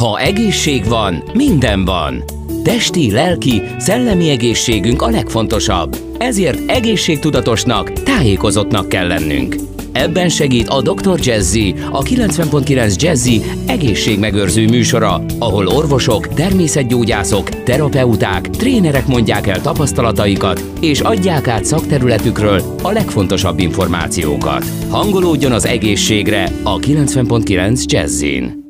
Ha 0.00 0.18
egészség 0.18 0.88
van, 0.88 1.22
minden 1.32 1.84
van. 1.84 2.24
Testi, 2.62 3.10
lelki, 3.10 3.62
szellemi 3.78 4.28
egészségünk 4.28 5.02
a 5.02 5.10
legfontosabb. 5.10 5.96
Ezért 6.18 6.70
egészségtudatosnak, 6.70 7.92
tájékozottnak 7.92 8.88
kell 8.88 9.06
lennünk. 9.06 9.56
Ebben 9.92 10.28
segít 10.28 10.68
a 10.68 10.82
Dr. 10.82 11.18
Jazzy, 11.22 11.74
a 11.90 12.02
90.9 12.02 13.00
Jazzy 13.00 13.42
egészségmegőrző 13.66 14.68
műsora, 14.68 15.24
ahol 15.38 15.66
orvosok, 15.66 16.28
természetgyógyászok, 16.28 17.48
terapeuták, 17.48 18.50
trénerek 18.50 19.06
mondják 19.06 19.46
el 19.46 19.60
tapasztalataikat, 19.60 20.64
és 20.80 21.00
adják 21.00 21.48
át 21.48 21.64
szakterületükről 21.64 22.62
a 22.82 22.90
legfontosabb 22.90 23.58
információkat. 23.58 24.64
Hangolódjon 24.88 25.52
az 25.52 25.66
egészségre 25.66 26.52
a 26.62 26.78
90.9 26.78 27.84
Jazzin. 27.84 28.63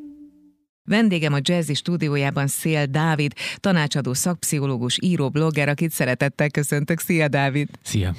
Vendégem 0.86 1.32
a 1.32 1.38
Jazzy 1.40 1.74
stúdiójában 1.74 2.46
Szél 2.46 2.86
Dávid, 2.86 3.32
tanácsadó 3.56 4.14
szakpszichológus, 4.14 4.98
író, 5.00 5.28
blogger, 5.28 5.68
akit 5.68 5.90
szeretettel 5.90 6.50
köszöntök. 6.50 7.00
Szia, 7.00 7.28
Dávid! 7.28 7.68
Szia! 7.82 8.14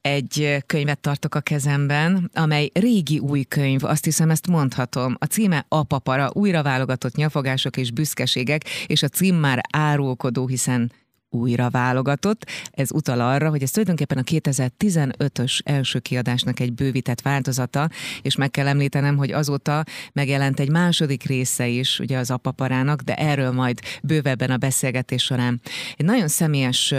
Egy 0.00 0.62
könyvet 0.66 1.00
tartok 1.00 1.34
a 1.34 1.40
kezemben, 1.40 2.30
amely 2.34 2.70
régi 2.72 3.18
új 3.18 3.42
könyv, 3.42 3.84
azt 3.84 4.04
hiszem 4.04 4.30
ezt 4.30 4.46
mondhatom. 4.46 5.16
A 5.18 5.24
címe 5.24 5.66
Apapara, 5.68 6.30
újra 6.32 6.62
válogatott 6.62 7.14
nyafogások 7.14 7.76
és 7.76 7.90
büszkeségek, 7.90 8.64
és 8.86 9.02
a 9.02 9.08
cím 9.08 9.34
már 9.34 9.60
árulkodó, 9.72 10.46
hiszen 10.46 10.92
újra 11.34 11.70
válogatott. 11.70 12.46
Ez 12.70 12.92
utal 12.92 13.20
arra, 13.20 13.50
hogy 13.50 13.62
ez 13.62 13.70
tulajdonképpen 13.70 14.18
a 14.18 14.22
2015-ös 14.22 15.58
első 15.64 15.98
kiadásnak 15.98 16.60
egy 16.60 16.72
bővített 16.72 17.20
változata, 17.20 17.88
és 18.22 18.36
meg 18.36 18.50
kell 18.50 18.66
említenem, 18.66 19.16
hogy 19.16 19.32
azóta 19.32 19.84
megjelent 20.12 20.60
egy 20.60 20.70
második 20.70 21.22
része 21.22 21.66
is, 21.66 21.98
ugye 21.98 22.18
az 22.18 22.30
apaparának, 22.30 23.00
de 23.00 23.14
erről 23.14 23.52
majd 23.52 23.80
bővebben 24.02 24.50
a 24.50 24.56
beszélgetés 24.56 25.22
során. 25.22 25.60
Egy 25.96 26.06
nagyon 26.06 26.28
személyes 26.28 26.94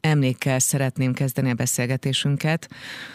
emlékkel 0.00 0.58
szeretném 0.58 1.12
kezdeni 1.12 1.50
a 1.50 1.54
beszélgetésünket. 1.54 2.68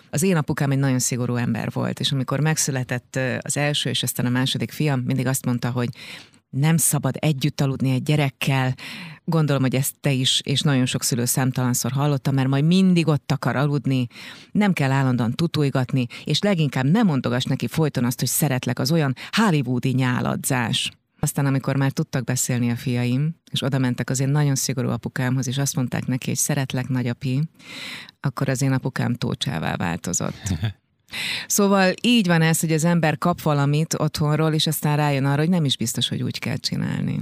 Az 0.10 0.24
én 0.24 0.36
apukám 0.36 0.72
egy 0.72 0.78
nagyon 0.78 1.00
szigorú 1.00 1.36
ember 1.36 1.72
volt, 1.72 2.00
és 2.00 2.12
amikor 2.12 2.40
megszületett 2.40 3.20
az 3.40 3.58
első 3.58 3.90
és 3.90 4.04
aztán 4.04 4.26
a 4.26 4.30
második 4.30 4.72
fiam, 4.72 5.00
mindig 5.00 5.28
azt 5.28 5.46
mondta, 5.46 5.72
hogy 5.72 5.90
nem 6.56 6.78
szabad 6.78 7.16
együtt 7.20 7.62
aludni 7.62 7.92
egy 7.92 8.04
gyerekkel. 8.04 8.76
Gondolom, 9.24 9.62
hogy 9.62 9.76
ezt 9.76 9.96
te 10.02 10.12
is, 10.12 10.42
és 10.44 10.62
nagyon 10.62 10.86
sok 10.86 11.04
szülő 11.04 11.26
számtalanszor 11.26 11.92
hallotta, 11.92 12.32
mert 12.32 12.48
majd 12.48 12.66
mindig 12.66 13.08
ott 13.08 13.32
akar 13.32 13.56
aludni, 13.56 14.08
nem 14.52 14.74
kell 14.74 14.92
állandóan 14.92 15.32
tutújgatni, 15.32 16.08
és 16.24 16.40
leginkább 16.40 16.86
nem 16.86 17.06
mondogass 17.06 17.44
neki 17.44 17.68
folyton 17.68 18.06
azt, 18.06 18.20
hogy 18.20 18.28
szeretlek, 18.28 18.80
az 18.80 18.92
olyan 18.92 19.16
hollywoodi 19.32 19.90
nyáladzás. 19.90 20.92
Aztán, 21.20 21.46
amikor 21.46 21.76
már 21.76 21.92
tudtak 21.92 22.24
beszélni 22.24 22.70
a 22.70 22.76
fiaim, 22.76 23.36
és 23.52 23.62
oda 23.62 23.78
mentek 23.78 24.10
az 24.10 24.20
én 24.20 24.30
nagyon 24.30 24.56
szigorú 24.56 24.90
apukámhoz, 24.90 25.48
és 25.48 25.58
azt 25.58 25.76
mondták 25.76 26.08
neki, 26.08 26.30
hogy 26.30 26.38
szeretlek, 26.38 26.88
nagyapi, 26.88 27.42
akkor 28.20 28.50
az 28.50 28.62
én 28.62 28.72
apukám 28.72 29.14
tócsává 29.14 29.76
változott. 29.76 30.54
Szóval 31.48 31.94
így 32.02 32.28
van 32.28 32.42
ez, 32.42 32.60
hogy 32.60 32.72
az 32.72 32.84
ember 32.84 33.18
kap 33.18 33.42
valamit 33.42 33.94
otthonról, 33.94 34.54
és 34.54 34.68
aztán 34.68 34.98
rájön 34.98 35.26
arra, 35.26 35.40
hogy 35.40 35.50
nem 35.50 35.66
is 35.66 35.78
biztos, 35.78 36.08
hogy 36.08 36.24
úgy 36.24 36.40
kell 36.40 36.58
csinálni. 36.58 37.20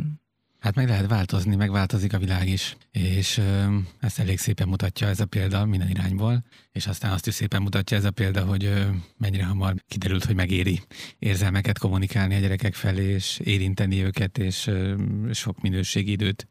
Hát 0.63 0.75
meg 0.75 0.87
lehet 0.87 1.07
változni, 1.07 1.55
megváltozik 1.55 2.13
a 2.13 2.17
világ 2.17 2.47
is, 2.47 2.75
és 2.91 3.37
ö, 3.37 3.75
ezt 3.99 4.19
elég 4.19 4.39
szépen 4.39 4.67
mutatja 4.67 5.07
ez 5.07 5.19
a 5.19 5.25
példa 5.25 5.65
minden 5.65 5.89
irányból, 5.89 6.43
és 6.71 6.87
aztán 6.87 7.11
azt 7.11 7.27
is 7.27 7.33
szépen 7.33 7.61
mutatja 7.61 7.97
ez 7.97 8.05
a 8.05 8.11
példa, 8.11 8.45
hogy 8.45 8.65
ö, 8.65 8.81
mennyire 9.17 9.45
hamar 9.45 9.73
kiderült, 9.87 10.25
hogy 10.25 10.35
megéri 10.35 10.81
érzelmeket 11.19 11.77
kommunikálni 11.77 12.35
a 12.35 12.39
gyerekek 12.39 12.73
felé, 12.73 13.03
és 13.03 13.39
érinteni 13.43 14.03
őket, 14.03 14.37
és 14.37 14.67
ö, 14.67 14.95
sok 15.31 15.61
minőségi 15.61 16.11
időt 16.11 16.47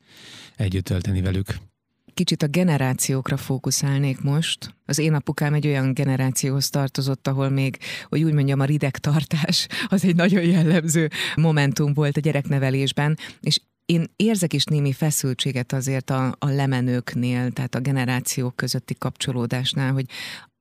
együtt 0.56 0.84
tölteni 0.84 1.20
velük. 1.20 1.56
Kicsit 2.14 2.42
a 2.42 2.46
generációkra 2.46 3.36
fókuszálnék 3.36 4.20
most. 4.20 4.74
Az 4.86 4.98
én 4.98 5.14
apukám 5.14 5.54
egy 5.54 5.66
olyan 5.66 5.94
generációhoz 5.94 6.70
tartozott, 6.70 7.28
ahol 7.28 7.48
még, 7.48 7.78
hogy 8.08 8.22
úgy 8.22 8.32
mondjam, 8.32 8.60
a 8.60 8.64
rideg 8.64 8.98
tartás 8.98 9.66
az 9.88 10.04
egy 10.04 10.16
nagyon 10.16 10.44
jellemző 10.44 11.10
momentum 11.36 11.92
volt 11.92 12.16
a 12.16 12.20
gyereknevelésben, 12.20 13.18
és 13.40 13.60
én 13.86 14.04
érzek 14.16 14.52
is 14.52 14.64
némi 14.64 14.92
feszültséget 14.92 15.72
azért 15.72 16.10
a, 16.10 16.34
a 16.38 16.48
lemenőknél, 16.48 17.50
tehát 17.50 17.74
a 17.74 17.80
generációk 17.80 18.56
közötti 18.56 18.94
kapcsolódásnál, 18.94 19.92
hogy 19.92 20.06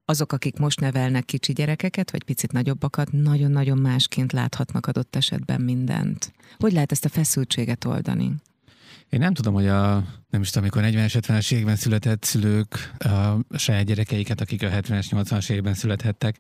azok, 0.06 0.32
akik 0.32 0.58
most 0.58 0.80
nevelnek 0.80 1.26
kicsi 1.26 1.54
gyerekeket, 1.54 2.12
vagy 2.12 2.24
picit 2.24 2.52
nagyobbakat, 2.52 3.12
nagyon-nagyon 3.12 3.78
másként 3.78 4.32
láthatnak 4.32 4.86
adott 4.86 5.16
esetben 5.16 5.62
mindent. 5.62 6.34
Hogy 6.58 6.72
lehet 6.72 6.92
ezt 6.92 7.06
a 7.06 7.10
feszültséget 7.10 7.86
oldani? 7.86 8.34
Én 9.10 9.20
nem 9.20 9.34
tudom, 9.34 9.54
hogy 9.54 9.68
a 9.68 10.04
nem 10.32 10.42
is 10.42 10.50
tudom, 10.50 10.70
amikor 10.74 10.92
40-es, 10.92 11.20
50-es 11.28 11.52
években 11.52 11.76
született 11.76 12.24
szülők 12.24 12.94
a 12.98 13.58
saját 13.58 13.86
gyerekeiket, 13.86 14.42
akik 14.42 14.64
a 14.64 14.68
70-es, 14.68 15.06
80-as 15.10 15.50
években 15.50 15.74
születhettek, 15.74 16.40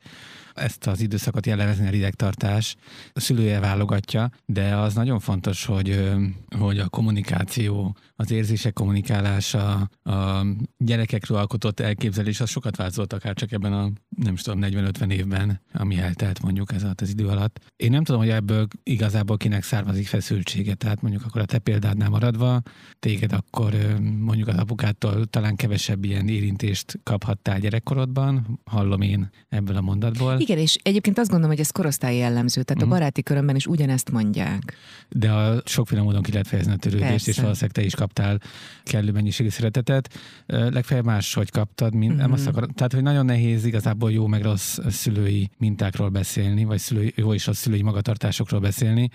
ezt 0.53 0.87
az 0.87 1.01
időszakot 1.01 1.45
jellemezni 1.45 1.87
a 1.87 1.89
ridegtartás. 1.89 2.75
A 3.13 3.19
szülője 3.19 3.59
válogatja, 3.59 4.29
de 4.45 4.75
az 4.75 4.93
nagyon 4.93 5.19
fontos, 5.19 5.65
hogy, 5.65 6.13
hogy 6.57 6.79
a 6.79 6.89
kommunikáció, 6.89 7.95
az 8.15 8.31
érzések 8.31 8.73
kommunikálása, 8.73 9.89
a 10.03 10.45
gyerekekről 10.77 11.37
alkotott 11.37 11.79
elképzelés, 11.79 12.41
az 12.41 12.49
sokat 12.49 12.75
változott 12.75 13.13
akár 13.13 13.33
csak 13.33 13.51
ebben 13.51 13.73
a, 13.73 13.89
nem 14.17 14.33
is 14.33 14.41
tudom, 14.41 14.59
40-50 14.63 15.11
évben, 15.11 15.61
ami 15.73 15.97
eltelt 15.97 16.41
mondjuk 16.41 16.73
ez 16.73 16.83
alatt 16.83 17.01
az 17.01 17.09
idő 17.09 17.27
alatt. 17.27 17.59
Én 17.75 17.89
nem 17.91 18.03
tudom, 18.03 18.21
hogy 18.21 18.29
ebből 18.29 18.67
igazából 18.83 19.37
kinek 19.37 19.63
származik 19.63 20.07
feszültsége, 20.07 20.73
tehát 20.73 21.01
mondjuk 21.01 21.25
akkor 21.25 21.41
a 21.41 21.45
te 21.45 21.59
példádnál 21.59 22.09
maradva, 22.09 22.61
téged 22.99 23.33
akkor 23.33 23.73
mondjuk 24.19 24.47
az 24.47 24.57
apukától 24.57 25.25
talán 25.25 25.55
kevesebb 25.55 26.03
ilyen 26.03 26.27
érintést 26.27 26.99
kaphattál 27.03 27.59
gyerekkorodban, 27.59 28.59
hallom 28.65 29.01
én 29.01 29.29
ebből 29.49 29.75
a 29.75 29.81
mondatból. 29.81 30.39
Igen, 30.39 30.57
és 30.57 30.77
egyébként 30.83 31.17
azt 31.17 31.29
gondolom, 31.29 31.55
hogy 31.55 31.65
ez 31.65 31.71
korosztályi 31.71 32.17
jellemző, 32.17 32.63
tehát 32.63 32.69
uh-huh. 32.69 32.83
a 32.83 32.85
mhm. 32.85 32.99
baráti 32.99 33.23
körömben 33.23 33.55
is 33.55 33.67
ugyanezt 33.67 34.11
mondják. 34.11 34.77
De 35.09 35.31
a 35.31 35.61
sokféle 35.65 36.01
módon 36.01 36.21
ki 36.21 36.31
lehet 36.31 36.47
fejezni 36.47 36.71
a 36.71 36.75
törődést, 36.75 37.09
Persze. 37.09 37.29
és 37.29 37.37
valószínűleg 37.37 37.71
te 37.71 37.83
is 37.83 37.95
kaptál 37.95 38.39
kellő 38.83 39.11
mennyiségű 39.11 39.49
szeretetet. 39.49 40.13
Legfeljebb 40.45 41.05
más, 41.05 41.33
hogy 41.33 41.49
kaptad, 41.51 41.93
mint, 41.93 42.11
uh-huh. 42.11 42.27
nem 42.27 42.31
azt 42.31 42.47
akar, 42.47 42.67
tehát 42.73 42.93
hogy 42.93 43.03
nagyon 43.03 43.25
nehéz 43.25 43.65
igazából 43.65 44.11
jó 44.11 44.27
meg 44.27 44.41
rossz 44.41 44.79
szülői 44.87 45.49
mintákról 45.57 46.09
beszélni, 46.09 46.63
vagy 46.63 46.79
szülői, 46.79 47.13
jó 47.15 47.33
és 47.33 47.47
a 47.47 47.53
szülői 47.53 47.81
magatartásokról 47.81 48.59
beszélni 48.59 49.09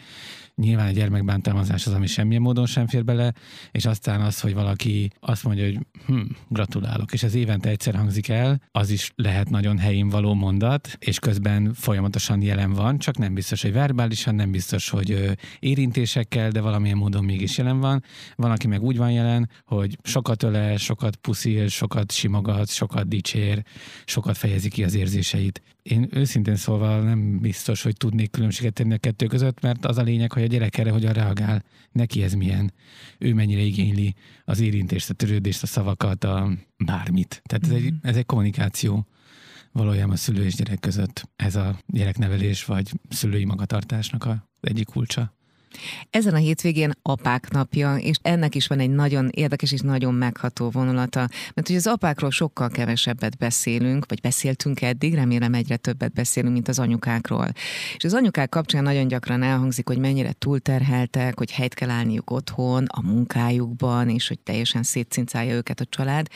Nyilván 0.56 0.86
a 0.86 0.90
gyermekbántalmazás 0.90 1.86
az, 1.86 1.92
ami 1.92 2.06
semmilyen 2.06 2.42
módon 2.42 2.66
sem 2.66 2.86
fér 2.86 3.04
bele, 3.04 3.32
és 3.72 3.84
aztán 3.84 4.20
az, 4.20 4.40
hogy 4.40 4.54
valaki 4.56 5.10
azt 5.20 5.44
mondja, 5.44 5.64
hogy 5.64 5.78
hm, 6.06 6.20
gratulálok, 6.48 7.12
és 7.12 7.22
ez 7.22 7.34
évente 7.34 7.68
egyszer 7.68 7.94
hangzik 7.94 8.28
el, 8.28 8.60
az 8.72 8.90
is 8.90 9.12
lehet 9.14 9.50
nagyon 9.50 9.78
helyén 9.78 10.08
való 10.08 10.34
mondat, 10.34 10.96
és 10.98 11.18
közben 11.18 11.74
folyamatosan 11.74 12.42
jelen 12.42 12.72
van, 12.72 12.98
csak 12.98 13.18
nem 13.18 13.34
biztos, 13.34 13.62
hogy 13.62 13.72
verbálisan, 13.72 14.34
nem 14.34 14.50
biztos, 14.50 14.88
hogy 14.88 15.36
érintésekkel, 15.58 16.50
de 16.50 16.60
valamilyen 16.60 16.96
módon 16.96 17.24
mégis 17.24 17.58
jelen 17.58 17.80
van. 17.80 18.02
Van, 18.36 18.50
aki 18.50 18.66
meg 18.66 18.82
úgy 18.82 18.96
van 18.96 19.10
jelen, 19.10 19.50
hogy 19.64 19.98
sokat 20.02 20.42
öle, 20.42 20.76
sokat 20.76 21.16
puszil, 21.16 21.68
sokat 21.68 22.12
simogat, 22.12 22.68
sokat 22.68 23.08
dicsér, 23.08 23.62
sokat 24.04 24.36
fejezi 24.36 24.68
ki 24.68 24.84
az 24.84 24.94
érzéseit. 24.94 25.62
Én 25.82 26.08
őszintén 26.10 26.56
szólva 26.56 27.00
nem 27.00 27.38
biztos, 27.38 27.82
hogy 27.82 27.96
tudnék 27.96 28.30
különbséget 28.30 28.72
tenni 28.72 28.94
a 28.94 28.98
kettő 28.98 29.26
között, 29.26 29.60
mert 29.60 29.84
az 29.84 29.98
a 29.98 30.02
lényeg, 30.02 30.32
hogy 30.32 30.42
a 30.42 30.46
gyerek 30.46 30.78
erre 30.78 30.90
hogyan 30.90 31.12
reagál, 31.12 31.64
neki 31.92 32.22
ez 32.22 32.32
milyen, 32.32 32.72
ő 33.18 33.34
mennyire 33.34 33.60
igényli 33.60 34.14
az 34.48 34.60
érintést, 34.60 35.10
a 35.10 35.14
törődést, 35.14 35.62
a 35.62 35.66
szavakat, 35.66 36.24
a 36.24 36.50
bármit. 36.76 37.42
Tehát 37.44 37.64
ez, 37.64 37.70
egy, 37.70 37.92
mhm. 37.92 38.06
ez 38.06 38.16
egy 38.16 38.26
kommunikáció 38.26 39.06
valójában 39.72 40.12
a 40.12 40.16
szülő 40.16 40.44
és 40.44 40.54
gyerek 40.54 40.80
között. 40.80 41.28
Ez 41.36 41.56
a 41.56 41.78
gyereknevelés 41.86 42.64
vagy 42.64 42.92
szülői 43.08 43.44
magatartásnak 43.44 44.26
az 44.26 44.36
egyik 44.60 44.86
kulcsa. 44.86 45.35
Ezen 46.10 46.34
a 46.34 46.36
hétvégén 46.36 46.92
apák 47.02 47.50
napja, 47.50 47.96
és 47.96 48.16
ennek 48.22 48.54
is 48.54 48.66
van 48.66 48.78
egy 48.78 48.90
nagyon 48.90 49.28
érdekes 49.32 49.72
és 49.72 49.80
nagyon 49.80 50.14
megható 50.14 50.70
vonulata, 50.70 51.28
mert 51.54 51.66
hogy 51.66 51.76
az 51.76 51.86
apákról 51.86 52.30
sokkal 52.30 52.68
kevesebbet 52.68 53.36
beszélünk, 53.36 54.04
vagy 54.08 54.20
beszéltünk 54.20 54.80
eddig, 54.82 55.14
remélem 55.14 55.54
egyre 55.54 55.76
többet 55.76 56.12
beszélünk, 56.12 56.52
mint 56.52 56.68
az 56.68 56.78
anyukákról. 56.78 57.52
És 57.96 58.04
az 58.04 58.14
anyukák 58.14 58.48
kapcsán 58.48 58.82
nagyon 58.82 59.08
gyakran 59.08 59.42
elhangzik, 59.42 59.88
hogy 59.88 59.98
mennyire 59.98 60.32
túlterheltek, 60.32 61.38
hogy 61.38 61.50
helyt 61.50 61.74
kell 61.74 61.90
állniuk 61.90 62.30
otthon, 62.30 62.84
a 62.84 63.02
munkájukban, 63.02 64.08
és 64.08 64.28
hogy 64.28 64.38
teljesen 64.38 64.82
szétcincálja 64.82 65.54
őket 65.54 65.80
a 65.80 65.84
család. 65.84 66.26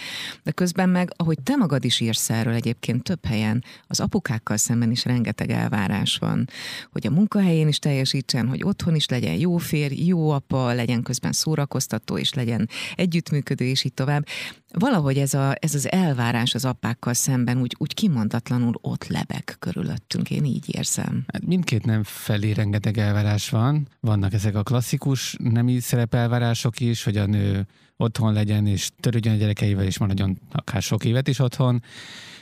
De 0.42 0.50
közben 0.50 0.88
meg, 0.88 1.10
ahogy 1.16 1.38
te 1.42 1.56
magad 1.56 1.84
is 1.84 2.00
írsz 2.00 2.30
erről 2.30 2.54
egyébként 2.54 3.02
több 3.02 3.24
helyen, 3.26 3.64
az 3.86 4.00
apukákkal 4.00 4.56
szemben 4.56 4.90
is 4.90 5.04
rengeteg 5.04 5.50
elvárás 5.50 6.18
van, 6.18 6.48
hogy 6.92 7.06
a 7.06 7.10
munkahelyén 7.10 7.68
is 7.68 7.78
teljesítsen, 7.78 8.48
hogy 8.48 8.62
otthon 8.64 8.94
is 8.94 9.08
legyen 9.08 9.29
legyen 9.30 9.48
jó 9.48 9.56
férj, 9.56 10.04
jó 10.04 10.30
apa, 10.30 10.72
legyen 10.72 11.02
közben 11.02 11.32
szórakoztató, 11.32 12.18
és 12.18 12.34
legyen 12.34 12.68
együttműködő, 12.94 13.64
és 13.64 13.84
így 13.84 13.94
tovább. 13.94 14.26
Valahogy 14.72 15.18
ez, 15.18 15.34
a, 15.34 15.54
ez 15.58 15.74
az 15.74 15.90
elvárás 15.90 16.54
az 16.54 16.64
apákkal 16.64 17.14
szemben 17.14 17.60
úgy, 17.60 17.74
úgy 17.78 17.94
kimondatlanul 17.94 18.74
ott 18.80 19.06
lebek 19.06 19.56
körülöttünk, 19.58 20.30
én 20.30 20.44
így 20.44 20.74
érzem. 20.74 21.24
Hát 21.32 21.46
mindkét 21.46 21.84
nem 21.84 22.02
felé 22.04 22.50
rengeteg 22.50 22.98
elvárás 22.98 23.48
van. 23.50 23.88
Vannak 24.00 24.32
ezek 24.32 24.54
a 24.54 24.62
klasszikus 24.62 25.36
nemi 25.38 25.80
szerepelvárások 25.80 26.80
is, 26.80 27.04
hogy 27.04 27.16
a 27.16 27.26
nő 27.26 27.66
otthon 27.96 28.32
legyen, 28.32 28.66
és 28.66 28.90
törődjön 29.00 29.34
a 29.34 29.38
gyerekeivel, 29.38 29.84
és 29.84 29.98
maradjon 29.98 30.38
akár 30.52 30.82
sok 30.82 31.04
évet 31.04 31.28
is 31.28 31.38
otthon, 31.38 31.82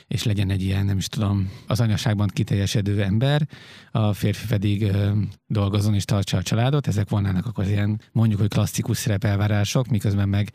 és 0.09 0.23
legyen 0.23 0.49
egy 0.49 0.61
ilyen, 0.61 0.85
nem 0.85 0.97
is 0.97 1.07
tudom, 1.07 1.51
az 1.67 1.79
anyaságban 1.79 2.27
kiteljesedő 2.27 3.01
ember, 3.01 3.47
a 3.91 4.13
férfi 4.13 4.47
pedig 4.47 4.81
ö, 4.81 5.11
dolgozzon 5.47 5.93
és 5.93 6.05
tartsa 6.05 6.37
a 6.37 6.43
családot. 6.43 6.87
Ezek 6.87 7.09
volnának 7.09 7.45
akkor 7.45 7.67
ilyen, 7.67 8.01
mondjuk, 8.11 8.39
hogy 8.39 8.49
klasszikus 8.49 8.97
szerepelvárások, 8.97 9.87
miközben 9.87 10.29
meg 10.29 10.51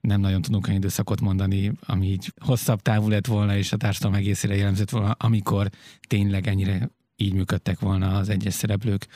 nem 0.00 0.20
nagyon 0.20 0.42
tudunk 0.42 0.66
olyan 0.66 0.78
időszakot 0.78 1.20
mondani, 1.20 1.72
ami 1.86 2.06
így 2.06 2.32
hosszabb 2.44 2.80
távú 2.82 3.08
lett 3.08 3.26
volna, 3.26 3.56
és 3.56 3.72
a 3.72 3.76
társadalom 3.76 4.16
egészére 4.16 4.56
jellemzett 4.56 4.90
volna, 4.90 5.10
amikor 5.10 5.68
tényleg 6.08 6.46
ennyire 6.46 6.90
így 7.16 7.32
működtek 7.32 7.80
volna 7.80 8.16
az 8.16 8.28
egyes 8.28 8.54
szereplők. 8.54 9.06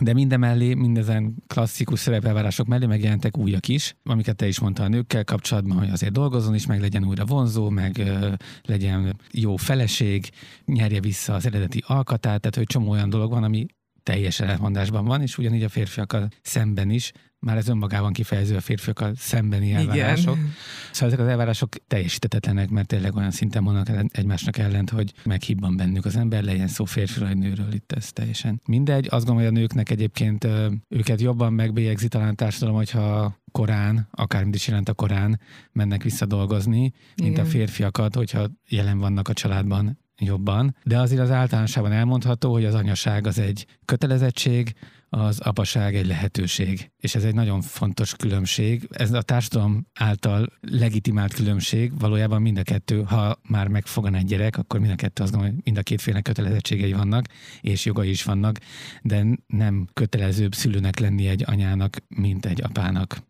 De 0.00 0.12
mindemellé, 0.12 0.74
mindezen 0.74 1.34
klasszikus 1.46 2.00
szerepelvárások 2.00 2.66
mellé 2.66 2.86
megjelentek 2.86 3.36
újak 3.36 3.68
is, 3.68 3.96
amiket 4.02 4.36
te 4.36 4.46
is 4.46 4.60
mondtál 4.60 4.86
a 4.86 4.88
nőkkel 4.88 5.24
kapcsolatban, 5.24 5.78
hogy 5.78 5.90
azért 5.90 6.12
dolgozzon 6.12 6.54
is, 6.54 6.66
meg 6.66 6.80
legyen 6.80 7.04
újra 7.04 7.24
vonzó, 7.24 7.68
meg 7.68 7.98
ö, 7.98 8.32
legyen 8.62 9.16
jó 9.32 9.56
feleség, 9.56 10.30
nyerje 10.64 11.00
vissza 11.00 11.34
az 11.34 11.46
eredeti 11.46 11.84
alkatát, 11.86 12.40
tehát 12.40 12.56
hogy 12.56 12.66
csomó 12.66 12.90
olyan 12.90 13.10
dolog 13.10 13.30
van, 13.30 13.44
ami 13.44 13.66
teljes 14.02 14.40
elmondásban 14.40 15.04
van, 15.04 15.22
és 15.22 15.38
ugyanígy 15.38 15.62
a 15.62 15.68
férfiakkal 15.68 16.28
szemben 16.42 16.90
is 16.90 17.12
már 17.40 17.56
ez 17.56 17.68
önmagában 17.68 18.12
kifejező 18.12 18.56
a 18.56 18.60
férfiakkal 18.60 19.12
szembeni 19.16 19.72
elvárások. 19.72 20.36
Igen. 20.36 20.52
Szóval 20.92 21.08
ezek 21.08 21.18
az 21.18 21.26
elvárások 21.26 21.68
teljesítetetlenek, 21.86 22.70
mert 22.70 22.86
tényleg 22.86 23.16
olyan 23.16 23.30
szinten 23.30 23.62
mondanak 23.62 24.16
egymásnak 24.16 24.58
ellent, 24.58 24.90
hogy 24.90 25.12
meghibban 25.24 25.76
bennük 25.76 26.04
az 26.04 26.16
ember, 26.16 26.42
legyen 26.42 26.68
szó 26.68 26.84
férfiról 26.84 27.28
vagy 27.28 27.38
nőről, 27.38 27.72
itt 27.72 27.92
ez 27.92 28.12
teljesen 28.12 28.60
mindegy. 28.64 29.06
Azt 29.10 29.26
gondolom, 29.26 29.48
hogy 29.48 29.56
a 29.56 29.60
nőknek 29.60 29.90
egyébként 29.90 30.46
őket 30.88 31.20
jobban 31.20 31.52
megbélyegzi 31.52 32.08
talán 32.08 32.36
társadalom, 32.36 32.76
hogyha 32.76 33.38
korán, 33.52 34.08
akármit 34.10 34.54
is 34.54 34.66
jelent 34.66 34.88
a 34.88 34.94
korán, 34.94 35.40
mennek 35.72 36.02
vissza 36.02 36.26
dolgozni, 36.26 36.92
mint 37.16 37.32
Igen. 37.32 37.44
a 37.44 37.48
férfiakat, 37.48 38.14
hogyha 38.14 38.46
jelen 38.68 38.98
vannak 38.98 39.28
a 39.28 39.32
családban 39.32 39.98
jobban. 40.20 40.76
De 40.84 40.98
azért 40.98 41.20
az 41.20 41.30
általánosában 41.30 41.92
elmondható, 41.92 42.52
hogy 42.52 42.64
az 42.64 42.74
anyaság 42.74 43.26
az 43.26 43.38
egy 43.38 43.66
kötelezettség, 43.84 44.74
az 45.12 45.40
apaság 45.40 45.96
egy 45.96 46.06
lehetőség. 46.06 46.90
És 46.98 47.14
ez 47.14 47.24
egy 47.24 47.34
nagyon 47.34 47.60
fontos 47.60 48.14
különbség. 48.14 48.88
Ez 48.90 49.12
a 49.12 49.22
társadalom 49.22 49.86
által 49.94 50.52
legitimált 50.60 51.34
különbség. 51.34 51.98
Valójában 51.98 52.42
mind 52.42 52.58
a 52.58 52.62
kettő, 52.62 53.02
ha 53.02 53.36
már 53.48 53.68
megfogan 53.68 54.14
egy 54.14 54.24
gyerek, 54.24 54.58
akkor 54.58 54.80
mind 54.80 54.92
a 54.92 54.96
kettő 54.96 55.22
azt 55.22 55.32
gondolom, 55.32 55.54
hogy 55.54 55.64
mind 55.64 55.78
a 55.78 55.82
két 55.82 56.00
félnek 56.00 56.22
kötelezettségei 56.22 56.92
vannak, 56.92 57.24
és 57.60 57.84
jogai 57.84 58.08
is 58.08 58.22
vannak, 58.22 58.58
de 59.02 59.26
nem 59.46 59.88
kötelezőbb 59.92 60.54
szülőnek 60.54 60.98
lenni 60.98 61.26
egy 61.26 61.44
anyának, 61.46 61.96
mint 62.08 62.46
egy 62.46 62.62
apának. 62.62 63.29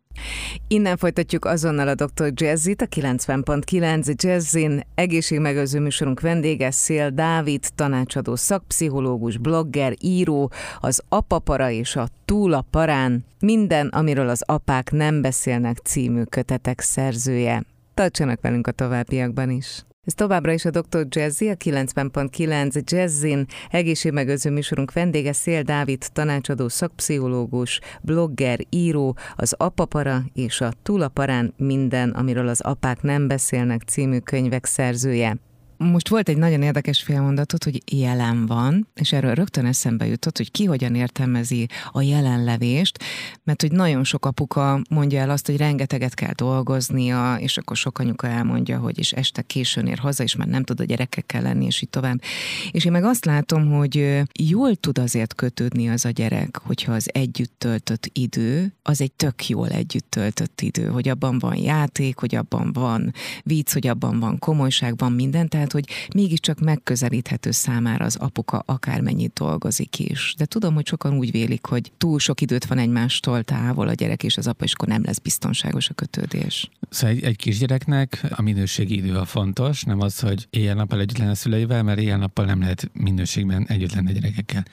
Innen 0.69 0.97
folytatjuk 0.97 1.45
azonnal 1.45 1.89
a 1.89 1.95
Dr. 1.95 2.33
Jazzit, 2.35 2.83
a 2.83 2.87
90.9 2.87 4.23
Jazzin. 4.23 4.83
Egészségmegőrző 4.95 5.81
műsorunk 5.81 6.21
vendége 6.21 6.71
Szél 6.71 7.11
Dávid, 7.11 7.65
tanácsadó 7.75 8.37
szakpszichológus, 8.37 9.39
blogger, 9.39 9.95
író, 10.01 10.51
az 10.81 11.03
Apapara 11.09 11.71
és 11.71 11.97
a 11.97 12.09
Túl 12.25 12.53
a 12.53 12.65
Parán, 12.71 13.25
minden, 13.41 13.87
amiről 13.87 14.29
az 14.29 14.43
apák 14.47 14.91
nem 14.91 15.21
beszélnek 15.21 15.77
című 15.77 16.23
kötetek 16.23 16.81
szerzője. 16.81 17.63
Tartsanak 17.95 18.41
velünk 18.41 18.67
a 18.67 18.73
továbbiakban 18.73 19.51
is. 19.51 19.85
Ez 20.07 20.15
továbbra 20.15 20.53
is 20.53 20.65
a 20.65 20.71
Dr. 20.71 21.07
Jazzy, 21.09 21.49
a 21.49 21.55
90.9 21.55 22.91
Jazzin 22.91 23.47
egészségmegőrző 23.71 24.51
műsorunk 24.51 24.93
vendége 24.93 25.33
Szél 25.33 25.63
Dávid, 25.63 26.05
tanácsadó 26.13 26.69
szakpszichológus, 26.69 27.81
blogger, 28.03 28.59
író, 28.71 29.17
az 29.37 29.55
Apapara 29.57 30.23
és 30.35 30.61
a 30.61 30.73
Túlaparán 30.83 31.55
minden, 31.57 32.11
amiről 32.11 32.49
az 32.49 32.61
apák 32.61 33.03
nem 33.03 33.29
beszélnek 33.29 33.83
című 33.83 34.19
könyvek 34.19 34.65
szerzője. 34.65 35.37
Most 35.85 36.09
volt 36.09 36.29
egy 36.29 36.37
nagyon 36.37 36.63
érdekes 36.63 37.03
félmondatot, 37.03 37.65
hogy 37.65 37.83
jelen 37.93 38.47
van, 38.47 38.89
és 38.95 39.13
erről 39.13 39.35
rögtön 39.35 39.67
eszembe 39.67 40.07
jutott, 40.07 40.37
hogy 40.37 40.51
ki 40.51 40.65
hogyan 40.65 40.95
értelmezi 40.95 41.69
a 41.93 42.03
jelenlevést, 42.03 42.99
mert 43.45 43.61
hogy 43.61 43.73
nagyon 43.73 44.05
sok 44.05 44.25
apuka 44.25 44.81
mondja 44.91 45.21
el 45.21 45.31
azt, 45.31 45.47
hogy 45.47 45.57
rengeteget 45.57 46.15
kell 46.15 46.33
dolgoznia, 46.33 47.37
és 47.39 47.59
akkor 47.59 47.77
sok 47.77 47.99
anyuka 47.99 48.27
elmondja, 48.27 48.79
hogy 48.79 48.99
is 48.99 49.13
este 49.13 49.43
későn 49.43 49.87
ér 49.87 49.99
haza, 49.99 50.23
és 50.23 50.37
már 50.37 50.49
nem 50.49 50.65
tud 50.65 50.81
a 50.81 50.85
gyerekekkel 50.85 51.43
lenni, 51.43 51.65
és 51.65 51.83
így 51.83 51.91
tovább. 51.91 52.23
És 52.71 52.85
én 52.85 52.93
meg 52.93 53.05
azt 53.05 53.25
látom, 53.25 53.71
hogy 53.71 54.23
jól 54.41 54.75
tud 54.75 54.99
azért 54.99 55.35
kötődni 55.35 55.89
az 55.89 56.05
a 56.05 56.11
gyerek, 56.11 56.61
hogyha 56.65 56.93
az 56.93 57.09
együtt 57.13 57.55
töltött 57.59 58.11
idő, 58.13 58.75
az 58.83 59.01
egy 59.01 59.13
tök 59.13 59.49
jól 59.49 59.69
együtt 59.69 60.11
töltött 60.11 60.61
idő, 60.61 60.87
hogy 60.87 61.09
abban 61.09 61.39
van 61.39 61.57
játék, 61.57 62.19
hogy 62.19 62.35
abban 62.35 62.73
van 62.73 63.13
vicc, 63.43 63.73
hogy 63.73 63.87
abban 63.87 64.21
van 64.21 64.39
komolyság, 64.39 64.99
van 64.99 65.13
minden, 65.13 65.49
tehát 65.49 65.69
tehát 65.71 65.87
hogy 65.87 66.15
mégiscsak 66.15 66.61
megközelíthető 66.61 67.51
számára 67.51 68.05
az 68.05 68.17
apuka 68.17 68.63
akármennyit 68.67 69.33
dolgozik 69.33 69.99
is. 69.99 70.35
De 70.39 70.45
tudom, 70.45 70.75
hogy 70.75 70.87
sokan 70.87 71.17
úgy 71.17 71.31
vélik, 71.31 71.67
hogy 71.67 71.93
túl 71.99 72.19
sok 72.19 72.41
időt 72.41 72.65
van 72.65 72.79
egymástól 72.79 73.43
távol 73.43 73.89
a 73.89 73.93
gyerek 73.93 74.23
és 74.23 74.37
az 74.37 74.47
apa, 74.47 74.65
és 74.65 74.73
akkor 74.73 74.89
nem 74.89 75.05
lesz 75.05 75.19
biztonságos 75.19 75.89
a 75.89 75.95
kötődés. 75.95 76.71
Szóval 76.91 77.17
egy, 77.17 77.23
egy 77.23 77.37
kisgyereknek 77.37 78.27
a 78.31 78.43
minőségi 78.43 78.97
idő 78.97 79.17
a 79.17 79.25
fontos, 79.25 79.83
nem 79.83 80.01
az, 80.01 80.21
hogy 80.21 80.47
éjjel-nappal 80.51 81.01
együtt 81.01 81.19
lenne 81.19 81.31
a 81.31 81.35
szüleivel, 81.35 81.83
mert 81.83 81.99
éjjel-nappal 81.99 82.45
nem 82.45 82.61
lehet 82.61 82.91
minőségben 82.93 83.67
együtt 83.69 83.93
lenni 83.95 84.11
a 84.11 84.13
gyerekekkel. 84.13 84.65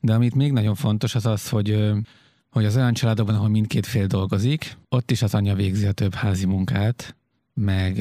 De 0.00 0.14
amit 0.14 0.34
még 0.34 0.52
nagyon 0.52 0.74
fontos, 0.74 1.14
az 1.14 1.26
az, 1.26 1.48
hogy 1.48 1.94
hogy 2.50 2.64
az 2.64 2.76
olyan 2.76 2.94
családokban, 2.94 3.34
ahol 3.34 3.48
mindkét 3.48 3.86
fél 3.86 4.06
dolgozik, 4.06 4.76
ott 4.88 5.10
is 5.10 5.22
az 5.22 5.34
anyja 5.34 5.54
végzi 5.54 5.86
a 5.86 5.92
több 5.92 6.14
házi 6.14 6.46
munkát, 6.46 7.16
meg 7.60 7.94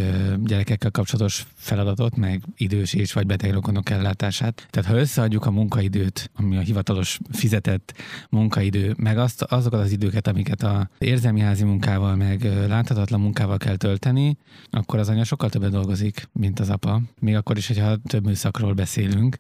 gyerekekkel 0.44 0.92
kapcsolatos 0.92 1.46
feladatot, 1.56 2.16
meg 2.16 2.44
idős 2.58 2.94
és 2.94 3.14
vagy 3.14 3.26
beteg 3.26 3.52
rokonok 3.54 3.90
ellátását. 3.90 4.68
Tehát 4.70 4.90
ha 4.90 4.98
összeadjuk 4.98 5.46
a 5.46 5.52
munkaidőt, 5.52 6.32
ami 6.36 6.58
a 6.58 6.60
hivatalos 6.60 7.20
fizetett 7.32 7.94
munkaidő, 8.30 8.94
meg 8.98 9.18
azt, 9.18 9.42
azokat 9.42 9.80
az 9.80 9.92
időket, 9.92 10.28
amiket 10.28 10.64
a 10.64 10.90
érzelmi 10.98 11.40
házi 11.40 11.64
munkával, 11.64 12.16
meg 12.16 12.44
láthatatlan 12.68 13.22
munkával 13.22 13.58
kell 13.58 13.76
tölteni, 13.76 14.38
akkor 14.70 15.00
az 15.00 15.10
anya 15.10 15.24
sokkal 15.24 15.50
többet 15.50 15.72
dolgozik, 15.72 16.30
mint 16.32 16.60
az 16.60 16.70
apa. 16.70 17.02
Még 17.20 17.36
akkor 17.36 17.58
is, 17.58 17.68
hogyha 17.68 17.98
több 18.08 18.26
műszakról 18.26 18.74
beszélünk. 18.74 19.38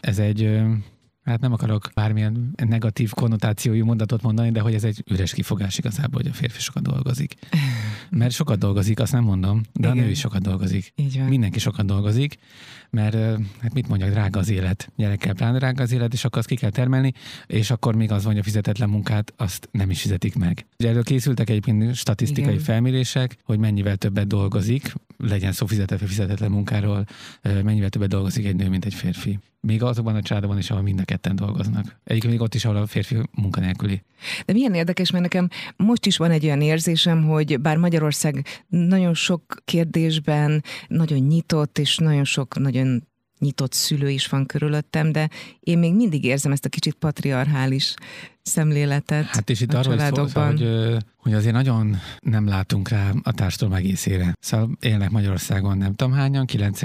Ez 0.00 0.18
egy 0.18 0.60
hát 1.26 1.40
nem 1.40 1.52
akarok 1.52 1.90
bármilyen 1.94 2.54
negatív 2.56 3.12
konnotációjú 3.12 3.84
mondatot 3.84 4.22
mondani, 4.22 4.50
de 4.50 4.60
hogy 4.60 4.74
ez 4.74 4.84
egy 4.84 5.04
üres 5.10 5.32
kifogás 5.32 5.78
igazából, 5.78 6.20
hogy 6.22 6.30
a 6.30 6.34
férfi 6.34 6.60
sokat 6.60 6.82
dolgozik. 6.82 7.34
Mert 8.10 8.32
sokat 8.32 8.58
dolgozik, 8.58 9.00
azt 9.00 9.12
nem 9.12 9.24
mondom, 9.24 9.60
de 9.72 9.88
Igen. 9.88 9.98
a 9.98 10.00
nő 10.00 10.10
is 10.10 10.18
sokat 10.18 10.42
dolgozik. 10.42 10.92
Így 10.96 11.18
van. 11.18 11.26
Mindenki 11.26 11.58
sokat 11.58 11.86
dolgozik, 11.86 12.38
mert 12.90 13.14
hát 13.60 13.74
mit 13.74 13.88
mondjak, 13.88 14.10
drága 14.10 14.38
az 14.38 14.48
élet. 14.48 14.92
Gyerekkel 14.96 15.34
pláne 15.34 15.58
drága 15.58 15.82
az 15.82 15.92
élet, 15.92 16.12
és 16.12 16.24
akkor 16.24 16.38
azt 16.38 16.48
ki 16.48 16.54
kell 16.54 16.70
termelni, 16.70 17.12
és 17.46 17.70
akkor 17.70 17.94
még 17.94 18.12
az 18.12 18.22
van, 18.22 18.32
hogy 18.32 18.40
a 18.40 18.44
fizetetlen 18.44 18.88
munkát 18.88 19.32
azt 19.36 19.68
nem 19.70 19.90
is 19.90 20.00
fizetik 20.00 20.36
meg. 20.36 20.66
Ugye 20.78 20.88
erről 20.88 21.02
készültek 21.02 21.50
egyébként 21.50 21.94
statisztikai 21.94 22.52
Igen. 22.52 22.64
felmérések, 22.64 23.36
hogy 23.42 23.58
mennyivel 23.58 23.96
többet 23.96 24.26
dolgozik, 24.26 24.92
legyen 25.16 25.52
szó 25.52 25.66
fizetett 25.66 25.98
vagy 25.98 26.08
fizetetlen 26.08 26.50
munkáról, 26.50 27.04
mennyivel 27.42 27.88
többet 27.88 28.08
dolgozik 28.08 28.46
egy 28.46 28.56
nő, 28.56 28.68
mint 28.68 28.84
egy 28.84 28.94
férfi. 28.94 29.38
Még 29.60 29.82
azokban 29.82 30.14
a 30.14 30.22
családokban 30.22 30.58
is, 30.58 30.70
ahol 30.70 30.82
mind 30.82 31.00
a 31.00 31.04
ketten 31.04 31.36
dolgoznak. 31.36 32.00
Egyik 32.04 32.24
még 32.26 32.40
ott 32.40 32.54
is, 32.54 32.64
ahol 32.64 32.76
a 32.76 32.86
férfi 32.86 33.16
munkanélküli. 33.32 34.02
De 34.46 34.52
milyen 34.52 34.74
érdekes, 34.74 35.10
mert 35.10 35.22
nekem 35.22 35.48
most 35.76 36.06
is 36.06 36.16
van 36.16 36.30
egy 36.30 36.44
olyan 36.44 36.60
érzésem, 36.60 37.24
hogy 37.24 37.60
bár 37.60 37.76
Magyarország 37.76 38.46
nagyon 38.68 39.14
sok 39.14 39.62
kérdésben 39.64 40.64
nagyon 40.88 41.18
nyitott, 41.18 41.78
és 41.78 41.96
nagyon 41.96 42.24
sok 42.24 42.58
nagyon 42.58 43.06
nyitott 43.38 43.72
szülő 43.72 44.10
is 44.10 44.26
van 44.26 44.46
körülöttem, 44.46 45.12
de 45.12 45.28
én 45.60 45.78
még 45.78 45.94
mindig 45.94 46.24
érzem 46.24 46.52
ezt 46.52 46.64
a 46.64 46.68
kicsit 46.68 46.94
patriarchális 46.94 47.94
szemléletet 48.46 49.24
Hát 49.24 49.50
és 49.50 49.60
itt 49.60 49.74
arról 49.74 49.94
is 49.94 50.02
szó, 50.02 50.40
hogy, 50.40 50.68
hogy 51.16 51.34
azért 51.34 51.54
nagyon 51.54 51.96
nem 52.20 52.46
látunk 52.46 52.88
rá 52.88 53.12
a 53.22 53.32
társadalom 53.32 53.74
egészére. 53.74 54.34
Szóval 54.40 54.70
élnek 54.80 55.10
Magyarországon 55.10 55.78
nem 55.78 55.94
tudom 55.94 56.12
hányan, 56.12 56.46
9, 56.46 56.80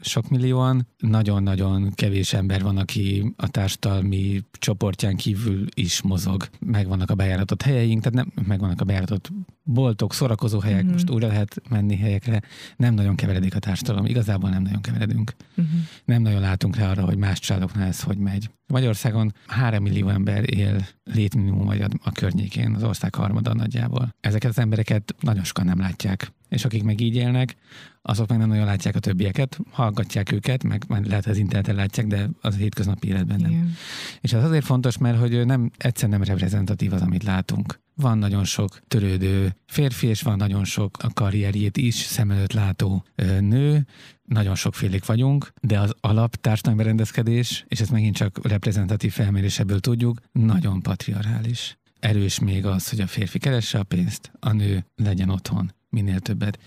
sok 0.00 0.28
millióan, 0.28 0.86
nagyon-nagyon 0.98 1.92
kevés 1.94 2.32
ember 2.32 2.62
van, 2.62 2.76
aki 2.76 3.32
a 3.36 3.48
társadalmi 3.48 4.40
csoportján 4.52 5.16
kívül 5.16 5.66
is 5.74 6.02
mozog. 6.02 6.48
Megvannak 6.58 7.10
a 7.10 7.14
bejáratott 7.14 7.62
helyeink, 7.62 8.02
tehát 8.02 8.18
nem, 8.34 8.46
megvannak 8.46 8.80
a 8.80 8.84
bejáratott 8.84 9.30
boltok, 9.62 10.14
szórakozó 10.14 10.58
helyek, 10.58 10.78
uh-huh. 10.78 10.92
most 10.92 11.10
újra 11.10 11.26
lehet 11.26 11.62
menni 11.68 11.96
helyekre. 11.96 12.42
Nem 12.76 12.94
nagyon 12.94 13.14
keveredik 13.14 13.54
a 13.54 13.58
társadalom, 13.58 14.06
igazából 14.06 14.50
nem 14.50 14.62
nagyon 14.62 14.80
keveredünk. 14.80 15.34
Uh-huh. 15.56 15.80
Nem 16.04 16.22
nagyon 16.22 16.40
látunk 16.40 16.76
rá 16.76 16.90
arra, 16.90 17.04
hogy 17.04 17.16
más 17.16 17.38
családoknál 17.38 17.88
ez 17.88 18.00
hogy 18.00 18.18
megy. 18.18 18.50
Magyarországon 18.66 19.34
3 19.46 19.82
millió 19.82 20.08
ember 20.08 20.54
él 20.54 20.86
létminimum 21.04 21.66
vagy 21.66 21.84
a 22.02 22.12
környékén, 22.12 22.74
az 22.74 22.82
ország 22.82 23.14
harmada 23.14 23.54
nagyjából. 23.54 24.14
Ezeket 24.20 24.50
az 24.50 24.58
embereket 24.58 25.14
nagyon 25.20 25.44
sokan 25.44 25.64
nem 25.64 25.78
látják. 25.78 26.32
És 26.48 26.64
akik 26.64 26.82
meg 26.82 27.00
így 27.00 27.14
élnek, 27.14 27.56
azok 28.02 28.28
meg 28.28 28.38
nem 28.38 28.48
nagyon 28.48 28.64
látják 28.64 28.94
a 28.96 28.98
többieket, 28.98 29.58
hallgatják 29.70 30.32
őket, 30.32 30.64
meg 30.64 30.84
lehet 30.88 31.26
az 31.26 31.36
interneten 31.36 31.74
látják, 31.74 32.06
de 32.06 32.28
az 32.40 32.54
a 32.54 32.58
hétköznapi 32.58 33.08
életben 33.08 33.40
nem. 33.40 33.50
Igen. 33.50 33.74
És 34.20 34.32
ez 34.32 34.44
azért 34.44 34.64
fontos, 34.64 34.98
mert 34.98 35.18
hogy 35.18 35.46
nem 35.46 35.70
egyszer 35.76 36.08
nem 36.08 36.22
reprezentatív 36.22 36.92
az, 36.92 37.02
amit 37.02 37.22
látunk. 37.22 37.80
Van 38.00 38.18
nagyon 38.18 38.44
sok 38.44 38.80
törődő 38.88 39.54
férfi, 39.66 40.06
és 40.06 40.22
van 40.22 40.36
nagyon 40.36 40.64
sok 40.64 40.96
a 41.02 41.10
karrierjét 41.14 41.76
is 41.76 41.94
szem 41.94 42.30
előtt 42.30 42.52
látó 42.52 43.04
nő, 43.40 43.86
nagyon 44.24 44.54
sokfélék 44.54 45.04
vagyunk, 45.04 45.52
de 45.60 45.80
az 45.80 45.94
alap 46.00 46.36
társadalmi 46.36 46.78
berendezkedés, 46.78 47.64
és 47.68 47.80
ezt 47.80 47.90
megint 47.90 48.16
csak 48.16 48.48
reprezentatív 48.48 49.12
felmérésebből 49.12 49.80
tudjuk, 49.80 50.20
nagyon 50.32 50.82
patriarchális. 50.82 51.78
Erős 51.98 52.38
még 52.38 52.66
az, 52.66 52.88
hogy 52.88 53.00
a 53.00 53.06
férfi 53.06 53.38
keresse 53.38 53.78
a 53.78 53.82
pénzt, 53.82 54.30
a 54.40 54.52
nő 54.52 54.84
legyen 54.96 55.30
otthon 55.30 55.74
minél 55.88 56.20
többet. 56.20 56.58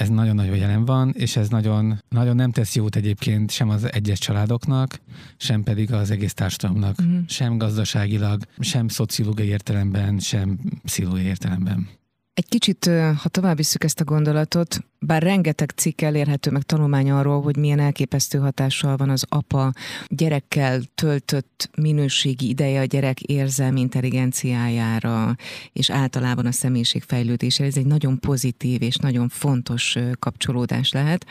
Ez 0.00 0.08
nagyon-nagyon 0.08 0.56
jelen 0.56 0.84
van, 0.84 1.14
és 1.16 1.36
ez 1.36 1.48
nagyon, 1.48 2.02
nagyon 2.08 2.36
nem 2.36 2.52
tesz 2.52 2.74
jót 2.74 2.96
egyébként 2.96 3.50
sem 3.50 3.68
az 3.68 3.92
egyes 3.92 4.18
családoknak, 4.18 5.00
sem 5.36 5.62
pedig 5.62 5.92
az 5.92 6.10
egész 6.10 6.34
társadalomnak, 6.34 6.98
uh-huh. 6.98 7.18
sem 7.26 7.58
gazdaságilag, 7.58 8.42
sem 8.58 8.88
szociológiai 8.88 9.48
értelemben, 9.48 10.18
sem 10.18 10.58
pszichológiai 10.84 11.26
értelemben. 11.26 11.88
Egy 12.34 12.48
kicsit, 12.48 12.84
ha 13.22 13.28
tovább 13.28 13.56
visszük 13.56 13.84
ezt 13.84 14.00
a 14.00 14.04
gondolatot, 14.04 14.84
bár 15.06 15.22
rengeteg 15.22 15.70
cikk 15.70 16.00
elérhető 16.00 16.50
meg 16.50 16.62
tanulmány 16.62 17.10
arról, 17.10 17.42
hogy 17.42 17.56
milyen 17.56 17.78
elképesztő 17.78 18.38
hatással 18.38 18.96
van 18.96 19.10
az 19.10 19.24
apa 19.28 19.72
gyerekkel 20.06 20.80
töltött 20.94 21.70
minőségi 21.76 22.48
ideje 22.48 22.80
a 22.80 22.84
gyerek 22.84 23.20
érzelmi 23.20 23.80
intelligenciájára, 23.80 25.36
és 25.72 25.90
általában 25.90 26.46
a 26.46 26.52
személyiség 26.52 27.02
fejlődésére. 27.02 27.68
Ez 27.68 27.76
egy 27.76 27.86
nagyon 27.86 28.18
pozitív 28.18 28.82
és 28.82 28.96
nagyon 28.96 29.28
fontos 29.28 29.96
kapcsolódás 30.18 30.92
lehet. 30.92 31.26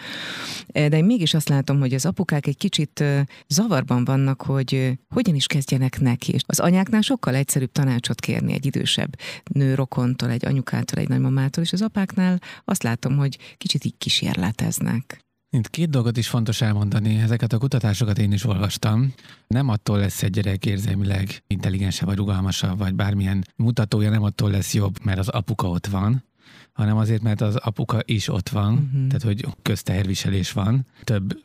De 0.67 0.97
én 0.97 1.05
mégis 1.05 1.33
azt 1.33 1.49
látom, 1.49 1.79
hogy 1.79 1.93
az 1.93 2.05
apukák 2.05 2.47
egy 2.47 2.57
kicsit 2.57 3.03
zavarban 3.47 4.05
vannak, 4.05 4.41
hogy 4.41 4.97
hogyan 5.09 5.35
is 5.35 5.45
kezdjenek 5.45 5.99
neki. 5.99 6.35
Az 6.45 6.59
anyáknál 6.59 7.01
sokkal 7.01 7.35
egyszerűbb 7.35 7.71
tanácsot 7.71 8.19
kérni 8.19 8.53
egy 8.53 8.65
idősebb 8.65 9.15
nőrokontól, 9.43 10.29
egy 10.29 10.45
anyukától, 10.45 10.99
egy 10.99 11.09
nagymamától, 11.09 11.63
és 11.63 11.73
az 11.73 11.81
apáknál 11.81 12.39
azt 12.65 12.83
látom, 12.83 13.17
hogy 13.17 13.37
kicsit 13.59 13.85
így 13.85 13.97
kísérleteznek. 13.97 15.19
Mint 15.51 15.69
két 15.69 15.89
dolgot 15.89 16.17
is 16.17 16.27
fontos 16.27 16.61
elmondani, 16.61 17.15
ezeket 17.15 17.53
a 17.53 17.57
kutatásokat 17.57 18.17
én 18.17 18.31
is 18.31 18.45
olvastam. 18.45 19.13
Nem 19.47 19.69
attól 19.69 19.97
lesz 19.99 20.23
egy 20.23 20.31
gyerek 20.31 20.65
érzelmileg 20.65 21.43
intelligensebb, 21.47 22.07
vagy 22.07 22.17
rugalmasabb, 22.17 22.77
vagy 22.77 22.93
bármilyen 22.93 23.45
mutatója 23.55 24.09
nem 24.09 24.23
attól 24.23 24.51
lesz 24.51 24.73
jobb, 24.73 24.95
mert 25.03 25.19
az 25.19 25.27
apuka 25.27 25.67
ott 25.69 25.87
van, 25.87 26.23
hanem 26.73 26.97
azért, 26.97 27.21
mert 27.21 27.41
az 27.41 27.55
apuka 27.55 27.99
is 28.05 28.27
ott 28.27 28.49
van, 28.49 28.73
uh-huh. 28.73 29.07
tehát 29.07 29.23
hogy 29.23 29.45
közteherviselés 29.61 30.51
van, 30.51 30.85
több 31.03 31.39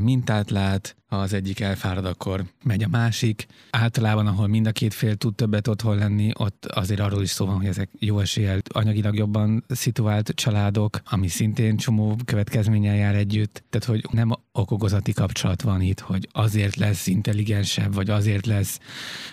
mintát 0.00 0.50
lát, 0.50 0.96
ha 1.12 1.18
az 1.18 1.32
egyik 1.32 1.60
elfárad, 1.60 2.04
akkor 2.04 2.44
megy 2.62 2.82
a 2.82 2.88
másik. 2.88 3.46
Általában, 3.70 4.26
ahol 4.26 4.46
mind 4.46 4.66
a 4.66 4.72
két 4.72 4.94
fél 4.94 5.14
tud 5.14 5.34
többet 5.34 5.68
otthon 5.68 5.96
lenni, 5.96 6.30
ott 6.34 6.66
azért 6.66 7.00
arról 7.00 7.22
is 7.22 7.30
szó 7.30 7.46
van, 7.46 7.56
hogy 7.56 7.66
ezek 7.66 7.90
jó 7.98 8.18
eséllyel 8.18 8.60
anyagilag 8.68 9.14
jobban 9.14 9.64
szituált 9.68 10.32
családok, 10.34 11.00
ami 11.04 11.28
szintén 11.28 11.76
csomó 11.76 12.16
következménnyel 12.24 12.96
jár 12.96 13.14
együtt. 13.14 13.62
Tehát, 13.70 13.86
hogy 13.86 14.06
nem 14.10 14.30
okokozati 14.52 15.12
kapcsolat 15.12 15.62
van 15.62 15.80
itt, 15.80 16.00
hogy 16.00 16.28
azért 16.32 16.76
lesz 16.76 17.06
intelligensebb, 17.06 17.94
vagy 17.94 18.10
azért 18.10 18.46
lesz 18.46 18.78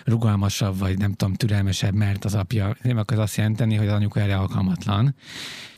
rugalmasabb, 0.04 0.78
vagy 0.78 0.98
nem 0.98 1.12
tudom, 1.12 1.34
türelmesebb, 1.34 1.94
mert 1.94 2.24
az 2.24 2.34
apja. 2.34 2.76
Nem 2.82 3.02
az 3.06 3.18
azt 3.18 3.36
jelenteni, 3.36 3.74
hogy 3.74 3.86
az 3.86 3.94
anyuka 3.94 4.20
erre 4.20 4.36
alkalmatlan. 4.36 5.14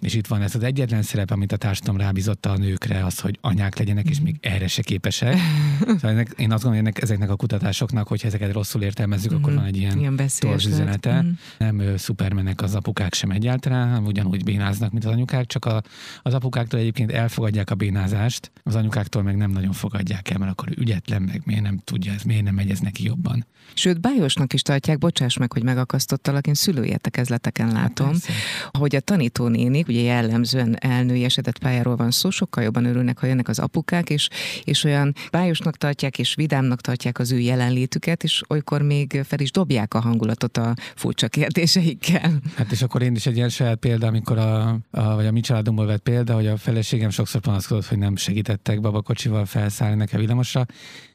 És 0.01 0.15
itt 0.15 0.27
van 0.27 0.43
ez 0.43 0.55
az 0.55 0.63
egyetlen 0.63 1.03
szerep, 1.03 1.31
amit 1.31 1.53
a 1.53 1.57
társadalom 1.57 2.01
rábízotta 2.01 2.51
a 2.51 2.57
nőkre, 2.57 3.05
az, 3.05 3.19
hogy 3.19 3.39
anyák 3.41 3.79
legyenek, 3.79 4.09
és 4.09 4.21
még 4.21 4.32
erre 4.41 4.67
se 4.67 4.83
képesek. 4.83 5.37
Szóval 5.83 6.11
ennek, 6.11 6.35
én 6.37 6.53
azt 6.53 6.63
gondolom, 6.63 6.87
hogy 6.87 7.03
ezeknek 7.03 7.31
a 7.31 7.37
kutatásoknak, 7.37 8.09
hogyha 8.09 8.27
ezeket 8.29 8.53
rosszul 8.53 8.83
értelmezzük, 8.83 9.31
mm-hmm. 9.31 9.41
akkor 9.41 9.53
mhm. 9.53 9.61
van 9.61 9.69
egy 9.71 9.77
ilyen, 9.77 9.99
ilyen 9.99 10.21
üzenete. 10.55 11.23
Mm-hmm. 11.23 11.31
Nem 11.59 11.97
szupermenek 11.97 12.63
az 12.63 12.75
apukák 12.75 13.15
sem 13.15 13.31
egyáltalán, 13.31 13.89
hanem 13.89 14.05
ugyanúgy 14.05 14.45
bénáznak, 14.45 14.93
mint 14.93 15.05
az 15.05 15.13
anyukák, 15.13 15.47
csak 15.47 15.65
a, 15.65 15.83
az 16.23 16.35
apukáktól 16.35 16.81
egyébként 16.81 17.13
elfogadják 17.13 17.71
a 17.71 17.75
bénázást, 17.75 18.51
az 18.63 18.75
anyukáktól 18.75 19.23
meg 19.23 19.37
nem 19.37 19.51
nagyon 19.51 19.73
fogadják 19.73 20.31
el, 20.31 20.39
mert 20.39 20.51
akkor 20.51 20.69
ügyetlen, 20.77 21.23
meg 21.23 21.43
miért 21.45 21.63
nem 21.63 21.81
tudja 21.85 22.13
ez, 22.13 22.23
miért 22.23 22.45
nem 22.45 22.55
megy 22.55 22.71
ez 22.71 22.79
neki 22.79 23.05
jobban. 23.05 23.47
Sőt, 23.75 24.01
bájosnak 24.01 24.53
is 24.53 24.63
tartják, 24.63 24.99
bocsáss 24.99 25.37
meg, 25.37 25.53
hogy 25.53 25.63
megakasztottalak, 25.63 26.47
én 26.47 26.55
szülőértekezleteken 26.55 27.73
látom, 27.73 28.09
hát 28.09 28.77
hogy 28.79 28.97
a 28.97 29.01
tanítónénik, 29.01 29.89
ugye 29.89 30.01
jellemzően 30.01 30.77
elnői 30.81 31.25
esetett 31.25 31.59
pályáról 31.59 31.97
van 31.97 32.11
szó, 32.11 32.31
sokkal 32.31 32.65
jobban 32.65 32.85
örülnek, 32.85 33.19
ha 33.19 33.27
jönnek 33.27 33.49
az 33.49 33.59
apukák, 33.59 34.11
és, 34.11 34.22
és 34.65 34.85
olyan 34.85 35.15
bájosnak 35.31 35.77
tartják, 35.77 36.19
és 36.19 36.35
vidámnak 36.35 36.81
tartják 36.81 37.19
az 37.19 37.33
ő 37.33 37.39
jelenlétüket, 37.39 38.23
és 38.23 38.43
olykor 38.49 38.83
még 38.83 39.21
fel 39.25 39.39
is 39.39 39.51
dobják 39.51 39.95
a 39.95 40.01
hangulatot 40.01 40.57
a 40.57 40.75
furcsa 40.95 41.29
kérdéseikkel. 41.29 42.41
Hát 42.57 42.73
és 42.73 42.83
akkor 42.83 43.03
én 43.03 43.15
is 43.15 43.27
egy 43.27 43.37
ilyen 43.37 43.49
saját 43.49 43.79
példa, 43.79 44.07
amikor 44.07 44.39
a, 44.39 44.69
a 44.91 45.15
vagy 45.15 45.27
a 45.27 45.33
mi 45.33 45.41
családunkból 45.41 45.87
vett 45.87 46.03
példa, 46.03 46.35
hogy 46.35 46.47
a 46.47 46.57
feleségem 46.57 47.11
sokszor 47.11 47.41
panaszkodott, 47.41 47.87
hogy 47.87 47.99
nem 47.99 48.17
segítettek 48.17 48.81
babakocsival 48.81 49.45
felszállni 49.47 49.97
nekem 49.97 50.21
villamosra, 50.21 50.67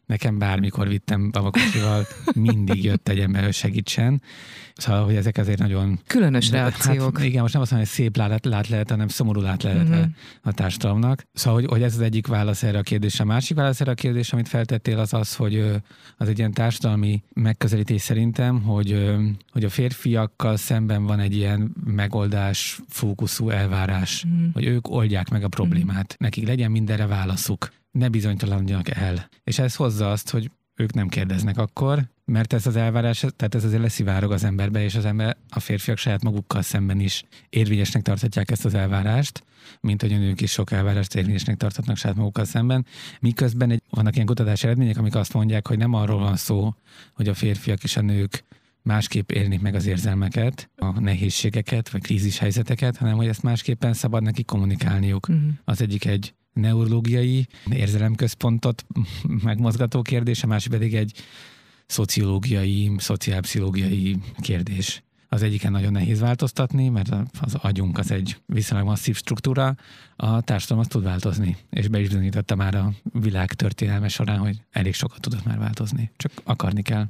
Nekem 0.08 0.38
bármikor 0.38 0.88
vittem 0.88 1.32
babakocsival, 1.32 2.06
mindig 2.34 2.84
jött 2.84 3.08
egy 3.08 3.20
ember, 3.20 3.44
hogy 3.44 3.54
segítsen. 3.54 4.22
Szóval, 4.76 5.04
hogy 5.04 5.16
ezek 5.16 5.38
azért 5.38 5.60
nagyon... 5.60 6.00
Különös 6.08 6.50
reakciók. 6.50 7.18
Hát, 7.18 7.26
igen, 7.26 7.42
most 7.42 7.54
nem 7.54 7.62
azt 7.62 7.72
mondom, 7.72 7.90
hogy 7.90 7.98
szép 7.98 8.18
lát, 8.18 8.46
lát 8.46 8.68
lehet, 8.68 8.90
hanem 8.90 9.08
szomorú 9.08 9.42
lát 9.42 9.64
lehet 9.64 9.90
uh-huh. 9.90 10.06
a 10.42 10.52
társadalomnak. 10.52 11.28
Szóval, 11.34 11.60
hogy, 11.60 11.70
hogy 11.70 11.82
ez 11.84 11.94
az 11.94 12.02
egyik 12.02 12.28
válasz 12.28 12.64
erre 12.64 12.78
a 12.78 12.82
kérdésre. 12.82 13.24
A 13.24 13.28
másik 13.28 13.58
válasz 13.58 13.82
erre 13.82 13.92
a 13.92 13.94
kérdésre, 13.94 14.38
amit 14.38 14.50
feltettél, 14.50 15.00
az 15.00 15.14
az, 15.14 15.36
hogy 15.36 15.82
az 16.18 16.28
egy 16.28 16.38
ilyen 16.38 16.54
társadalmi 16.54 17.24
megközelítés 17.34 18.02
szerintem, 18.02 18.62
hogy, 18.62 19.16
hogy 19.52 19.64
a 19.64 19.70
férfiakkal 19.70 20.58
szemben 20.58 21.04
van 21.04 21.20
egy 21.20 21.36
ilyen 21.36 21.76
megoldás 21.86 22.80
fókuszú 22.88 23.50
elvárás, 23.50 24.24
uh-huh. 24.24 24.54
hogy 24.54 24.66
ők 24.66 24.90
oldják 24.90 25.30
meg 25.30 25.44
a 25.44 25.48
problémát. 25.48 26.04
Uh-huh. 26.04 26.18
Nekik 26.18 26.48
legyen 26.48 26.72
mindenre 26.72 27.06
válaszuk 27.06 27.70
ne 27.98 28.10
bizonytalanodjanak 28.10 28.90
el. 28.90 29.30
És 29.44 29.60
ez 29.60 29.76
hozza 29.76 30.12
azt, 30.12 30.30
hogy 30.30 30.52
ők 30.76 30.94
nem 30.94 31.08
kérdeznek 31.08 31.58
akkor, 31.58 32.10
mert 32.26 32.54
ez 32.54 32.68
az 32.68 32.76
elvárás, 32.76 33.20
tehát 33.20 33.56
ez 33.56 33.64
azért 33.64 33.82
leszivárog 33.82 34.32
az 34.32 34.44
emberbe, 34.44 34.84
és 34.84 34.96
az 34.96 35.06
ember, 35.06 35.38
a 35.50 35.60
férfiak 35.60 35.98
saját 35.98 36.24
magukkal 36.24 36.62
szemben 36.62 37.00
is 37.00 37.24
érvényesnek 37.50 38.02
tarthatják 38.02 38.52
ezt 38.52 38.66
az 38.66 38.74
elvárást, 38.74 39.44
mint 39.82 40.02
hogy 40.02 40.14
a 40.14 40.18
nők 40.18 40.42
is 40.42 40.52
sok 40.52 40.72
elvárást 40.72 41.16
érvényesnek 41.16 41.58
tarthatnak 41.58 41.98
saját 41.98 42.18
magukkal 42.18 42.46
szemben. 42.46 42.86
Miközben 43.20 43.72
egy, 43.72 43.82
vannak 43.90 44.14
ilyen 44.14 44.26
kutatási 44.26 44.66
eredmények, 44.66 44.98
amik 44.98 45.16
azt 45.16 45.34
mondják, 45.34 45.68
hogy 45.68 45.78
nem 45.78 45.94
arról 45.94 46.20
van 46.20 46.36
szó, 46.36 46.74
hogy 47.14 47.28
a 47.28 47.34
férfiak 47.34 47.84
és 47.84 47.98
a 47.98 48.02
nők 48.02 48.44
másképp 48.82 49.32
élnék 49.32 49.62
meg 49.62 49.76
az 49.76 49.86
érzelmeket, 49.86 50.70
a 50.76 51.00
nehézségeket, 51.00 51.90
vagy 51.90 52.02
krízis 52.02 52.38
helyzeteket, 52.38 52.98
hanem 52.98 53.16
hogy 53.16 53.28
ezt 53.28 53.44
másképpen 53.44 53.94
szabad 53.94 54.24
neki 54.24 54.44
kommunikálniuk. 54.44 55.28
Uh-huh. 55.30 55.50
Az 55.64 55.82
egyik 55.82 56.06
egy 56.06 56.34
neurológiai 56.58 57.48
érzelemközpontot 57.70 58.86
megmozgató 59.44 60.02
kérdés, 60.02 60.44
a 60.44 60.48
másik 60.48 60.72
pedig 60.72 60.96
egy 60.96 61.14
szociológiai, 61.86 62.92
szociálpszichológiai 62.98 64.18
kérdés. 64.40 65.02
Az 65.30 65.42
egyiken 65.42 65.72
nagyon 65.72 65.92
nehéz 65.92 66.20
változtatni, 66.20 66.90
mert 66.90 67.10
az 67.42 67.56
agyunk 67.56 67.98
az 67.98 68.12
egy 68.12 68.38
viszonylag 68.46 68.88
masszív 68.88 69.16
struktúra, 69.16 69.76
a 70.16 70.42
társadalom 70.42 70.82
azt 70.82 70.92
tud 70.92 71.04
változni, 71.04 71.58
és 71.70 71.88
be 71.88 72.00
is 72.00 72.08
bizonyította 72.08 72.56
már 72.56 72.76
a 72.76 72.94
világ 73.04 73.54
történelme 73.54 74.08
során, 74.08 74.38
hogy 74.38 74.62
elég 74.72 74.94
sokat 74.94 75.22
tudott 75.22 75.46
már 75.46 75.58
változni, 75.58 76.12
csak 76.18 76.32
akarni 76.44 76.82
kell. 76.82 77.08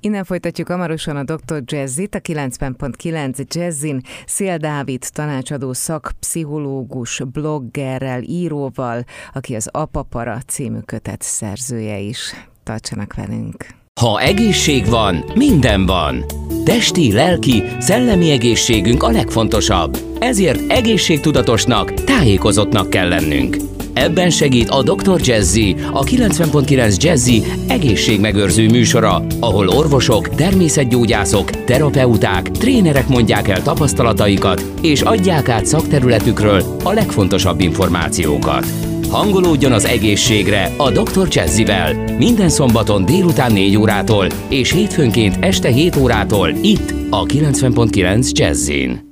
Innen 0.00 0.24
folytatjuk 0.24 0.68
hamarosan 0.68 1.16
a 1.16 1.22
Dr. 1.22 1.62
Jazzit, 1.64 2.14
a 2.14 2.20
90.9 2.20 3.54
Jazzin 3.54 4.00
Szél 4.26 4.56
Dávid 4.56 5.04
tanácsadó 5.12 5.72
szakpszichológus, 5.72 7.22
bloggerrel, 7.32 8.22
íróval, 8.22 9.04
aki 9.32 9.54
az 9.54 9.68
Apapara 9.72 10.38
című 10.46 10.78
kötet 10.78 11.22
szerzője 11.22 11.98
is. 11.98 12.34
Tartsanak 12.62 13.14
velünk! 13.14 13.66
Ha 14.00 14.20
egészség 14.20 14.86
van, 14.86 15.24
minden 15.34 15.86
van. 15.86 16.24
Testi, 16.64 17.12
lelki, 17.12 17.62
szellemi 17.78 18.30
egészségünk 18.30 19.02
a 19.02 19.10
legfontosabb. 19.10 19.98
Ezért 20.18 20.70
egészségtudatosnak, 20.70 21.94
tájékozottnak 21.94 22.90
kell 22.90 23.08
lennünk. 23.08 23.56
Ebben 23.98 24.30
segít 24.30 24.68
a 24.68 24.82
Dr. 24.82 25.20
Jazzy, 25.22 25.76
a 25.92 26.04
90.9 26.04 26.96
Jazzy 26.96 27.42
egészségmegőrző 27.68 28.68
műsora, 28.68 29.24
ahol 29.40 29.68
orvosok, 29.68 30.28
természetgyógyászok, 30.28 31.50
terapeuták, 31.64 32.50
trénerek 32.50 33.08
mondják 33.08 33.48
el 33.48 33.62
tapasztalataikat, 33.62 34.64
és 34.82 35.00
adják 35.00 35.48
át 35.48 35.66
szakterületükről 35.66 36.62
a 36.84 36.92
legfontosabb 36.92 37.60
információkat. 37.60 38.66
Hangolódjon 39.10 39.72
az 39.72 39.84
egészségre 39.84 40.72
a 40.76 40.90
Dr. 40.90 41.28
Jazzivel 41.30 41.94
minden 42.18 42.48
szombaton 42.48 43.04
délután 43.04 43.52
4 43.52 43.76
órától 43.76 44.26
és 44.48 44.72
hétfőnként 44.72 45.36
este 45.40 45.68
7 45.68 45.96
órától 45.96 46.48
itt 46.48 46.94
a 47.10 47.22
90.9 47.22 48.30
Jazzin. 48.30 49.07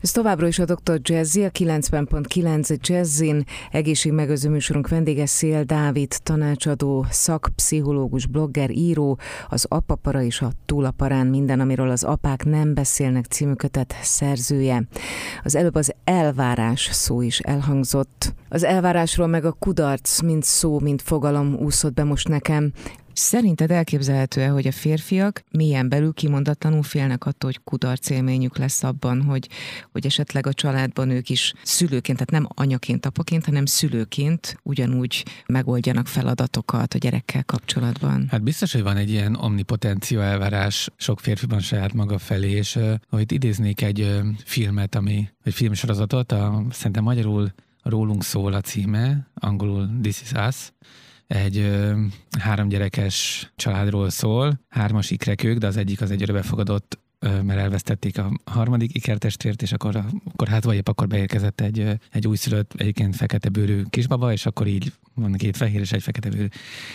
Ez 0.00 0.10
továbbra 0.10 0.46
is 0.46 0.58
a 0.58 0.64
Dr. 0.64 1.00
Jazzy, 1.02 1.44
a 1.44 1.50
90.9 1.50 2.88
Jazzin. 2.88 3.44
Egészségmegőző 3.70 4.48
műsorunk 4.48 4.88
vendége 4.88 5.26
Szél 5.26 5.64
Dávid, 5.64 6.14
tanácsadó, 6.22 7.06
szakpszichológus, 7.10 8.26
blogger, 8.26 8.70
író, 8.70 9.18
az 9.48 9.66
Apapara 9.68 10.22
és 10.22 10.40
a 10.40 10.52
Túlaparán 10.66 11.26
minden, 11.26 11.60
amiről 11.60 11.90
az 11.90 12.04
apák 12.04 12.44
nem 12.44 12.74
beszélnek 12.74 13.24
című 13.24 13.52
kötet 13.52 13.94
szerzője. 14.02 14.82
Az 15.42 15.54
előbb 15.54 15.74
az 15.74 15.92
elvárás 16.04 16.88
szó 16.92 17.20
is 17.20 17.38
elhangzott. 17.38 18.34
Az 18.48 18.62
elvárásról 18.62 19.26
meg 19.26 19.44
a 19.44 19.52
kudarc, 19.52 20.20
mint 20.20 20.44
szó, 20.44 20.78
mint 20.78 21.02
fogalom 21.02 21.54
úszott 21.54 21.94
be 21.94 22.04
most 22.04 22.28
nekem. 22.28 22.72
Szerinted 23.20 23.70
elképzelhető-e, 23.70 24.48
hogy 24.48 24.66
a 24.66 24.72
férfiak 24.72 25.42
milyen 25.50 25.88
belül 25.88 26.12
kimondatlanul 26.12 26.82
félnek 26.82 27.26
attól, 27.26 27.50
hogy 27.50 27.60
kudarc 27.64 28.10
élményük 28.10 28.56
lesz 28.56 28.82
abban, 28.82 29.22
hogy, 29.22 29.48
hogy 29.92 30.06
esetleg 30.06 30.46
a 30.46 30.52
családban 30.52 31.10
ők 31.10 31.28
is 31.28 31.52
szülőként, 31.62 32.18
tehát 32.18 32.44
nem 32.44 32.52
anyaként, 32.54 33.06
apaként, 33.06 33.44
hanem 33.44 33.66
szülőként 33.66 34.58
ugyanúgy 34.62 35.24
megoldjanak 35.46 36.06
feladatokat 36.06 36.94
a 36.94 36.98
gyerekkel 36.98 37.44
kapcsolatban? 37.44 38.26
Hát 38.30 38.42
biztos, 38.42 38.72
hogy 38.72 38.82
van 38.82 38.96
egy 38.96 39.10
ilyen 39.10 39.34
omnipotencia 39.34 40.22
elvárás 40.22 40.88
sok 40.96 41.20
férfiban 41.20 41.60
saját 41.60 41.92
maga 41.92 42.18
felé, 42.18 42.50
és 42.50 42.78
hogy 43.08 43.32
idéznék 43.32 43.82
egy 43.82 44.20
filmet, 44.44 44.94
ami, 44.94 45.28
egy 45.44 45.54
filmsorozatot, 45.54 46.32
a, 46.32 46.62
szerintem 46.70 47.02
magyarul 47.02 47.52
Rólunk 47.82 48.24
szól 48.24 48.52
a 48.52 48.60
címe, 48.60 49.26
angolul 49.34 49.90
This 50.02 50.22
is 50.22 50.32
Us, 50.32 50.72
egy 51.30 51.58
ö, 51.58 52.00
három 52.38 52.68
gyerekes 52.68 53.50
családról 53.56 54.10
szól, 54.10 54.60
hármas 54.68 55.10
ikrekők, 55.10 55.58
de 55.58 55.66
az 55.66 55.76
egyik 55.76 56.00
az 56.00 56.10
egy 56.10 56.22
örökbefogadott 56.22 56.98
mert 57.20 57.58
elvesztették 57.60 58.18
a 58.18 58.40
harmadik 58.44 58.94
ikertestvért, 58.94 59.62
és 59.62 59.72
akkor, 59.72 60.04
akkor 60.24 60.48
hát 60.48 60.64
vagy 60.64 60.80
akkor 60.84 61.06
beérkezett 61.06 61.60
egy, 61.60 61.98
egy 62.10 62.26
újszülött, 62.26 62.72
egyébként 62.76 63.16
fekete 63.16 63.48
bőrű 63.48 63.82
kisbaba, 63.90 64.32
és 64.32 64.46
akkor 64.46 64.66
így 64.66 64.92
van 65.14 65.32
két 65.32 65.56
fehér 65.56 65.80
és 65.80 65.92
egy 65.92 66.02
fekete 66.02 66.28
bőrű. 66.28 66.46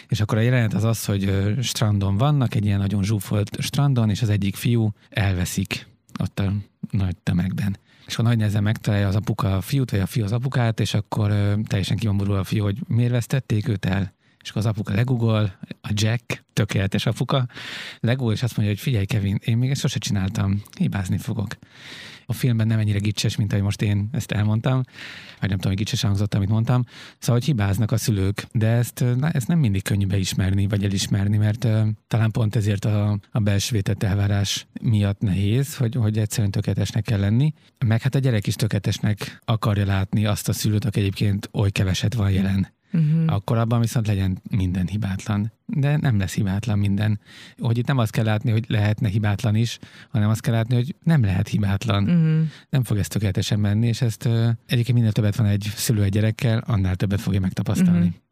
És 0.08 0.22
akkor 0.22 0.38
a 0.38 0.42
jelenet 0.42 0.74
az 0.74 0.84
az, 0.84 1.06
hogy 1.06 1.54
strandon 1.62 2.18
vannak, 2.18 2.56
egy 2.56 2.66
ilyen 2.66 2.80
nagyon 2.80 3.04
zsúfolt 3.04 3.62
strandon, 3.62 4.10
és 4.10 4.22
az 4.22 4.30
egyik 4.30 4.56
fiú 4.56 4.92
elveszik 5.10 5.88
ott 6.20 6.40
a 6.40 6.54
nagy 6.92 7.16
tömegben. 7.18 7.78
És 8.08 8.14
akkor 8.14 8.26
nagy 8.26 8.38
nehezen 8.38 8.64
megtalálja 8.64 9.08
az 9.08 9.16
apuka 9.16 9.58
a 9.58 9.62
fiút, 9.62 9.92
vagy 9.92 10.00
a 10.00 10.06
fiú 10.06 10.24
az 10.24 10.32
apukát, 10.32 10.80
és 10.80 10.94
akkor 10.94 11.30
ö, 11.30 11.54
teljesen 11.68 11.98
kiomborul 11.98 12.36
a 12.36 12.44
fiú, 12.44 12.64
hogy 12.64 12.78
miért 12.88 13.12
vesztették 13.12 13.68
őt 13.68 13.86
el. 13.86 14.15
És 14.46 14.52
akkor 14.52 14.62
az 14.62 14.68
apuka 14.68 14.94
legugol, 14.94 15.58
a 15.82 15.90
Jack, 15.94 16.46
tökéletes 16.54 17.06
apuka, 17.06 17.48
legugol, 18.00 18.34
és 18.34 18.44
azt 18.44 18.58
mondja, 18.58 18.74
hogy 18.74 18.84
figyelj 18.84 19.06
Kevin, 19.06 19.40
én 19.44 19.58
még 19.58 19.70
ezt 19.70 19.82
sose 19.82 20.00
csináltam, 20.00 20.62
hibázni 20.78 21.18
fogok 21.18 21.58
a 22.26 22.34
filmben 22.34 22.68
nem 22.68 22.80
ennyire 22.80 23.00
gicses, 23.00 23.36
mint 23.36 23.52
ahogy 23.52 23.64
most 23.64 23.82
én 23.82 24.10
ezt 24.12 24.32
elmondtam, 24.32 24.84
vagy 25.40 25.50
nem 25.50 25.58
tudom, 25.58 25.72
hogy 25.72 25.84
gicses 25.84 26.02
hangzott, 26.02 26.34
amit 26.34 26.50
mondtam. 26.50 26.84
Szóval, 27.20 27.36
hogy 27.36 27.46
hibáznak 27.46 27.92
a 27.92 27.98
szülők, 27.98 28.48
de 28.52 28.68
ezt, 28.68 29.04
na, 29.18 29.30
ezt 29.30 29.48
nem 29.48 29.60
mindig 29.60 29.84
könnyű 29.84 30.08
beismerni, 30.08 30.68
vagy 30.68 30.84
elismerni, 30.84 31.38
mert 31.38 31.64
uh, 31.64 31.88
talán 32.08 32.32
pont 32.32 32.56
ezért 32.56 32.86
a, 32.86 33.20
a 33.32 33.40
belső 33.40 33.76
vétett 33.76 34.04
elvárás 34.04 34.68
miatt 34.82 35.20
nehéz, 35.20 35.76
hogy, 35.76 35.96
hogy 35.96 36.18
egyszerűen 36.18 36.52
tökéletesnek 36.52 37.04
kell 37.04 37.20
lenni. 37.20 37.54
Meg 37.86 38.02
hát 38.02 38.16
a 38.16 38.20
gyerek 38.20 38.48
is 38.48 38.56
tökéletesnek 38.56 39.42
akarja 39.46 39.86
látni 39.86 40.26
azt 40.26 40.50
a 40.50 40.54
szülőt, 40.54 40.86
aki 40.86 41.00
egyébként 41.00 41.50
oly 41.54 41.70
keveset 41.70 42.14
van 42.14 42.32
jelen 42.32 42.75
uh-huh. 42.96 43.34
akkor 43.34 43.58
abban 43.58 43.80
viszont 43.80 44.08
legyen 44.08 44.42
minden 44.50 44.88
hibátlan. 44.88 45.52
De 45.66 45.98
nem 45.98 46.18
lesz 46.18 46.34
hibátlan 46.34 46.80
minden. 46.80 47.20
Hogy 47.58 47.78
itt 47.78 47.88
nem 47.88 47.98
azt 47.98 48.12
kell 48.12 48.24
látni, 48.24 48.52
hogy 48.52 48.66
lehetne 48.68 49.08
hibátlan 49.08 49.56
is, 49.56 49.80
hanem 50.10 50.30
azt 50.30 50.42
kell 50.42 50.54
látni, 50.54 50.76
hogy 50.76 50.96
nem 51.04 51.24
lehet 51.24 51.48
hibátlan. 51.48 52.04
Uh-huh. 52.04 52.48
Nem 52.70 52.84
fog 52.84 52.98
ez 52.98 53.08
tökéletesen 53.08 53.60
menni, 53.60 53.88
és 53.88 54.02
ezt 54.02 54.30
egyébként 54.66 54.98
minél 54.98 55.12
többet 55.12 55.36
van 55.36 55.48
egy 55.48 55.72
szülő 55.76 56.04
egy 56.04 56.12
gyerekkel, 56.12 56.64
annál 56.66 56.96
többet 56.96 57.22
fogja 57.22 57.40
megtapasztalni. 57.40 57.98
Uh-huh. 57.98 58.24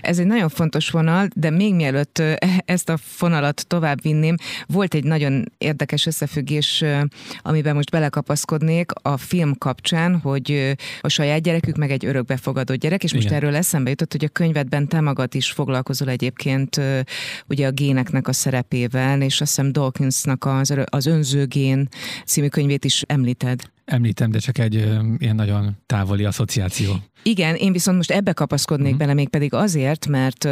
Ez 0.00 0.18
egy 0.18 0.26
nagyon 0.26 0.48
fontos 0.48 0.90
vonal, 0.90 1.28
de 1.34 1.50
még 1.50 1.74
mielőtt 1.74 2.22
ezt 2.64 2.88
a 2.88 2.96
fonalat 2.96 3.66
tovább 3.66 4.02
vinném, 4.02 4.34
volt 4.66 4.94
egy 4.94 5.04
nagyon 5.04 5.52
érdekes 5.58 6.06
összefüggés, 6.06 6.84
amiben 7.42 7.74
most 7.74 7.90
belekapaszkodnék 7.90 8.90
a 9.02 9.16
film 9.16 9.58
kapcsán, 9.58 10.18
hogy 10.20 10.76
a 11.00 11.08
saját 11.08 11.42
gyerekük 11.42 11.76
meg 11.76 11.90
egy 11.90 12.04
örökbefogadó 12.04 12.74
gyerek, 12.74 13.04
és 13.04 13.12
most 13.12 13.26
Igen. 13.26 13.36
erről 13.36 13.56
eszembe 13.56 13.90
jutott, 13.90 14.12
hogy 14.12 14.24
a 14.24 14.28
könyvedben 14.28 14.88
te 14.88 15.00
magad 15.00 15.34
is 15.34 15.50
foglalkozol 15.50 16.08
egyébként 16.08 16.80
ugye 17.48 17.66
a 17.66 17.70
géneknek 17.70 18.28
a 18.28 18.32
szerepével, 18.32 19.22
és 19.22 19.40
azt 19.40 19.56
hiszem 19.56 19.72
Dawkinsnak 19.72 20.44
az, 20.44 20.74
az 20.84 21.06
Önzőgén 21.06 21.88
című 22.26 22.48
könyvét 22.48 22.84
is 22.84 23.02
említed. 23.06 23.70
Említem, 23.90 24.30
de 24.30 24.38
csak 24.38 24.58
egy 24.58 24.76
ö, 24.76 24.98
ilyen 25.18 25.34
nagyon 25.34 25.76
távoli 25.86 26.24
asszociáció. 26.24 26.96
Igen, 27.22 27.54
én 27.54 27.72
viszont 27.72 27.96
most 27.96 28.10
ebbe 28.10 28.32
kapaszkodnék 28.32 28.86
uh-huh. 28.86 29.00
bele, 29.00 29.14
mégpedig 29.14 29.54
azért, 29.54 30.06
mert 30.06 30.48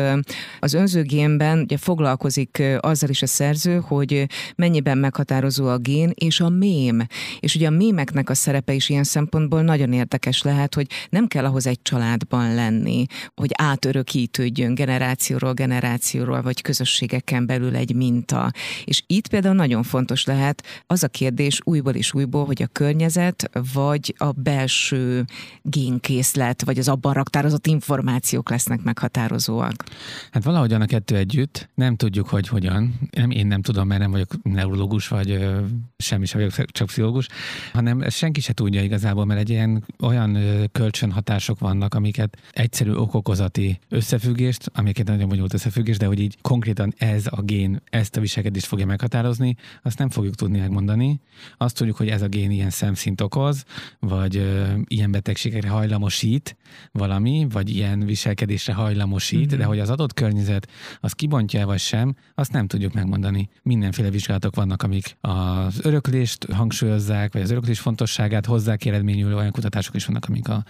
az 0.60 0.74
önzőgénben 0.74 1.58
ugye 1.58 1.76
foglalkozik 1.76 2.62
azzal 2.80 3.08
is 3.08 3.22
a 3.22 3.26
szerző, 3.26 3.76
hogy 3.76 4.26
mennyiben 4.56 4.98
meghatározó 4.98 5.66
a 5.66 5.78
gén 5.78 6.10
és 6.14 6.40
a 6.40 6.48
mém. 6.48 7.06
És 7.40 7.54
ugye 7.54 7.66
a 7.66 7.70
mémeknek 7.70 8.30
a 8.30 8.34
szerepe 8.34 8.72
is 8.72 8.88
ilyen 8.88 9.04
szempontból 9.04 9.62
nagyon 9.62 9.92
érdekes 9.92 10.42
lehet, 10.42 10.74
hogy 10.74 10.86
nem 11.10 11.26
kell 11.26 11.44
ahhoz 11.44 11.66
egy 11.66 11.82
családban 11.82 12.54
lenni, 12.54 13.06
hogy 13.34 13.50
átörökítődjön 13.54 14.74
generációról 14.74 15.52
generációról, 15.52 16.42
vagy 16.42 16.62
közösségeken 16.62 17.46
belül 17.46 17.76
egy 17.76 17.94
minta. 17.94 18.50
És 18.84 19.02
itt 19.06 19.28
például 19.28 19.54
nagyon 19.54 19.82
fontos 19.82 20.24
lehet 20.24 20.84
az 20.86 21.02
a 21.02 21.08
kérdés 21.08 21.60
újból 21.64 21.94
és 21.94 22.14
újból, 22.14 22.44
hogy 22.44 22.62
a 22.62 22.66
környezet 22.66 23.27
vagy 23.74 24.14
a 24.18 24.32
belső 24.32 25.24
génkészlet 25.62 26.64
vagy 26.64 26.78
az 26.78 26.88
abban 26.88 27.12
raktározott 27.12 27.66
információk 27.66 28.50
lesznek 28.50 28.82
meghatározóak? 28.82 29.84
Hát 30.30 30.44
valahogyan 30.44 30.80
a 30.80 30.86
kettő 30.86 31.16
együtt, 31.16 31.68
nem 31.74 31.96
tudjuk, 31.96 32.28
hogy 32.28 32.48
hogyan. 32.48 32.98
Nem, 33.10 33.30
én 33.30 33.46
nem 33.46 33.62
tudom, 33.62 33.86
mert 33.86 34.00
nem 34.00 34.10
vagyok 34.10 34.42
neurológus, 34.42 35.08
vagy 35.08 35.30
ö, 35.30 35.60
semmi 35.96 36.26
sem 36.26 36.40
vagyok, 36.40 36.70
csak 36.70 36.86
pszichológus, 36.86 37.28
hanem 37.72 38.00
ezt 38.00 38.16
senki 38.16 38.40
se 38.40 38.52
tudja 38.52 38.82
igazából, 38.82 39.24
mert 39.24 39.40
egy 39.40 39.50
ilyen 39.50 39.84
olyan 40.00 40.34
ö, 40.34 40.64
kölcsönhatások 40.72 41.58
vannak, 41.58 41.94
amiket 41.94 42.36
egyszerű 42.50 42.92
okokozati 42.92 43.78
összefüggést, 43.88 44.70
amiket 44.74 45.06
nagyon 45.06 45.28
bonyolult 45.28 45.54
összefüggés, 45.54 45.96
de 45.96 46.06
hogy 46.06 46.20
így 46.20 46.38
konkrétan 46.42 46.94
ez 46.96 47.26
a 47.30 47.42
gén 47.42 47.82
ezt 47.90 48.16
a 48.16 48.20
viselkedést 48.20 48.66
fogja 48.66 48.86
meghatározni, 48.86 49.56
azt 49.82 49.98
nem 49.98 50.10
fogjuk 50.10 50.34
tudni 50.34 50.58
megmondani. 50.58 51.20
Azt 51.56 51.76
tudjuk, 51.76 51.96
hogy 51.96 52.08
ez 52.08 52.22
a 52.22 52.26
gén 52.26 52.50
ilyen 52.50 52.70
szemszint 53.08 53.20
okoz, 53.20 53.64
vagy 54.00 54.36
ö, 54.36 54.72
ilyen 54.86 55.10
betegségekre 55.10 55.68
hajlamosít, 55.68 56.56
valami, 56.92 57.46
vagy 57.50 57.70
ilyen 57.70 58.00
viselkedésre 58.00 58.72
hajlamosít, 58.72 59.46
mm-hmm. 59.46 59.58
de 59.58 59.64
hogy 59.64 59.78
az 59.78 59.90
adott 59.90 60.14
környezet 60.14 60.68
az 61.00 61.12
kibontja 61.12 61.66
vagy 61.66 61.78
sem, 61.78 62.16
azt 62.34 62.52
nem 62.52 62.66
tudjuk 62.66 62.92
megmondani. 62.92 63.48
Mindenféle 63.62 64.10
vizsgálatok 64.10 64.54
vannak, 64.54 64.82
amik 64.82 65.16
az 65.20 65.80
öröklést 65.82 66.52
hangsúlyozzák, 66.52 67.32
vagy 67.32 67.42
az 67.42 67.50
öröklés 67.50 67.80
fontosságát 67.80 68.46
hozzák 68.46 68.84
eredményül, 68.84 69.34
olyan 69.34 69.50
kutatások 69.50 69.94
is 69.94 70.06
vannak, 70.06 70.24
amik 70.28 70.48
a 70.48 70.64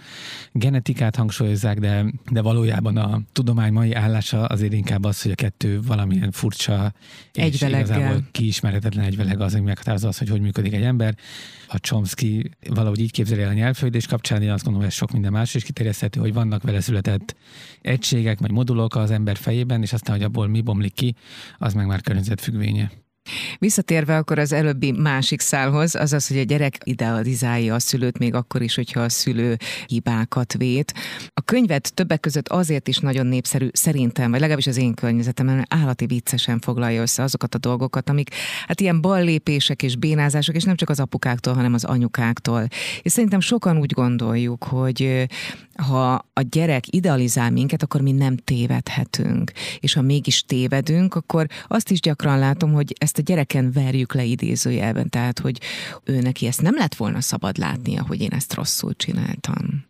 genetikát 0.51 1.15
hangsúlyozzák, 1.15 1.79
de, 1.79 2.05
de 2.31 2.41
valójában 2.41 2.97
a 2.97 3.21
tudomány 3.31 3.73
mai 3.73 3.93
állása 3.93 4.45
azért 4.45 4.73
inkább 4.73 5.03
az, 5.03 5.21
hogy 5.21 5.31
a 5.31 5.35
kettő 5.35 5.81
valamilyen 5.81 6.31
furcsa 6.31 6.93
és 7.33 7.61
igazából 7.61 8.27
kiismerhetetlen 8.31 9.05
egyveleg 9.05 9.41
az, 9.41 9.53
ami 9.53 9.63
meghatározza 9.63 10.07
az, 10.07 10.17
hogy 10.17 10.29
hogy 10.29 10.41
működik 10.41 10.73
egy 10.73 10.83
ember. 10.83 11.15
A 11.67 11.77
Chomsky 11.77 12.28
valahogy 12.69 12.99
így 12.99 13.11
képzeli 13.11 13.41
el 13.41 13.49
a 13.49 13.53
nyelvfejlődés 13.53 14.07
kapcsán, 14.07 14.41
én 14.41 14.51
azt 14.51 14.63
gondolom, 14.63 14.87
ez 14.87 14.93
sok 14.93 15.11
minden 15.11 15.31
más 15.31 15.55
is 15.55 15.63
kiterjeszthető, 15.63 16.19
hogy 16.19 16.33
vannak 16.33 16.63
vele 16.63 16.81
született 16.81 17.35
egységek, 17.81 18.39
vagy 18.39 18.51
modulok 18.51 18.95
az 18.95 19.11
ember 19.11 19.37
fejében, 19.37 19.81
és 19.81 19.93
aztán, 19.93 20.15
hogy 20.15 20.25
abból 20.25 20.47
mi 20.47 20.61
bomlik 20.61 20.93
ki, 20.93 21.15
az 21.57 21.73
meg 21.73 21.87
már 21.87 22.01
környezetfüggvénye. 22.01 22.91
Visszatérve 23.59 24.17
akkor 24.17 24.39
az 24.39 24.51
előbbi 24.51 24.91
másik 24.91 25.39
szálhoz, 25.39 25.95
az 25.95 26.13
az, 26.13 26.27
hogy 26.27 26.37
a 26.37 26.43
gyerek 26.43 26.77
idealizálja 26.83 27.73
a 27.73 27.79
szülőt 27.79 28.17
még 28.17 28.33
akkor 28.33 28.61
is, 28.61 28.75
hogyha 28.75 29.01
a 29.01 29.09
szülő 29.09 29.57
hibákat 29.85 30.53
vét. 30.53 30.93
A 31.33 31.41
könyvet 31.41 31.93
többek 31.93 32.19
között 32.19 32.47
azért 32.47 32.87
is 32.87 32.97
nagyon 32.97 33.25
népszerű 33.25 33.67
szerintem, 33.71 34.31
vagy 34.31 34.39
legalábbis 34.39 34.67
az 34.67 34.77
én 34.77 34.93
környezetemben 34.93 35.65
állati 35.69 36.05
viccesen 36.05 36.59
foglalja 36.59 37.01
össze 37.01 37.23
azokat 37.23 37.55
a 37.55 37.57
dolgokat, 37.57 38.09
amik 38.09 38.29
hát 38.67 38.81
ilyen 38.81 39.01
ballépések 39.01 39.83
és 39.83 39.95
bénázások, 39.95 40.55
és 40.55 40.63
nem 40.63 40.75
csak 40.75 40.89
az 40.89 40.99
apukáktól, 40.99 41.53
hanem 41.53 41.73
az 41.73 41.83
anyukáktól. 41.83 42.67
És 43.01 43.11
szerintem 43.11 43.39
sokan 43.39 43.77
úgy 43.77 43.91
gondoljuk, 43.91 44.63
hogy 44.63 45.27
ha 45.79 46.13
a 46.33 46.41
gyerek 46.49 46.83
idealizál 46.87 47.51
minket, 47.51 47.83
akkor 47.83 48.01
mi 48.01 48.11
nem 48.11 48.37
tévedhetünk. 48.37 49.51
És 49.79 49.93
ha 49.93 50.01
mégis 50.01 50.41
tévedünk, 50.41 51.15
akkor 51.15 51.47
azt 51.67 51.91
is 51.91 51.99
gyakran 51.99 52.39
látom, 52.39 52.73
hogy 52.73 52.93
ezt 52.97 53.18
a 53.19 53.21
gyereken 53.21 53.71
verjük 53.71 54.13
le 54.13 54.23
idézőjelben, 54.23 55.09
tehát 55.09 55.39
hogy 55.39 55.61
ő 56.03 56.21
neki 56.21 56.47
ezt 56.47 56.61
nem 56.61 56.75
lett 56.75 56.95
volna 56.95 57.21
szabad 57.21 57.57
látnia, 57.57 58.03
hogy 58.07 58.21
én 58.21 58.31
ezt 58.31 58.53
rosszul 58.53 58.95
csináltam. 58.95 59.87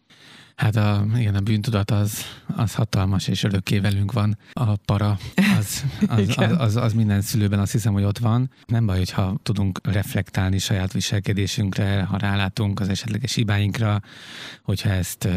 Hát 0.60 0.76
a, 0.76 1.06
igen, 1.18 1.36
a 1.36 1.40
bűntudat 1.40 1.92
az, 1.92 2.26
az 2.56 2.74
hatalmas, 2.74 3.28
és 3.28 3.44
örökké 3.44 3.80
velünk 3.80 4.12
van. 4.12 4.38
A 4.54 4.76
para 4.76 5.18
az, 5.60 5.84
az, 6.08 6.34
az, 6.36 6.56
az, 6.58 6.76
az 6.76 6.94
minden 6.94 7.22
szülőben 7.22 7.60
azt 7.60 7.72
hiszem, 7.72 7.94
hogy 7.94 8.04
ott 8.04 8.18
van. 8.18 8.52
Nem 8.66 8.86
baj, 8.86 8.98
hogyha 8.98 9.40
tudunk 9.44 9.80
reflektálni 9.84 10.58
saját 10.58 10.94
viselkedésünkre, 10.94 12.04
ha 12.04 12.18
rálátunk 12.18 12.80
az 12.80 12.90
esetleges 12.90 13.34
hibáinkra, 13.34 14.02
hogyha 14.64 14.90
ezt 14.90 15.28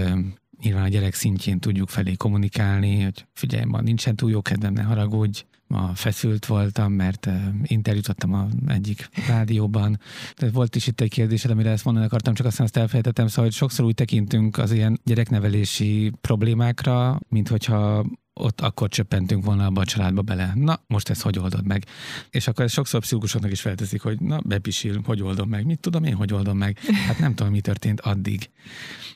nyilván 0.63 0.85
a 0.85 0.89
gyerek 0.89 1.15
szintjén 1.15 1.59
tudjuk 1.59 1.89
felé 1.89 2.15
kommunikálni, 2.15 3.03
hogy 3.03 3.27
figyelj, 3.35 3.65
ma 3.65 3.81
nincsen 3.81 4.17
túl 4.17 4.31
jó 4.31 4.43
kedvem, 4.43 4.73
ne 4.73 4.83
haragudj, 4.83 5.45
ma 5.73 5.91
feszült 5.95 6.47
voltam, 6.47 6.93
mert 6.93 7.29
interjút 7.63 8.09
adtam 8.09 8.49
egyik 8.67 9.09
rádióban. 9.29 10.01
Tehát 10.35 10.55
volt 10.55 10.77
is 10.77 10.87
itt 10.87 11.01
egy 11.01 11.11
kérdés, 11.11 11.45
amire 11.45 11.71
ezt 11.71 11.85
mondani 11.85 12.07
akartam, 12.07 12.35
csak 12.35 12.47
aztán 12.47 12.67
azt 12.67 12.77
elfelejtettem, 12.77 13.27
szóval 13.27 13.45
hogy 13.45 13.55
sokszor 13.55 13.85
úgy 13.85 13.95
tekintünk 13.95 14.59
az 14.59 14.73
ilyen 14.73 15.01
gyereknevelési 15.05 16.13
problémákra, 16.21 17.21
mint 17.29 17.49
hogyha 17.49 18.07
ott 18.35 18.61
akkor 18.61 18.89
csöppentünk 18.89 19.45
volna 19.45 19.67
abba 19.67 19.81
a 19.81 19.85
családba 19.85 20.23
bele. 20.23 20.53
Na, 20.55 20.81
most 20.87 21.09
ezt 21.09 21.23
hogy 21.23 21.39
oldod 21.39 21.67
meg? 21.67 21.85
És 22.31 22.49
akkor 22.49 22.65
ez 22.65 22.73
sokszor 22.73 23.01
pszichológusoknak 23.01 23.51
is 23.51 23.61
felteszik, 23.61 24.01
hogy 24.01 24.21
na, 24.21 24.41
bepisil, 24.45 25.01
hogy 25.05 25.23
oldom 25.23 25.49
meg? 25.49 25.65
Mit 25.65 25.81
tudom 25.81 26.05
én, 26.05 26.15
hogy 26.15 26.33
oldom 26.33 26.59
meg? 26.59 26.79
Hát 27.07 27.19
nem 27.19 27.35
tudom, 27.35 27.53
mi 27.53 27.61
történt 27.61 28.01
addig. 28.01 28.51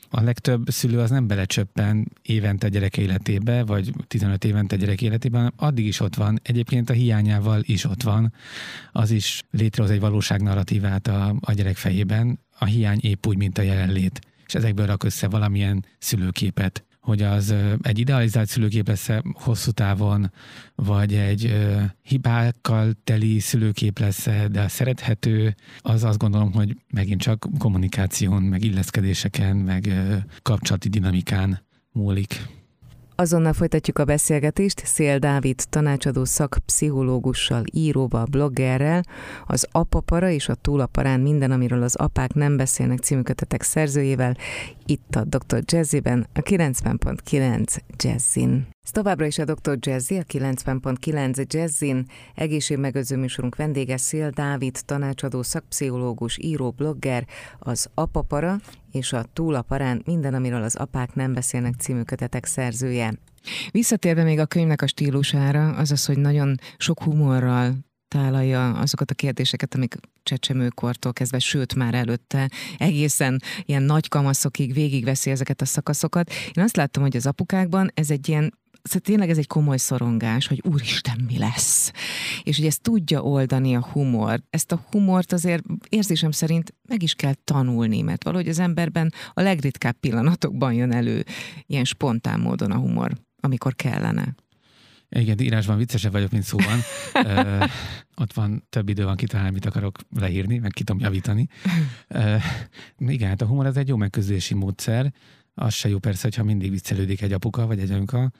A 0.09 0.21
legtöbb 0.21 0.69
szülő 0.69 0.99
az 0.99 1.09
nem 1.09 1.27
belecsöppen 1.27 2.11
évente 2.21 2.69
gyerek 2.69 2.97
életébe, 2.97 3.63
vagy 3.63 3.91
15 4.07 4.43
évente 4.43 4.75
gyerek 4.75 5.01
életében, 5.01 5.39
hanem 5.39 5.55
addig 5.55 5.85
is 5.85 5.99
ott 5.99 6.15
van. 6.15 6.39
Egyébként 6.43 6.89
a 6.89 6.93
hiányával 6.93 7.61
is 7.63 7.83
ott 7.83 8.03
van. 8.03 8.33
Az 8.91 9.11
is 9.11 9.43
létrehoz 9.51 9.91
egy 9.91 9.99
valóság 9.99 10.41
narratívát 10.41 11.07
a, 11.07 11.35
a 11.39 11.53
gyerek 11.53 11.75
fejében. 11.75 12.39
A 12.59 12.65
hiány 12.65 12.99
épp 13.01 13.25
úgy, 13.25 13.37
mint 13.37 13.57
a 13.57 13.61
jelenlét. 13.61 14.19
És 14.45 14.55
ezekből 14.55 14.85
rak 14.85 15.03
össze 15.03 15.27
valamilyen 15.27 15.85
szülőképet 15.97 16.86
hogy 17.07 17.21
az 17.21 17.53
egy 17.81 17.99
idealizált 17.99 18.47
szülőkép 18.47 18.87
lesz 18.87 19.09
hosszú 19.33 19.71
távon, 19.71 20.31
vagy 20.75 21.13
egy 21.13 21.55
hibákkal 22.01 22.93
teli 23.03 23.39
szülőkép 23.39 23.99
lesz 23.99 24.27
de 24.51 24.67
szerethető, 24.67 25.55
az 25.79 26.03
azt 26.03 26.17
gondolom, 26.17 26.51
hogy 26.51 26.75
megint 26.93 27.21
csak 27.21 27.45
kommunikáción, 27.57 28.43
meg 28.43 28.63
illeszkedéseken, 28.63 29.55
meg 29.55 29.93
kapcsolati 30.41 30.89
dinamikán 30.89 31.65
múlik. 31.91 32.47
Azonnal 33.19 33.53
folytatjuk 33.53 33.99
a 33.99 34.05
beszélgetést 34.05 34.85
Szél 34.85 35.17
Dávid 35.19 35.63
tanácsadó 35.69 36.25
szakpszichológussal, 36.25 37.63
íróval, 37.71 38.25
bloggerrel, 38.25 39.03
az 39.45 39.67
Apapara 39.71 40.29
és 40.29 40.49
a 40.49 40.55
Túlaparán 40.55 41.19
minden, 41.19 41.51
amiről 41.51 41.83
az 41.83 41.95
apák 41.95 42.33
nem 42.33 42.57
beszélnek 42.57 42.99
című 42.99 43.21
kötetek 43.21 43.61
szerzőjével, 43.61 44.37
itt 44.85 45.15
a 45.15 45.23
Dr. 45.23 45.61
Jazzy-ben, 45.65 46.27
a 46.33 46.39
90.9 46.39 47.77
Jazzin. 47.97 48.67
Ez 48.87 48.93
továbbra 48.93 49.25
is 49.25 49.37
a 49.37 49.43
Dr. 49.43 49.77
Jazzy, 49.79 50.17
a 50.17 50.23
90.9 50.23 51.53
Jazzin, 51.53 52.05
egészségmegőző 52.35 53.17
műsorunk 53.17 53.55
vendége 53.55 53.97
Szél 53.97 54.29
Dávid, 54.29 54.79
tanácsadó, 54.85 55.43
szakpszichológus, 55.43 56.37
író, 56.37 56.71
blogger, 56.71 57.27
az 57.59 57.89
Apapara 57.93 58.59
és 58.91 59.13
a 59.13 59.25
Túlaparán 59.33 60.01
minden, 60.05 60.33
amiről 60.33 60.63
az 60.63 60.75
apák 60.75 61.13
nem 61.13 61.33
beszélnek 61.33 61.73
című 61.73 62.01
kötetek 62.01 62.45
szerzője. 62.45 63.13
Visszatérve 63.71 64.23
még 64.23 64.39
a 64.39 64.45
könyvnek 64.45 64.81
a 64.81 64.87
stílusára, 64.87 65.75
az 65.75 65.91
az, 65.91 66.05
hogy 66.05 66.17
nagyon 66.17 66.55
sok 66.77 67.03
humorral 67.03 67.73
tálalja 68.07 68.73
azokat 68.73 69.11
a 69.11 69.15
kérdéseket, 69.15 69.75
amik 69.75 69.95
csecsemőkortól 70.23 71.13
kezdve, 71.13 71.39
sőt 71.39 71.75
már 71.75 71.93
előtte 71.93 72.49
egészen 72.77 73.41
ilyen 73.65 73.83
nagy 73.83 74.07
kamaszokig 74.07 74.73
végigveszi 74.73 75.29
ezeket 75.31 75.61
a 75.61 75.65
szakaszokat. 75.65 76.31
Én 76.53 76.63
azt 76.63 76.75
láttam, 76.75 77.03
hogy 77.03 77.15
az 77.15 77.25
apukákban 77.25 77.91
ez 77.93 78.11
egy 78.11 78.29
ilyen 78.29 78.53
szóval 78.87 79.01
tényleg 79.01 79.29
ez 79.29 79.37
egy 79.37 79.47
komoly 79.47 79.77
szorongás, 79.77 80.47
hogy 80.47 80.61
úristen, 80.71 81.23
mi 81.27 81.37
lesz? 81.37 81.91
És 82.43 82.57
hogy 82.57 82.65
ezt 82.65 82.81
tudja 82.81 83.21
oldani 83.21 83.75
a 83.75 83.87
humor. 83.91 84.43
Ezt 84.49 84.71
a 84.71 84.85
humort 84.91 85.31
azért 85.31 85.63
érzésem 85.89 86.31
szerint 86.31 86.73
meg 86.87 87.03
is 87.03 87.13
kell 87.13 87.33
tanulni, 87.43 88.01
mert 88.01 88.23
valahogy 88.23 88.47
az 88.47 88.59
emberben 88.59 89.13
a 89.33 89.41
legritkább 89.41 89.95
pillanatokban 89.99 90.73
jön 90.73 90.91
elő 90.91 91.23
ilyen 91.65 91.83
spontán 91.83 92.39
módon 92.39 92.71
a 92.71 92.77
humor, 92.77 93.11
amikor 93.39 93.75
kellene. 93.75 94.35
Igen, 95.09 95.39
írásban 95.39 95.77
viccesebb 95.77 96.11
vagyok, 96.11 96.31
mint 96.31 96.43
szóban. 96.43 96.79
uh, 97.13 97.63
ott 98.15 98.33
van 98.33 98.65
több 98.69 98.89
idő 98.89 99.03
van 99.03 99.15
kitalálni, 99.15 99.51
mit 99.51 99.65
akarok 99.65 99.97
leírni, 100.15 100.57
meg 100.57 100.71
ki 100.71 100.83
tudom 100.83 101.01
javítani. 101.01 101.47
Uh, 102.09 102.43
igen, 102.97 103.29
hát 103.29 103.41
a 103.41 103.45
humor 103.45 103.65
az 103.65 103.77
egy 103.77 103.87
jó 103.87 103.95
megközelítési 103.95 104.53
módszer. 104.53 105.13
Az 105.53 105.73
se 105.73 105.89
jó 105.89 105.97
persze, 105.99 106.21
hogyha 106.21 106.43
mindig 106.43 106.71
viccelődik 106.71 107.21
egy 107.21 107.31
apuka 107.31 107.65
vagy 107.65 107.79
egy 107.79 107.91
anyuka, 107.91 108.31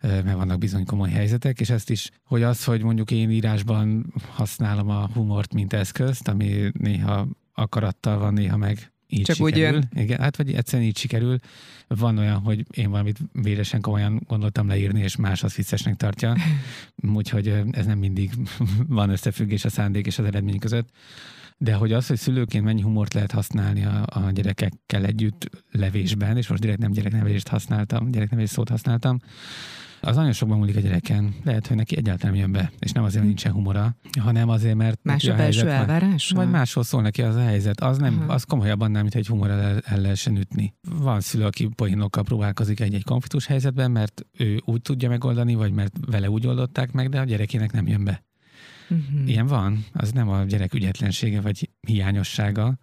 mert 0.00 0.32
vannak 0.32 0.58
bizony 0.58 0.84
komoly 0.84 1.10
helyzetek, 1.10 1.60
és 1.60 1.70
ezt 1.70 1.90
is, 1.90 2.10
hogy 2.24 2.42
az, 2.42 2.64
hogy 2.64 2.82
mondjuk 2.82 3.10
én 3.10 3.30
írásban 3.30 4.14
használom 4.30 4.88
a 4.88 5.08
humort, 5.12 5.54
mint 5.54 5.72
eszközt, 5.72 6.28
ami 6.28 6.70
néha 6.72 7.26
akarattal 7.54 8.18
van, 8.18 8.32
néha 8.32 8.56
meg 8.56 8.92
így 9.10 9.24
Csak 9.24 9.36
sikerül. 9.36 9.52
úgy 9.52 9.72
jön. 9.72 10.02
Igen, 10.04 10.20
hát 10.20 10.36
vagy 10.36 10.52
egyszerűen 10.52 10.88
így 10.88 10.98
sikerül. 10.98 11.38
Van 11.86 12.18
olyan, 12.18 12.38
hogy 12.38 12.66
én 12.70 12.90
valamit 12.90 13.18
véresen 13.32 13.80
komolyan 13.80 14.20
gondoltam 14.26 14.68
leírni, 14.68 15.00
és 15.00 15.16
más 15.16 15.42
az 15.42 15.54
viccesnek 15.54 15.96
tartja. 15.96 16.36
Úgyhogy 17.14 17.62
ez 17.70 17.86
nem 17.86 17.98
mindig 17.98 18.30
van 18.88 19.10
összefüggés 19.10 19.64
a 19.64 19.70
szándék 19.70 20.06
és 20.06 20.18
az 20.18 20.24
eredmény 20.24 20.58
között. 20.58 20.88
De 21.58 21.74
hogy 21.74 21.92
az, 21.92 22.06
hogy 22.06 22.18
szülőként 22.18 22.64
mennyi 22.64 22.82
humort 22.82 23.14
lehet 23.14 23.32
használni 23.32 23.84
a, 23.84 24.04
a 24.06 24.30
gyerekekkel 24.30 25.04
együtt 25.04 25.50
levésben, 25.70 26.36
és 26.36 26.48
most 26.48 26.60
direkt 26.60 26.78
nem 26.78 26.92
gyereknevelést 26.92 27.48
használtam, 27.48 28.10
gyereknevelés 28.10 28.50
szót 28.50 28.68
használtam, 28.68 29.20
az 30.00 30.16
nagyon 30.16 30.32
sokban 30.32 30.58
múlik 30.58 30.76
a 30.76 30.80
gyereken. 30.80 31.34
Lehet, 31.44 31.66
hogy 31.66 31.76
neki 31.76 31.96
egyáltalán 31.96 32.36
jön 32.36 32.52
be, 32.52 32.72
és 32.78 32.92
nem 32.92 33.04
azért, 33.04 33.18
hogy 33.18 33.26
nincsen 33.26 33.52
humora, 33.52 33.96
hanem 34.20 34.48
azért, 34.48 34.74
mert 34.74 35.00
más 35.02 35.24
a, 35.24 35.32
a 35.32 35.36
belső 35.36 35.68
elvárás? 35.68 36.30
Vagy 36.30 36.50
máshol 36.50 36.84
szól 36.84 37.02
neki 37.02 37.22
az 37.22 37.34
a 37.36 37.42
helyzet. 37.42 37.80
Az, 37.80 37.98
nem, 37.98 38.24
az 38.28 38.44
komolyabban 38.44 38.90
nem, 38.90 39.02
mint 39.02 39.14
egy 39.14 39.26
humor 39.26 39.50
el, 39.50 39.78
el 39.84 40.00
lehessen 40.00 40.36
ütni. 40.36 40.74
Van 40.98 41.20
szülő, 41.20 41.44
aki 41.44 41.68
poénokkal 41.76 42.22
próbálkozik 42.22 42.80
egy-egy 42.80 43.04
konfliktus 43.04 43.46
helyzetben, 43.46 43.90
mert 43.90 44.26
ő 44.38 44.60
úgy 44.64 44.82
tudja 44.82 45.08
megoldani, 45.08 45.54
vagy 45.54 45.72
mert 45.72 45.96
vele 46.06 46.30
úgy 46.30 46.46
oldották 46.46 46.92
meg, 46.92 47.08
de 47.08 47.20
a 47.20 47.24
gyerekének 47.24 47.72
nem 47.72 47.86
jön 47.86 48.04
be. 48.04 48.24
Uh-huh. 48.90 49.28
Ilyen 49.28 49.46
van, 49.46 49.84
az 49.92 50.12
nem 50.12 50.28
a 50.28 50.42
gyerek 50.42 50.74
ügyetlensége 50.74 51.40
vagy 51.40 51.70
hiányossága, 51.80 52.78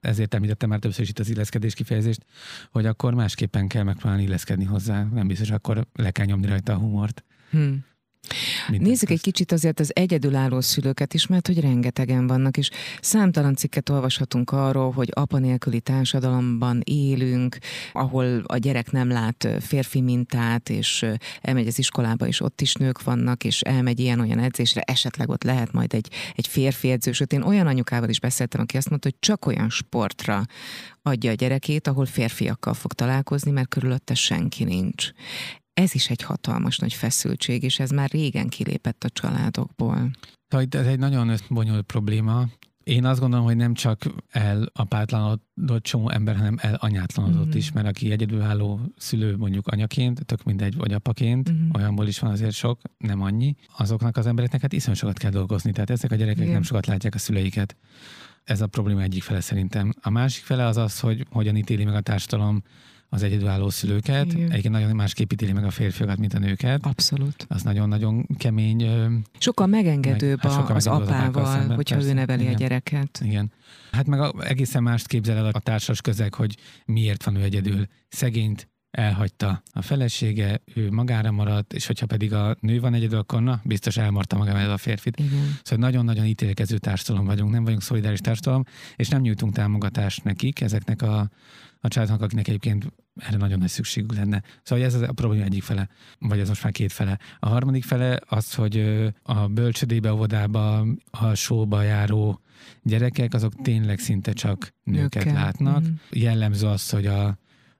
ezért 0.00 0.34
említettem 0.34 0.68
már 0.68 0.78
többször 0.78 1.02
is 1.02 1.08
itt 1.08 1.18
az 1.18 1.28
illeszkedés 1.28 1.74
kifejezést, 1.74 2.24
hogy 2.70 2.86
akkor 2.86 3.14
másképpen 3.14 3.68
kell 3.68 3.82
megpróbálni 3.82 4.22
illeszkedni 4.22 4.64
hozzá. 4.64 5.04
Nem 5.04 5.26
biztos, 5.26 5.50
akkor 5.50 5.86
le 5.92 6.10
kell 6.10 6.26
nyomni 6.26 6.46
rajta 6.46 6.72
a 6.72 6.78
humort. 6.78 7.24
Hmm. 7.50 7.84
Minden 8.68 8.88
Nézzük 8.88 9.10
egy 9.10 9.20
kicsit 9.20 9.52
azért 9.52 9.80
az 9.80 9.90
egyedülálló 9.94 10.60
szülőket 10.60 11.14
is, 11.14 11.26
mert 11.26 11.46
hogy 11.46 11.60
rengetegen 11.60 12.26
vannak, 12.26 12.56
és 12.56 12.70
számtalan 13.00 13.54
cikket 13.54 13.88
olvashatunk 13.88 14.50
arról, 14.50 14.90
hogy 14.90 15.10
apa 15.14 15.38
nélküli 15.38 15.80
társadalomban 15.80 16.80
élünk, 16.84 17.58
ahol 17.92 18.42
a 18.46 18.56
gyerek 18.56 18.90
nem 18.90 19.08
lát 19.08 19.48
férfi 19.60 20.00
mintát, 20.00 20.68
és 20.68 21.06
elmegy 21.40 21.66
az 21.66 21.78
iskolába, 21.78 22.26
és 22.26 22.40
ott 22.40 22.60
is 22.60 22.74
nők 22.74 23.02
vannak, 23.02 23.44
és 23.44 23.60
elmegy 23.60 24.00
ilyen-olyan 24.00 24.38
edzésre, 24.38 24.80
esetleg 24.80 25.28
ott 25.28 25.42
lehet 25.42 25.72
majd 25.72 25.94
egy, 25.94 26.10
egy 26.34 26.46
férfi 26.46 26.90
edző. 26.90 27.12
Sőt, 27.12 27.32
én 27.32 27.42
olyan 27.42 27.66
anyukával 27.66 28.08
is 28.08 28.20
beszéltem, 28.20 28.60
aki 28.60 28.76
azt 28.76 28.88
mondta, 28.88 29.08
hogy 29.08 29.18
csak 29.20 29.46
olyan 29.46 29.70
sportra 29.70 30.42
adja 31.02 31.30
a 31.30 31.34
gyerekét, 31.34 31.86
ahol 31.86 32.06
férfiakkal 32.06 32.74
fog 32.74 32.92
találkozni, 32.92 33.50
mert 33.50 33.68
körülötte 33.68 34.14
senki 34.14 34.64
nincs 34.64 35.10
ez 35.78 35.94
is 35.94 36.10
egy 36.10 36.22
hatalmas 36.22 36.78
nagy 36.78 36.92
feszültség, 36.92 37.62
és 37.62 37.78
ez 37.78 37.90
már 37.90 38.10
régen 38.10 38.48
kilépett 38.48 39.04
a 39.04 39.10
családokból. 39.10 40.10
Ez 40.68 40.86
egy 40.86 40.98
nagyon 40.98 41.34
bonyolult 41.48 41.86
probléma. 41.86 42.46
Én 42.84 43.04
azt 43.04 43.20
gondolom, 43.20 43.44
hogy 43.44 43.56
nem 43.56 43.74
csak 43.74 44.04
el 44.30 44.70
apátlanodott 44.72 45.82
csomó 45.82 46.10
ember, 46.10 46.36
hanem 46.36 46.56
el 46.60 46.74
anyátlanodott 46.74 47.46
mm-hmm. 47.46 47.56
is, 47.56 47.72
mert 47.72 47.86
aki 47.86 48.10
egyedülálló 48.10 48.80
szülő 48.96 49.36
mondjuk 49.36 49.66
anyaként, 49.66 50.26
tök 50.26 50.42
mindegy, 50.44 50.76
vagy 50.76 50.92
apaként, 50.92 51.52
mm-hmm. 51.52 51.70
olyanból 51.74 52.06
is 52.06 52.18
van 52.18 52.30
azért 52.30 52.54
sok, 52.54 52.80
nem 52.98 53.20
annyi, 53.20 53.54
azoknak 53.76 54.16
az 54.16 54.26
embereknek 54.26 54.60
hát 54.60 54.72
iszonyú 54.72 54.96
sokat 54.96 55.18
kell 55.18 55.30
dolgozni. 55.30 55.72
Tehát 55.72 55.90
ezek 55.90 56.12
a 56.12 56.14
gyerekek 56.14 56.40
Igen. 56.40 56.52
nem 56.52 56.62
sokat 56.62 56.86
látják 56.86 57.14
a 57.14 57.18
szüleiket. 57.18 57.76
Ez 58.44 58.60
a 58.60 58.66
probléma 58.66 59.02
egyik 59.02 59.22
fele 59.22 59.40
szerintem. 59.40 59.92
A 60.00 60.10
másik 60.10 60.44
fele 60.44 60.66
az 60.66 60.76
az, 60.76 61.00
hogy 61.00 61.26
hogyan 61.30 61.56
ítéli 61.56 61.84
meg 61.84 61.94
a 61.94 62.00
társadalom 62.00 62.62
az 63.08 63.22
egyedülálló 63.22 63.70
szülőket. 63.70 64.32
Igen. 64.32 64.50
Egyébként 64.50 64.74
nagyon 64.74 64.96
másképp 64.96 65.32
ítéli 65.32 65.52
meg 65.52 65.64
a 65.64 65.70
férfiakat, 65.70 66.18
mint 66.18 66.34
a 66.34 66.38
nőket. 66.38 66.86
Abszolút. 66.86 67.46
Az 67.48 67.62
nagyon-nagyon 67.62 68.26
kemény. 68.38 68.86
Sokkal 69.38 69.66
megengedőbb 69.66 70.42
meg, 70.42 70.52
hát 70.52 70.60
sokkal 70.60 70.76
az 70.76 70.86
apával, 70.86 71.42
az 71.42 71.50
szemben, 71.50 71.76
hogyha 71.76 71.94
persze, 71.94 72.10
ő 72.10 72.14
neveli 72.14 72.42
igen. 72.42 72.54
a 72.54 72.56
gyereket. 72.56 73.20
Igen. 73.24 73.52
Hát 73.92 74.06
meg 74.06 74.20
a, 74.20 74.32
egészen 74.40 74.82
mást 74.82 75.06
képzel 75.06 75.36
el 75.36 75.50
a 75.52 75.58
társas 75.58 76.00
közeg, 76.00 76.34
hogy 76.34 76.56
miért 76.84 77.24
van 77.24 77.36
ő 77.36 77.42
egyedül. 77.42 77.86
Szegényt 78.08 78.68
elhagyta 78.90 79.62
a 79.72 79.82
felesége, 79.82 80.60
ő 80.74 80.90
magára 80.90 81.30
maradt, 81.30 81.72
és 81.72 81.86
hogyha 81.86 82.06
pedig 82.06 82.32
a 82.32 82.56
nő 82.60 82.80
van 82.80 82.94
egyedül, 82.94 83.18
akkor 83.18 83.42
na, 83.42 83.60
biztos 83.64 83.96
elmarta 83.96 84.36
magára 84.36 84.72
a 84.72 84.76
férfit. 84.76 85.18
Igen. 85.18 85.58
Szóval 85.62 85.88
nagyon-nagyon 85.88 86.24
ítélkező 86.24 86.78
társadalom 86.78 87.26
vagyunk, 87.26 87.52
nem 87.52 87.64
vagyunk 87.64 87.82
szolidáris 87.82 88.20
társadalom, 88.20 88.64
és 88.96 89.08
nem 89.08 89.20
nyújtunk 89.20 89.54
támogatást 89.54 90.24
nekik, 90.24 90.60
ezeknek 90.60 91.02
a 91.02 91.30
a 91.80 91.88
családnak, 91.88 92.22
akinek 92.22 92.48
egyébként 92.48 92.92
erre 93.16 93.36
nagyon 93.36 93.58
nagy 93.58 93.68
szükségük 93.68 94.14
lenne. 94.14 94.42
Szóval 94.62 94.84
ez 94.84 94.94
a 94.94 95.12
probléma 95.12 95.44
egyik 95.44 95.62
fele, 95.62 95.88
vagy 96.18 96.38
ez 96.38 96.48
most 96.48 96.62
már 96.62 96.72
két 96.72 96.92
fele. 96.92 97.18
A 97.38 97.48
harmadik 97.48 97.84
fele 97.84 98.18
az, 98.26 98.54
hogy 98.54 99.04
a 99.22 99.46
bölcsödébe, 99.46 100.12
óvodába, 100.12 100.86
a 101.10 101.34
sóba 101.34 101.82
járó 101.82 102.40
gyerekek, 102.82 103.34
azok 103.34 103.62
tényleg 103.62 103.98
szinte 103.98 104.32
csak 104.32 104.74
nőket 104.82 105.24
Nőke. 105.24 105.38
látnak. 105.38 105.82
Mm. 105.82 105.92
Jellemző 106.10 106.66
az, 106.66 106.90
hogy 106.90 107.06
a 107.06 107.38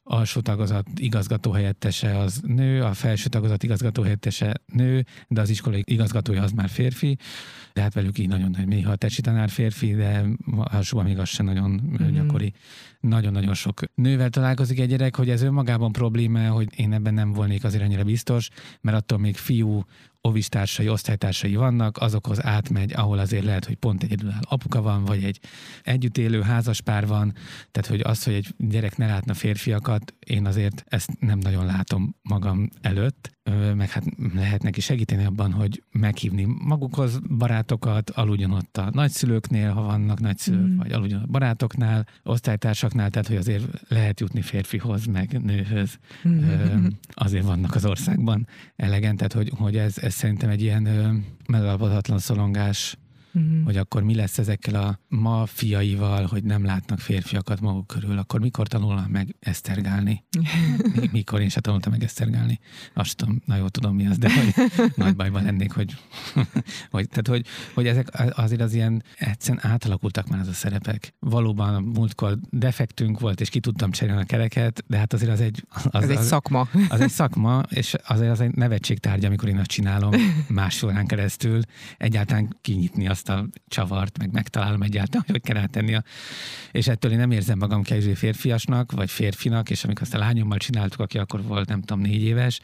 alsó 0.08 0.40
tagozat 0.40 0.86
igazgató 0.96 1.50
helyettese 1.50 2.18
az 2.18 2.40
nő, 2.46 2.82
a 2.82 2.92
felső 2.92 3.28
tagozat 3.28 3.62
igazgató 3.62 4.02
helyettese 4.02 4.54
nő, 4.72 5.04
de 5.28 5.40
az 5.40 5.50
iskolai 5.50 5.82
igazgatója 5.86 6.42
az 6.42 6.52
már 6.52 6.68
férfi. 6.68 7.18
De 7.72 7.82
hát 7.82 7.94
velük 7.94 8.18
így 8.18 8.28
nagyon 8.28 8.50
nagy, 8.50 8.66
néha 8.66 8.90
a 8.90 8.96
tesi 8.96 9.20
tanár 9.20 9.50
férfi, 9.50 9.94
de 9.94 10.24
alsóban 10.56 11.04
még 11.04 11.18
az 11.18 11.28
sem 11.28 11.46
nagyon 11.46 11.70
mm-hmm. 11.70 12.14
gyakori. 12.14 12.52
Nagyon-nagyon 13.00 13.54
sok 13.54 13.80
nővel 13.94 14.30
találkozik 14.30 14.80
egy 14.80 14.88
gyerek, 14.88 15.16
hogy 15.16 15.30
ez 15.30 15.42
önmagában 15.42 15.92
probléma, 15.92 16.48
hogy 16.48 16.68
én 16.76 16.92
ebben 16.92 17.14
nem 17.14 17.32
volnék 17.32 17.64
azért 17.64 17.82
annyira 17.82 18.04
biztos, 18.04 18.48
mert 18.80 18.96
attól 18.96 19.18
még 19.18 19.36
fiú 19.36 19.84
ovistársai, 20.20 20.88
osztálytársai 20.88 21.54
vannak, 21.54 21.96
azokhoz 21.96 22.44
átmegy, 22.44 22.92
ahol 22.92 23.18
azért 23.18 23.44
lehet, 23.44 23.64
hogy 23.64 23.76
pont 23.76 24.02
egyedülálló 24.02 24.44
apuka 24.48 24.82
van, 24.82 25.04
vagy 25.04 25.24
egy 25.24 25.40
együtt 25.82 26.18
élő 26.18 26.40
házaspár 26.40 27.06
van, 27.06 27.34
tehát 27.70 27.88
hogy 27.90 28.00
az, 28.00 28.24
hogy 28.24 28.34
egy 28.34 28.54
gyerek 28.56 28.96
ne 28.96 29.06
látna 29.06 29.34
férfiakat, 29.34 30.14
én 30.26 30.46
azért 30.46 30.84
ezt 30.88 31.20
nem 31.20 31.38
nagyon 31.38 31.66
látom 31.66 32.16
magam 32.22 32.68
előtt, 32.80 33.36
meg 33.74 33.90
hát 33.90 34.04
lehet 34.34 34.62
neki 34.62 34.80
segíteni 34.80 35.24
abban, 35.24 35.52
hogy 35.52 35.82
meghívni 35.90 36.46
magukhoz 36.58 37.18
barátokat, 37.38 38.10
aludjon 38.10 38.50
ott 38.52 38.76
a 38.76 38.90
nagyszülőknél, 38.92 39.72
ha 39.72 39.82
vannak 39.82 40.20
nagyszülők, 40.20 40.66
mm. 40.66 40.76
vagy 40.76 40.92
aludjon 40.92 41.22
a 41.22 41.26
barátoknál, 41.26 42.06
osztálytársaknál, 42.22 43.10
tehát 43.10 43.28
hogy 43.28 43.36
azért 43.36 43.64
lehet 43.88 44.20
jutni 44.20 44.42
férfihoz, 44.42 45.06
meg 45.06 45.42
nőhöz. 45.42 45.98
Mm. 46.28 46.86
Azért 47.08 47.44
vannak 47.44 47.74
az 47.74 47.84
országban 47.84 48.46
elegen, 48.76 49.16
tehát 49.16 49.32
hogy, 49.32 49.52
hogy 49.56 49.76
ez, 49.76 50.02
ez 50.08 50.14
szerintem 50.14 50.50
egy 50.50 50.62
ilyen 50.62 50.88
megalapozatlan 51.46 52.18
szolongás 52.18 52.96
uh-huh. 53.38 53.64
hogy 53.64 53.76
akkor 53.76 54.02
mi 54.02 54.14
lesz 54.14 54.38
ezekkel 54.38 54.74
a 54.74 55.00
ma 55.08 55.46
fiaival, 55.46 56.26
hogy 56.26 56.44
nem 56.44 56.64
látnak 56.64 56.98
férfiakat 56.98 57.60
maguk 57.60 57.86
körül, 57.86 58.18
akkor 58.18 58.40
mikor 58.40 58.66
tanulnak 58.66 59.08
meg 59.08 59.36
esztergálni? 59.40 60.24
mikor 61.12 61.40
én 61.40 61.48
se 61.48 61.60
tanultam 61.60 61.92
meg 61.92 62.02
esztergálni? 62.02 62.58
Azt 62.94 63.16
tudom, 63.16 63.42
na 63.44 63.56
jó 63.56 63.68
tudom 63.68 63.94
mi 63.94 64.06
az, 64.06 64.18
de 64.18 64.30
hogy 64.34 64.54
nagy 64.96 65.16
bajban 65.16 65.42
lennék, 65.42 65.72
hogy, 65.72 65.96
hogy, 66.90 67.08
tehát, 67.08 67.28
hogy, 67.28 67.46
hogy 67.74 67.86
ezek 67.86 68.08
azért 68.30 68.60
az 68.60 68.74
ilyen 68.74 69.02
egyszerűen 69.18 69.66
átalakultak 69.66 70.28
már 70.28 70.40
az 70.40 70.48
a 70.48 70.52
szerepek. 70.52 71.14
Valóban 71.18 71.74
a 71.74 71.80
múltkor 71.80 72.38
defektünk 72.50 73.20
volt, 73.20 73.40
és 73.40 73.48
ki 73.48 73.60
tudtam 73.60 73.90
cserélni 73.90 74.20
a 74.20 74.24
kereket, 74.24 74.84
de 74.86 74.96
hát 74.96 75.12
azért 75.12 75.32
az 75.32 75.40
egy... 75.40 75.64
Az, 75.68 75.86
az 75.90 76.10
egy 76.10 76.16
az, 76.16 76.26
szakma. 76.26 76.68
Az 76.88 77.00
egy 77.00 77.10
szakma, 77.10 77.62
és 77.68 77.94
azért 78.06 78.30
az 78.30 78.40
egy 78.40 78.54
nevetségtárgy, 78.54 79.24
amikor 79.24 79.48
én 79.48 79.58
azt 79.58 79.70
csinálom 79.70 80.12
más 80.48 80.82
órán 80.82 81.06
keresztül, 81.06 81.60
egyáltalán 81.96 82.56
kinyitni 82.60 83.08
azt 83.08 83.27
a 83.28 83.46
csavart, 83.68 84.18
meg 84.18 84.32
megtalálom 84.32 84.82
egyáltalán, 84.82 85.26
hogy 85.30 85.40
kell 85.40 85.56
eltenni. 85.56 85.94
A... 85.94 86.02
És 86.72 86.88
ettől 86.88 87.10
én 87.10 87.18
nem 87.18 87.30
érzem 87.30 87.58
magam 87.58 87.82
kevésbé 87.82 88.14
férfiasnak, 88.14 88.92
vagy 88.92 89.10
férfinak, 89.10 89.70
és 89.70 89.84
amikor 89.84 90.02
azt 90.02 90.14
a 90.14 90.18
lányommal 90.18 90.58
csináltuk, 90.58 91.00
aki 91.00 91.18
akkor 91.18 91.42
volt, 91.42 91.68
nem 91.68 91.80
tudom, 91.80 92.02
négy 92.02 92.22
éves, 92.22 92.60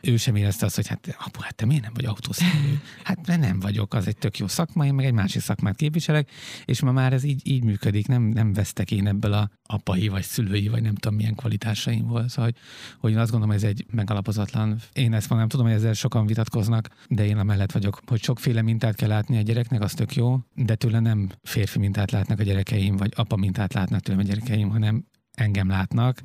ő 0.00 0.16
sem 0.16 0.36
érezte 0.36 0.66
azt, 0.66 0.74
hogy 0.74 0.86
hát 0.86 1.16
apu, 1.18 1.40
hát 1.40 1.54
te 1.54 1.66
miért 1.66 1.82
nem 1.82 1.92
vagy 1.94 2.04
autószerelő? 2.04 2.80
Hát 3.02 3.26
mert 3.26 3.40
nem 3.40 3.60
vagyok, 3.60 3.94
az 3.94 4.06
egy 4.06 4.16
tök 4.16 4.38
jó 4.38 4.46
szakma, 4.46 4.86
én 4.86 4.94
meg 4.94 5.04
egy 5.04 5.12
másik 5.12 5.42
szakmát 5.42 5.76
képviselek, 5.76 6.30
és 6.64 6.80
ma 6.80 6.92
már 6.92 7.12
ez 7.12 7.24
így, 7.24 7.40
így 7.44 7.64
működik, 7.64 8.06
nem, 8.06 8.22
nem 8.22 8.52
vesztek 8.52 8.90
én 8.90 9.06
ebből 9.06 9.32
a 9.32 9.50
apai, 9.66 10.08
vagy 10.08 10.22
szülői, 10.22 10.68
vagy 10.68 10.82
nem 10.82 10.94
tudom 10.94 11.16
milyen 11.16 11.34
kvalitásaim 11.34 12.06
volt. 12.06 12.28
Szóval, 12.28 12.44
hogy, 12.44 12.56
hogy 12.98 13.10
én 13.10 13.18
azt 13.18 13.30
gondolom, 13.30 13.54
ez 13.54 13.62
egy 13.62 13.86
megalapozatlan. 13.90 14.78
Én 14.92 15.14
ezt 15.14 15.28
mondom, 15.28 15.48
tudom, 15.48 15.66
hogy 15.66 15.74
ezzel 15.74 15.92
sokan 15.92 16.26
vitatkoznak, 16.26 16.88
de 17.08 17.26
én 17.26 17.38
amellett 17.38 17.72
vagyok, 17.72 18.00
hogy 18.06 18.22
sokféle 18.22 18.62
mintát 18.62 18.94
kell 18.94 19.08
látni 19.08 19.38
a 19.38 19.42
gyereknek, 19.42 19.80
az 19.80 19.92
tök 19.96 20.14
jó, 20.14 20.38
de 20.54 20.74
tőle 20.74 21.00
nem 21.00 21.28
férfi 21.42 21.78
mintát 21.78 22.10
látnak 22.10 22.40
a 22.40 22.42
gyerekeim, 22.42 22.96
vagy 22.96 23.12
apa 23.16 23.36
mintát 23.36 23.72
látnak 23.74 24.00
tőlem 24.00 24.20
a 24.20 24.24
gyerekeim, 24.24 24.68
hanem 24.68 25.04
engem 25.34 25.68
látnak, 25.68 26.20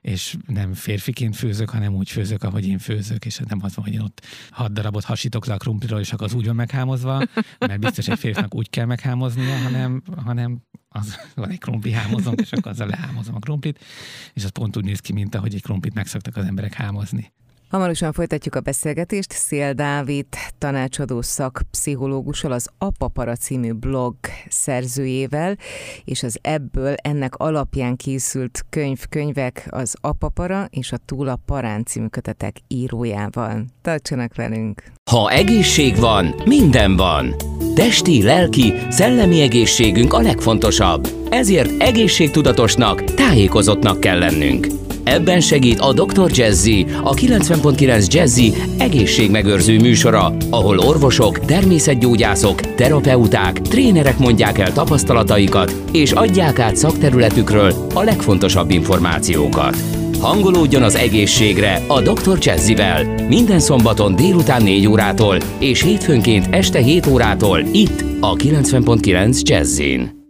és 0.00 0.36
nem 0.46 0.74
férfiként 0.74 1.36
főzök, 1.36 1.70
hanem 1.70 1.94
úgy 1.94 2.10
főzök, 2.10 2.42
ahogy 2.42 2.66
én 2.66 2.78
főzök, 2.78 3.24
és 3.24 3.40
nem 3.48 3.58
az 3.62 3.74
van, 3.74 3.84
hogy 3.84 3.94
én 3.94 4.00
ott 4.00 4.26
hat 4.50 4.72
darabot 4.72 5.04
hasítok 5.04 5.46
le 5.46 5.54
a 5.54 5.56
krumpliról, 5.56 6.00
és 6.00 6.12
akkor 6.12 6.26
az 6.26 6.34
úgy 6.34 6.46
van 6.46 6.54
meghámozva, 6.54 7.22
mert 7.58 7.80
biztos 7.80 8.08
egy 8.08 8.18
férfinak 8.18 8.54
úgy 8.54 8.70
kell 8.70 8.84
meghámoznia, 8.84 9.56
hanem, 9.56 10.02
hanem 10.24 10.62
az 10.88 11.16
van 11.34 11.50
egy 11.50 11.58
krumpli 11.58 11.92
hámozom, 11.92 12.34
és 12.36 12.52
akkor 12.52 12.72
azzal 12.72 12.88
lehámozom 12.88 13.34
a 13.34 13.38
krumplit, 13.38 13.84
és 14.32 14.44
az 14.44 14.50
pont 14.50 14.76
úgy 14.76 14.84
néz 14.84 15.00
ki, 15.00 15.12
mint 15.12 15.34
ahogy 15.34 15.54
egy 15.54 15.62
krumplit 15.62 15.94
megszoktak 15.94 16.36
az 16.36 16.44
emberek 16.44 16.72
hámozni. 16.72 17.32
Hamarosan 17.68 18.12
folytatjuk 18.12 18.54
a 18.54 18.60
beszélgetést 18.60 19.32
Szél 19.32 19.72
Dávid 19.72 20.26
tanácsadó 20.58 21.22
szakpszichológussal, 21.22 22.52
az 22.52 22.68
Apapara 22.78 23.36
című 23.36 23.72
blog 23.72 24.14
szerzőjével, 24.48 25.56
és 26.04 26.22
az 26.22 26.38
ebből 26.42 26.94
ennek 26.94 27.34
alapján 27.34 27.96
készült 27.96 28.64
könyv, 28.70 29.00
könyvek 29.08 29.66
az 29.70 29.94
Apapara 30.00 30.66
és 30.70 30.92
a 30.92 30.96
Túl 31.04 31.28
a 31.28 31.38
Parán 31.46 31.84
című 31.84 32.06
kötetek 32.06 32.56
írójával. 32.68 33.64
Tartsanak 33.82 34.34
velünk! 34.34 34.82
Ha 35.10 35.30
egészség 35.30 35.96
van, 35.96 36.34
minden 36.44 36.96
van. 36.96 37.34
Testi, 37.74 38.22
lelki, 38.22 38.72
szellemi 38.88 39.40
egészségünk 39.40 40.12
a 40.12 40.20
legfontosabb. 40.20 41.08
Ezért 41.30 41.82
egészségtudatosnak, 41.82 43.04
tájékozottnak 43.04 44.00
kell 44.00 44.18
lennünk. 44.18 44.83
Ebben 45.04 45.40
segít 45.40 45.80
a 45.80 45.92
Dr. 45.92 46.30
Jazzy, 46.30 46.86
a 47.02 47.14
90.9 47.14 48.12
Jazzy 48.12 48.52
egészségmegőrző 48.78 49.80
műsora, 49.80 50.36
ahol 50.50 50.78
orvosok, 50.78 51.44
természetgyógyászok, 51.44 52.74
terapeuták, 52.74 53.62
trénerek 53.62 54.18
mondják 54.18 54.58
el 54.58 54.72
tapasztalataikat, 54.72 55.74
és 55.92 56.12
adják 56.12 56.58
át 56.58 56.76
szakterületükről 56.76 57.72
a 57.94 58.02
legfontosabb 58.02 58.70
információkat. 58.70 59.76
Hangolódjon 60.20 60.82
az 60.82 60.94
egészségre 60.94 61.82
a 61.86 62.00
Dr. 62.00 62.38
Jazzy-vel 62.40 63.04
minden 63.28 63.60
szombaton 63.60 64.16
délután 64.16 64.62
4 64.62 64.86
órától 64.86 65.38
és 65.58 65.82
hétfőnként 65.82 66.46
este 66.50 66.78
7 66.78 67.06
órától 67.06 67.60
itt 67.72 68.04
a 68.20 68.34
90.9 68.34 69.40
Jazzin. 69.40 70.23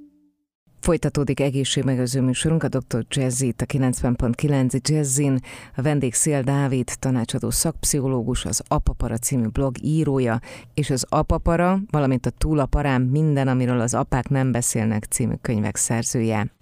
Folytatódik 0.85 1.41
egészségmegőző 1.41 2.21
műsorunk, 2.21 2.63
a 2.63 2.69
Dr. 2.69 3.07
Jazzy, 3.09 3.55
a 3.59 3.65
90.9 3.65 4.89
Jazzin, 4.89 5.39
a 5.77 5.83
vendég 5.83 6.15
Szél 6.15 6.43
Dávid, 6.43 6.91
tanácsadó 6.99 7.51
szakpszichológus, 7.51 8.45
az 8.45 8.63
Apapara 8.69 9.17
című 9.17 9.47
blog 9.47 9.77
írója, 9.83 10.41
és 10.75 10.91
az 10.91 11.07
Apapara, 11.09 11.81
valamint 11.91 12.27
a 12.27 12.31
Túlaparám 12.31 13.03
minden, 13.03 13.49
amiről 13.49 13.81
az 13.81 13.95
apák 13.95 14.29
nem 14.29 14.53
beszélnek 14.53 15.05
című 15.05 15.35
könyvek 15.41 15.77
szerzője. 15.77 16.53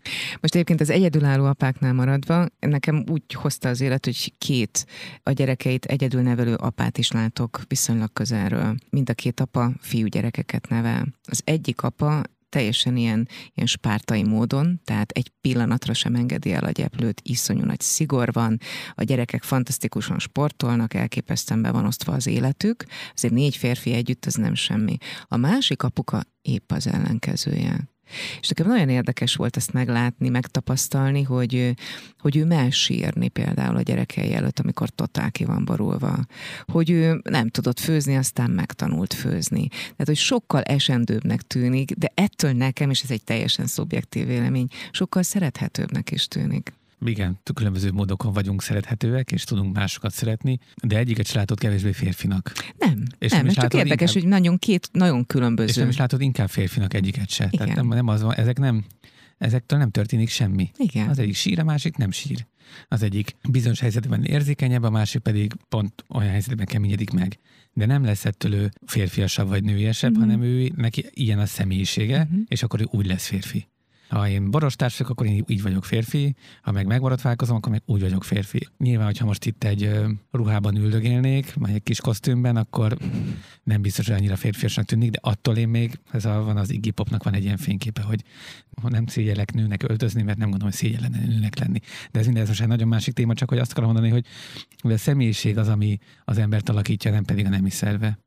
Most 0.40 0.54
egyébként 0.54 0.80
az 0.80 0.90
egyedülálló 0.90 1.44
apáknál 1.44 1.92
maradva, 1.92 2.46
nekem 2.60 3.04
úgy 3.10 3.32
hozta 3.32 3.68
az 3.68 3.80
élet, 3.80 4.04
hogy 4.04 4.34
két 4.38 4.86
a 5.22 5.30
gyerekeit 5.30 5.84
egyedül 5.84 6.22
nevelő 6.22 6.54
apát 6.54 6.98
is 6.98 7.10
látok 7.10 7.60
viszonylag 7.68 8.12
közelről. 8.12 8.74
Mind 8.90 9.10
a 9.10 9.14
két 9.14 9.40
apa 9.40 9.72
fiú 9.80 10.06
gyerekeket 10.06 10.68
nevel. 10.68 11.06
Az 11.24 11.40
egyik 11.44 11.82
apa 11.82 12.22
teljesen 12.52 12.96
ilyen, 12.96 13.28
ilyen 13.54 13.66
spártai 13.66 14.22
módon, 14.22 14.80
tehát 14.84 15.10
egy 15.10 15.32
pillanatra 15.40 15.94
sem 15.94 16.14
engedi 16.14 16.52
el 16.52 16.64
a 16.64 16.70
gyeplőt, 16.70 17.20
iszonyú 17.24 17.64
nagy 17.64 17.80
szigor 17.80 18.32
van, 18.32 18.58
a 18.94 19.02
gyerekek 19.02 19.42
fantasztikusan 19.42 20.18
sportolnak, 20.18 20.94
elképesztően 20.94 21.62
be 21.62 21.70
van 21.70 21.86
osztva 21.86 22.12
az 22.12 22.26
életük, 22.26 22.84
azért 23.14 23.34
négy 23.34 23.56
férfi 23.56 23.92
együtt 23.92 24.26
az 24.26 24.34
nem 24.34 24.54
semmi. 24.54 24.96
A 25.22 25.36
másik 25.36 25.82
apuka 25.82 26.22
épp 26.42 26.72
az 26.72 26.86
ellenkezője 26.86 27.91
És 28.40 28.48
nekem 28.48 28.66
nagyon 28.66 28.88
érdekes 28.88 29.34
volt 29.34 29.56
ezt 29.56 29.72
meglátni, 29.72 30.28
megtapasztalni, 30.28 31.22
hogy, 31.22 31.74
hogy 32.18 32.36
ő 32.36 32.44
melsírni 32.44 33.28
például 33.28 33.76
a 33.76 33.82
gyerekei 33.82 34.34
előtt, 34.34 34.58
amikor 34.58 34.88
totál 34.88 35.30
ki 35.30 35.44
van 35.44 35.64
borulva. 35.64 36.18
Hogy 36.64 36.90
ő 36.90 37.20
nem 37.22 37.48
tudott 37.48 37.80
főzni, 37.80 38.16
aztán 38.16 38.50
megtanult 38.50 39.14
főzni. 39.14 39.68
Tehát, 39.68 40.06
hogy 40.06 40.16
sokkal 40.16 40.62
esendőbbnek 40.62 41.42
tűnik, 41.42 41.92
de 41.92 42.12
ettől 42.14 42.52
nekem, 42.52 42.90
és 42.90 43.02
ez 43.02 43.10
egy 43.10 43.24
teljesen 43.24 43.66
szubjektív 43.66 44.26
vélemény, 44.26 44.68
sokkal 44.90 45.22
szerethetőbbnek 45.22 46.10
is 46.10 46.28
tűnik. 46.28 46.72
Igen, 47.04 47.40
különböző 47.54 47.92
módokon 47.92 48.32
vagyunk 48.32 48.62
szerethetőek, 48.62 49.32
és 49.32 49.44
tudunk 49.44 49.74
másokat 49.74 50.12
szeretni, 50.12 50.58
de 50.82 50.96
egyiket 50.96 51.26
sem 51.26 51.36
látod 51.36 51.58
kevésbé 51.58 51.92
férfinak. 51.92 52.52
Nem, 52.78 53.02
és 53.18 53.30
nem, 53.30 53.44
nem 53.44 53.54
csak 53.54 53.74
érdekes, 53.74 54.14
inkább, 54.14 54.22
hogy 54.22 54.40
nagyon 54.40 54.58
két, 54.58 54.88
nagyon 54.92 55.26
különböző. 55.26 55.68
És 55.68 55.76
nem 55.76 55.88
is 55.88 55.96
látod 55.96 56.20
inkább 56.20 56.48
férfinak 56.48 56.94
egyiket 56.94 57.28
se. 57.28 57.48
Igen. 57.50 57.58
Tehát 57.58 57.76
nem, 57.76 57.88
nem 57.88 58.08
az 58.08 58.22
van, 58.22 58.34
ezek 58.34 58.58
nem, 58.58 58.84
ezektől 59.38 59.78
nem 59.78 59.90
történik 59.90 60.28
semmi. 60.28 60.70
Igen. 60.76 61.08
Az 61.08 61.18
egyik 61.18 61.34
sír, 61.34 61.58
a 61.58 61.64
másik 61.64 61.96
nem 61.96 62.10
sír. 62.10 62.46
Az 62.88 63.02
egyik 63.02 63.36
bizonyos 63.48 63.80
helyzetben 63.80 64.24
érzékenyebb, 64.24 64.82
a 64.82 64.90
másik 64.90 65.22
pedig 65.22 65.52
pont 65.68 66.04
olyan 66.08 66.30
helyzetben 66.30 66.66
keményedik 66.66 67.10
meg. 67.10 67.38
De 67.72 67.86
nem 67.86 68.04
lesz 68.04 68.24
ettől 68.24 68.54
ő 68.54 68.70
férfiasabb 68.86 69.48
vagy 69.48 69.64
nőiesebb, 69.64 70.10
mm-hmm. 70.10 70.20
hanem 70.20 70.42
ő 70.42 70.72
neki 70.76 71.04
ilyen 71.10 71.38
a 71.38 71.46
személyisége, 71.46 72.24
mm-hmm. 72.24 72.42
és 72.48 72.62
akkor 72.62 72.80
ő 72.80 72.86
úgy 72.90 73.06
lesz 73.06 73.26
férfi. 73.26 73.66
Ha 74.12 74.28
én 74.28 74.50
borostárs 74.50 74.98
vagyok, 74.98 75.12
akkor 75.12 75.26
én 75.26 75.44
így 75.46 75.62
vagyok 75.62 75.84
férfi, 75.84 76.34
ha 76.62 76.72
meg 76.72 76.86
megmaradt 76.86 77.24
akkor 77.24 77.70
meg 77.70 77.82
úgy 77.86 78.00
vagyok 78.00 78.24
férfi. 78.24 78.68
Nyilván, 78.78 79.06
hogyha 79.06 79.26
most 79.26 79.44
itt 79.44 79.64
egy 79.64 79.90
ruhában 80.30 80.76
üldögélnék, 80.76 81.54
vagy 81.54 81.70
egy 81.70 81.82
kis 81.82 82.00
kosztümben, 82.00 82.56
akkor 82.56 82.96
nem 83.62 83.82
biztos, 83.82 84.06
hogy 84.06 84.16
annyira 84.16 84.36
férfiasnak 84.36 84.84
tűnik, 84.84 85.10
de 85.10 85.18
attól 85.22 85.56
én 85.56 85.68
még, 85.68 85.98
ez 86.10 86.24
a, 86.24 86.42
van 86.42 86.56
az 86.56 86.70
Iggy 86.70 86.90
Popnak 86.90 87.22
van 87.22 87.34
egy 87.34 87.44
ilyen 87.44 87.56
fényképe, 87.56 88.02
hogy 88.02 88.22
nem 88.82 89.06
szégyelek 89.06 89.52
nőnek 89.52 89.82
öltözni, 89.82 90.22
mert 90.22 90.38
nem 90.38 90.50
gondolom, 90.50 90.72
hogy 90.72 90.80
szégyel 90.80 91.00
lenne 91.00 91.26
nőnek 91.26 91.58
lenni. 91.58 91.80
De 92.10 92.18
ez 92.18 92.26
mindez 92.26 92.60
egy 92.60 92.66
nagyon 92.66 92.88
másik 92.88 93.14
téma, 93.14 93.34
csak 93.34 93.48
hogy 93.48 93.58
azt 93.58 93.70
akarom 93.70 93.92
mondani, 93.92 94.12
hogy 94.82 94.92
a 94.92 94.96
személyiség 94.96 95.58
az, 95.58 95.68
ami 95.68 95.98
az 96.24 96.38
embert 96.38 96.68
alakítja, 96.68 97.10
nem 97.10 97.24
pedig 97.24 97.46
a 97.46 97.48
nemi 97.48 97.70
szerve. 97.70 98.18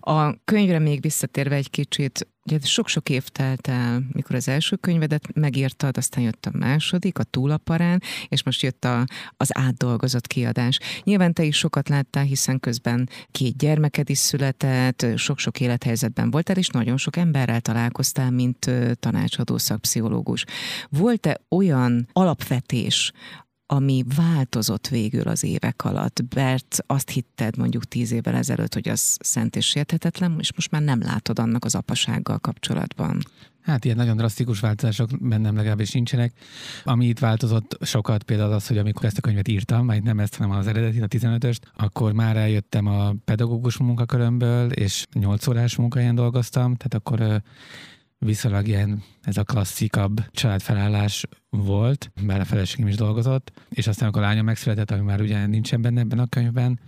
A 0.00 0.44
könyvre 0.44 0.78
még 0.78 1.00
visszatérve 1.00 1.54
egy 1.54 1.70
kicsit, 1.70 2.26
ugye 2.44 2.58
sok-sok 2.62 3.08
év 3.08 3.28
telt 3.28 3.68
el, 3.68 4.02
mikor 4.12 4.36
az 4.36 4.48
első 4.48 4.76
könyvedet 4.76 5.34
megírtad, 5.34 5.96
aztán 5.96 6.24
jött 6.24 6.46
a 6.46 6.58
második, 6.58 7.18
a 7.18 7.22
túlaparán, 7.22 8.02
és 8.28 8.42
most 8.42 8.62
jött 8.62 8.84
a, 8.84 9.04
az 9.36 9.48
átdolgozott 9.52 10.26
kiadás. 10.26 10.78
Nyilván 11.02 11.32
te 11.32 11.42
is 11.42 11.56
sokat 11.56 11.88
láttál, 11.88 12.24
hiszen 12.24 12.60
közben 12.60 13.08
két 13.30 13.56
gyermeked 13.56 14.10
is 14.10 14.18
született, 14.18 15.06
sok-sok 15.16 15.60
élethelyzetben 15.60 16.30
voltál, 16.30 16.56
és 16.56 16.68
nagyon 16.68 16.96
sok 16.96 17.16
emberrel 17.16 17.60
találkoztál, 17.60 18.30
mint 18.30 18.70
tanácsadó 19.00 19.58
szakpszichológus. 19.58 20.44
Volt-e 20.88 21.40
olyan 21.48 22.08
alapvetés, 22.12 23.12
ami 23.70 24.04
változott 24.16 24.88
végül 24.88 25.28
az 25.28 25.44
évek 25.44 25.84
alatt, 25.84 26.22
mert 26.34 26.78
azt 26.86 27.10
hitted 27.10 27.56
mondjuk 27.56 27.84
tíz 27.84 28.12
évvel 28.12 28.34
ezelőtt, 28.34 28.74
hogy 28.74 28.88
az 28.88 29.16
szent 29.20 29.56
és 29.56 29.66
sérthetetlen, 29.66 30.36
és 30.38 30.52
most 30.54 30.70
már 30.70 30.82
nem 30.82 31.00
látod 31.02 31.38
annak 31.38 31.64
az 31.64 31.74
apasággal 31.74 32.38
kapcsolatban. 32.38 33.20
Hát 33.62 33.84
ilyen 33.84 33.96
nagyon 33.96 34.16
drasztikus 34.16 34.60
változások 34.60 35.10
bennem 35.20 35.56
legalábbis 35.56 35.92
nincsenek. 35.92 36.32
Ami 36.84 37.06
itt 37.06 37.18
változott 37.18 37.78
sokat, 37.80 38.22
például 38.22 38.52
az, 38.52 38.66
hogy 38.66 38.78
amikor 38.78 39.04
ezt 39.04 39.18
a 39.18 39.20
könyvet 39.20 39.48
írtam, 39.48 39.84
majd 39.84 40.02
nem 40.02 40.18
ezt, 40.18 40.34
hanem 40.34 40.56
az 40.56 40.66
eredeti, 40.66 41.00
a 41.00 41.06
15-öst, 41.06 41.60
akkor 41.76 42.12
már 42.12 42.36
eljöttem 42.36 42.86
a 42.86 43.12
pedagógus 43.24 43.76
munkakörömből, 43.76 44.70
és 44.70 45.06
8 45.12 45.46
órás 45.46 45.76
munkahelyen 45.76 46.14
dolgoztam, 46.14 46.74
tehát 46.74 46.94
akkor 46.94 47.42
viszonylag 48.18 48.66
ilyen 48.66 49.02
ez 49.22 49.36
a 49.36 49.44
klasszikabb 49.44 50.24
családfelállás 50.30 51.26
volt, 51.50 52.12
bár 52.26 52.40
a 52.40 52.44
feleségem 52.44 52.88
is 52.88 52.96
dolgozott, 52.96 53.52
és 53.68 53.86
aztán 53.86 54.04
amikor 54.04 54.22
a 54.22 54.26
lányom 54.26 54.44
megszületett, 54.44 54.90
ami 54.90 55.00
már 55.00 55.20
ugye 55.20 55.46
nincsen 55.46 55.82
benne 55.82 56.00
ebben 56.00 56.18
a 56.18 56.26
könyvben, 56.26 56.80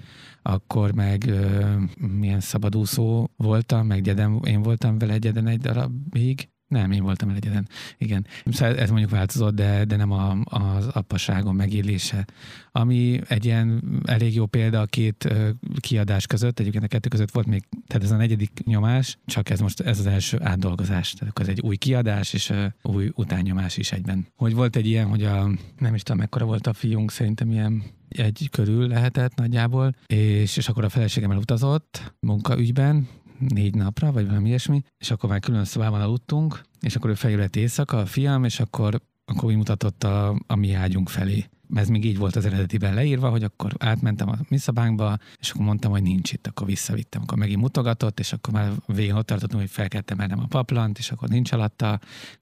akkor 0.43 0.93
meg 0.93 1.27
ö, 1.27 1.75
milyen 1.97 2.41
szabadúszó 2.41 3.31
voltam, 3.37 3.87
meg 3.87 4.03
gyedem, 4.03 4.41
én 4.45 4.63
voltam 4.63 4.99
vele 4.99 5.13
egyeden 5.13 5.47
egy 5.47 5.61
darabig, 5.61 6.49
nem, 6.71 6.91
én 6.91 7.03
voltam 7.03 7.29
egyeden. 7.29 7.69
Igen. 7.99 8.27
Szóval 8.45 8.77
ez 8.77 8.91
mondjuk 8.91 9.11
változott, 9.11 9.55
de, 9.55 9.85
de 9.85 9.97
nem 9.97 10.11
a, 10.11 10.37
az 10.45 10.87
appaságon 10.87 11.55
megélése. 11.55 12.27
Ami 12.73 13.21
egy 13.29 13.45
ilyen 13.45 13.83
elég 14.05 14.35
jó 14.35 14.47
példa 14.47 14.81
a 14.81 14.85
két 14.85 15.35
kiadás 15.81 16.27
között, 16.27 16.59
egyébként 16.59 16.85
a 16.85 16.89
kettő 16.89 17.09
között 17.09 17.31
volt 17.31 17.47
még, 17.47 17.65
tehát 17.87 18.05
ez 18.05 18.11
a 18.11 18.17
negyedik 18.17 18.51
nyomás, 18.65 19.19
csak 19.27 19.51
ez 19.51 19.61
most 19.61 19.81
ez 19.81 19.99
az 19.99 20.07
első 20.07 20.39
átdolgozás. 20.43 21.13
Tehát 21.13 21.41
ez 21.41 21.49
egy 21.49 21.61
új 21.61 21.77
kiadás, 21.77 22.33
és 22.33 22.53
új 22.83 23.11
utánnyomás 23.15 23.77
is 23.77 23.93
egyben. 23.93 24.27
Hogy 24.37 24.55
volt 24.55 24.77
egy 24.77 24.87
ilyen, 24.87 25.07
hogy 25.07 25.25
a, 25.25 25.51
nem 25.79 25.95
is 25.95 26.03
tudom, 26.03 26.19
mekkora 26.19 26.45
volt 26.45 26.67
a 26.67 26.73
fiunk, 26.73 27.11
szerintem 27.11 27.51
ilyen 27.51 27.83
egy 28.09 28.49
körül 28.51 28.89
lehetett 28.89 29.35
nagyjából, 29.35 29.95
és, 30.07 30.57
és 30.57 30.69
akkor 30.69 30.85
a 30.85 30.89
feleségem 30.89 31.31
elutazott 31.31 32.15
munkaügyben, 32.21 33.09
négy 33.49 33.75
napra, 33.75 34.13
vagy 34.13 34.27
valami 34.27 34.49
ilyesmi, 34.49 34.83
és 34.99 35.11
akkor 35.11 35.31
már 35.31 35.41
külön 35.41 35.65
szobában 35.65 36.01
aludtunk, 36.01 36.63
és 36.81 36.97
akkor 36.97 37.11
ő 37.11 37.15
feljött 37.15 37.57
éjszaka, 37.57 37.99
a 37.99 38.07
fiam, 38.07 38.45
és 38.45 38.61
akkor, 38.61 39.01
akkor 39.25 39.45
úgy 39.45 39.57
mutatott 39.57 40.05
a, 40.05 40.43
a 40.47 40.55
mi 40.55 40.73
ágyunk 40.73 41.09
felé. 41.09 41.45
Ez 41.75 41.89
még 41.89 42.05
így 42.05 42.19
volt 42.19 42.37
az 42.37 42.45
eredetiben 42.45 42.95
leírva, 42.95 43.31
hogy 43.31 43.43
akkor 43.43 43.75
átmentem 43.79 44.29
a 44.29 44.39
mi 44.49 44.59
szobánkba, 44.59 45.19
és 45.39 45.51
akkor 45.51 45.65
mondtam, 45.65 45.91
hogy 45.91 46.03
nincs 46.03 46.33
itt, 46.33 46.47
akkor 46.47 46.67
visszavittem. 46.67 47.23
Akkor 47.23 47.39
megint 47.39 47.61
mutogatott, 47.61 48.19
és 48.19 48.33
akkor 48.33 48.55
már 48.55 48.73
végén 48.87 49.15
ott 49.15 49.27
tartottunk, 49.27 49.61
hogy 49.61 49.71
fel 49.71 49.89
kell 49.89 50.01
temelnem 50.01 50.39
a 50.39 50.47
paplant, 50.47 50.99
és 50.99 51.11
akkor 51.11 51.29
nincs 51.29 51.53
alatta, 51.53 51.89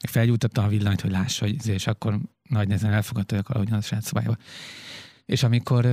meg 0.00 0.10
felgyújtottam 0.10 0.64
a 0.64 0.68
villanyt, 0.68 1.00
hogy 1.00 1.10
lássa, 1.10 1.44
hogy 1.44 1.66
és 1.66 1.86
akkor 1.86 2.18
nagy 2.48 2.66
nehezen 2.66 2.92
elfogadta, 2.92 3.34
hogy 3.34 3.44
akkor 3.48 3.72
a 3.72 3.80
saját 3.80 4.04
szobájába. 4.04 4.36
És 5.24 5.42
amikor 5.42 5.88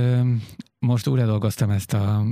most 0.78 1.06
újra 1.06 1.26
dolgoztam 1.26 1.70
ezt 1.70 1.92
a 1.92 2.24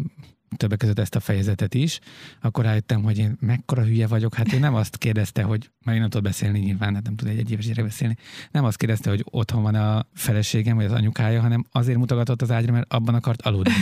többek 0.57 0.79
között 0.79 0.99
ezt 0.99 1.15
a 1.15 1.21
fejezetet 1.21 1.75
is, 1.75 2.01
akkor 2.41 2.65
rájöttem, 2.65 3.03
hogy 3.03 3.19
én 3.19 3.37
mekkora 3.41 3.85
hülye 3.85 4.07
vagyok. 4.07 4.35
Hát 4.35 4.53
ő 4.53 4.59
nem 4.59 4.75
azt 4.75 4.97
kérdezte, 4.97 5.43
hogy 5.43 5.71
már 5.85 5.95
én 5.95 6.01
nem 6.01 6.11
tudok 6.11 6.27
beszélni 6.27 6.59
nyilván, 6.59 6.95
hát 6.95 7.05
nem 7.05 7.17
tud 7.17 7.29
egy 7.29 7.39
egyéves 7.39 7.67
gyerek 7.67 7.85
beszélni. 7.85 8.17
Nem 8.51 8.65
azt 8.65 8.77
kérdezte, 8.77 9.11
hogy 9.11 9.25
otthon 9.31 9.63
van 9.63 9.75
a 9.75 10.07
feleségem, 10.15 10.77
vagy 10.77 10.85
az 10.85 10.93
anyukája, 10.93 11.41
hanem 11.41 11.65
azért 11.71 11.99
mutogatott 11.99 12.43
az 12.43 12.51
ágyra, 12.51 12.73
mert 12.73 12.93
abban 12.93 13.15
akart 13.15 13.43
aludni. 13.43 13.73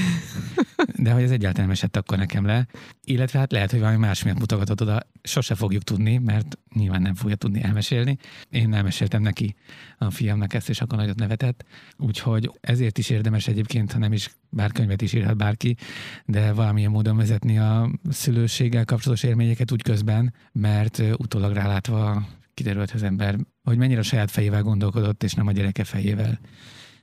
De 0.96 1.12
hogy 1.12 1.22
ez 1.22 1.30
egyáltalán 1.30 1.66
nem 1.66 1.76
esett 1.76 1.96
akkor 1.96 2.18
nekem 2.18 2.46
le. 2.46 2.66
Illetve 3.04 3.38
hát 3.38 3.52
lehet, 3.52 3.70
hogy 3.70 3.80
valami 3.80 3.98
más 3.98 4.22
miatt 4.22 4.38
mutogatott 4.38 4.80
oda. 4.80 5.00
Sose 5.22 5.54
fogjuk 5.54 5.82
tudni, 5.82 6.18
mert 6.18 6.58
nyilván 6.74 7.02
nem 7.02 7.14
fogja 7.14 7.36
tudni 7.36 7.62
elmesélni. 7.62 8.18
Én 8.50 8.74
elmeséltem 8.74 9.22
neki 9.22 9.54
a 9.98 10.10
fiamnak 10.10 10.54
ezt, 10.54 10.68
és 10.68 10.80
akkor 10.80 10.98
nagyot 10.98 11.18
nevetett. 11.18 11.64
Úgyhogy 11.96 12.50
ezért 12.60 12.98
is 12.98 13.10
érdemes 13.10 13.48
egyébként, 13.48 13.92
ha 13.92 13.98
nem 13.98 14.12
is 14.12 14.30
bár 14.52 14.72
könyvet 14.72 15.02
is 15.02 15.12
írhat 15.12 15.36
bárki, 15.36 15.76
de 16.24 16.52
valamilyen 16.52 16.90
módon 16.90 17.16
vezetni 17.16 17.58
a 17.58 17.90
szülőséggel 18.10 18.84
kapcsolatos 18.84 19.24
élményeket 19.24 19.72
úgy 19.72 19.82
közben, 19.82 20.34
mert 20.52 21.02
utólag 21.16 21.52
rálátva 21.52 22.26
kiderült 22.54 22.90
az 22.90 23.02
ember, 23.02 23.38
hogy 23.62 23.76
mennyire 23.76 24.00
a 24.00 24.02
saját 24.02 24.30
fejével 24.30 24.62
gondolkodott, 24.62 25.22
és 25.22 25.34
nem 25.34 25.46
a 25.46 25.52
gyereke 25.52 25.84
fejével. 25.84 26.40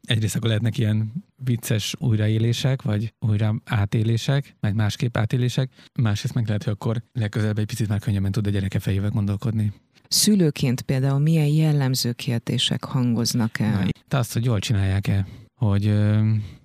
Egyrészt 0.02 0.36
akkor 0.36 0.48
lehetnek 0.48 0.78
ilyen 0.78 1.12
vicces 1.44 1.96
újraélések, 1.98 2.82
vagy 2.82 3.14
újra 3.20 3.56
átélések, 3.66 4.56
meg 4.60 4.76
másképp 4.76 5.18
átélések, 5.18 5.72
másrészt 6.02 6.34
meg 6.34 6.46
lehet, 6.46 6.64
hogy 6.64 6.74
akkor 6.74 7.04
legközelebb 7.14 7.58
egy 7.58 7.66
picit 7.66 7.88
már 7.88 8.00
könnyebben 8.00 8.32
tud 8.32 8.48
a 8.48 8.50
gyereke 8.50 8.80
fejével 8.80 9.10
gondolkodni. 9.10 9.74
Szülőként 10.08 10.82
például 10.82 11.20
milyen 11.20 11.48
jellemző 11.48 12.12
kérdések 12.12 12.84
hangoznak 12.84 13.60
el? 13.60 13.84
Na, 13.84 13.90
te 14.08 14.18
azt, 14.18 14.34
hogy 14.34 14.46
jól 14.46 14.60
csinálják-e, 14.60 15.28
hogy 15.56 15.94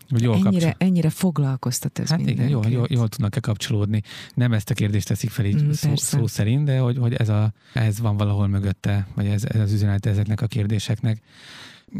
hogy 0.08 0.22
jól 0.22 0.46
ennyire, 0.46 0.74
ennyire 0.78 1.10
foglalkoztat 1.10 1.98
ez 1.98 2.10
hát 2.10 2.20
igen, 2.20 2.48
jól, 2.48 2.66
jól, 2.66 2.86
jól 2.90 3.08
tudnak-e 3.08 3.40
kapcsolódni. 3.40 4.02
Nem 4.34 4.52
ezt 4.52 4.70
a 4.70 4.74
kérdést 4.74 5.08
teszik 5.08 5.30
fel 5.30 5.44
így 5.44 5.62
mm, 5.62 5.70
szó, 5.70 5.96
szó 5.96 6.26
szerint, 6.26 6.64
de 6.64 6.78
hogy, 6.78 6.98
hogy 6.98 7.14
ez, 7.14 7.28
a, 7.28 7.52
ez 7.72 8.00
van 8.00 8.16
valahol 8.16 8.46
mögötte, 8.46 9.06
vagy 9.14 9.26
ez, 9.26 9.44
ez 9.44 9.60
az 9.60 9.72
üzenet 9.72 10.06
ezeknek 10.06 10.40
a 10.40 10.46
kérdéseknek. 10.46 11.20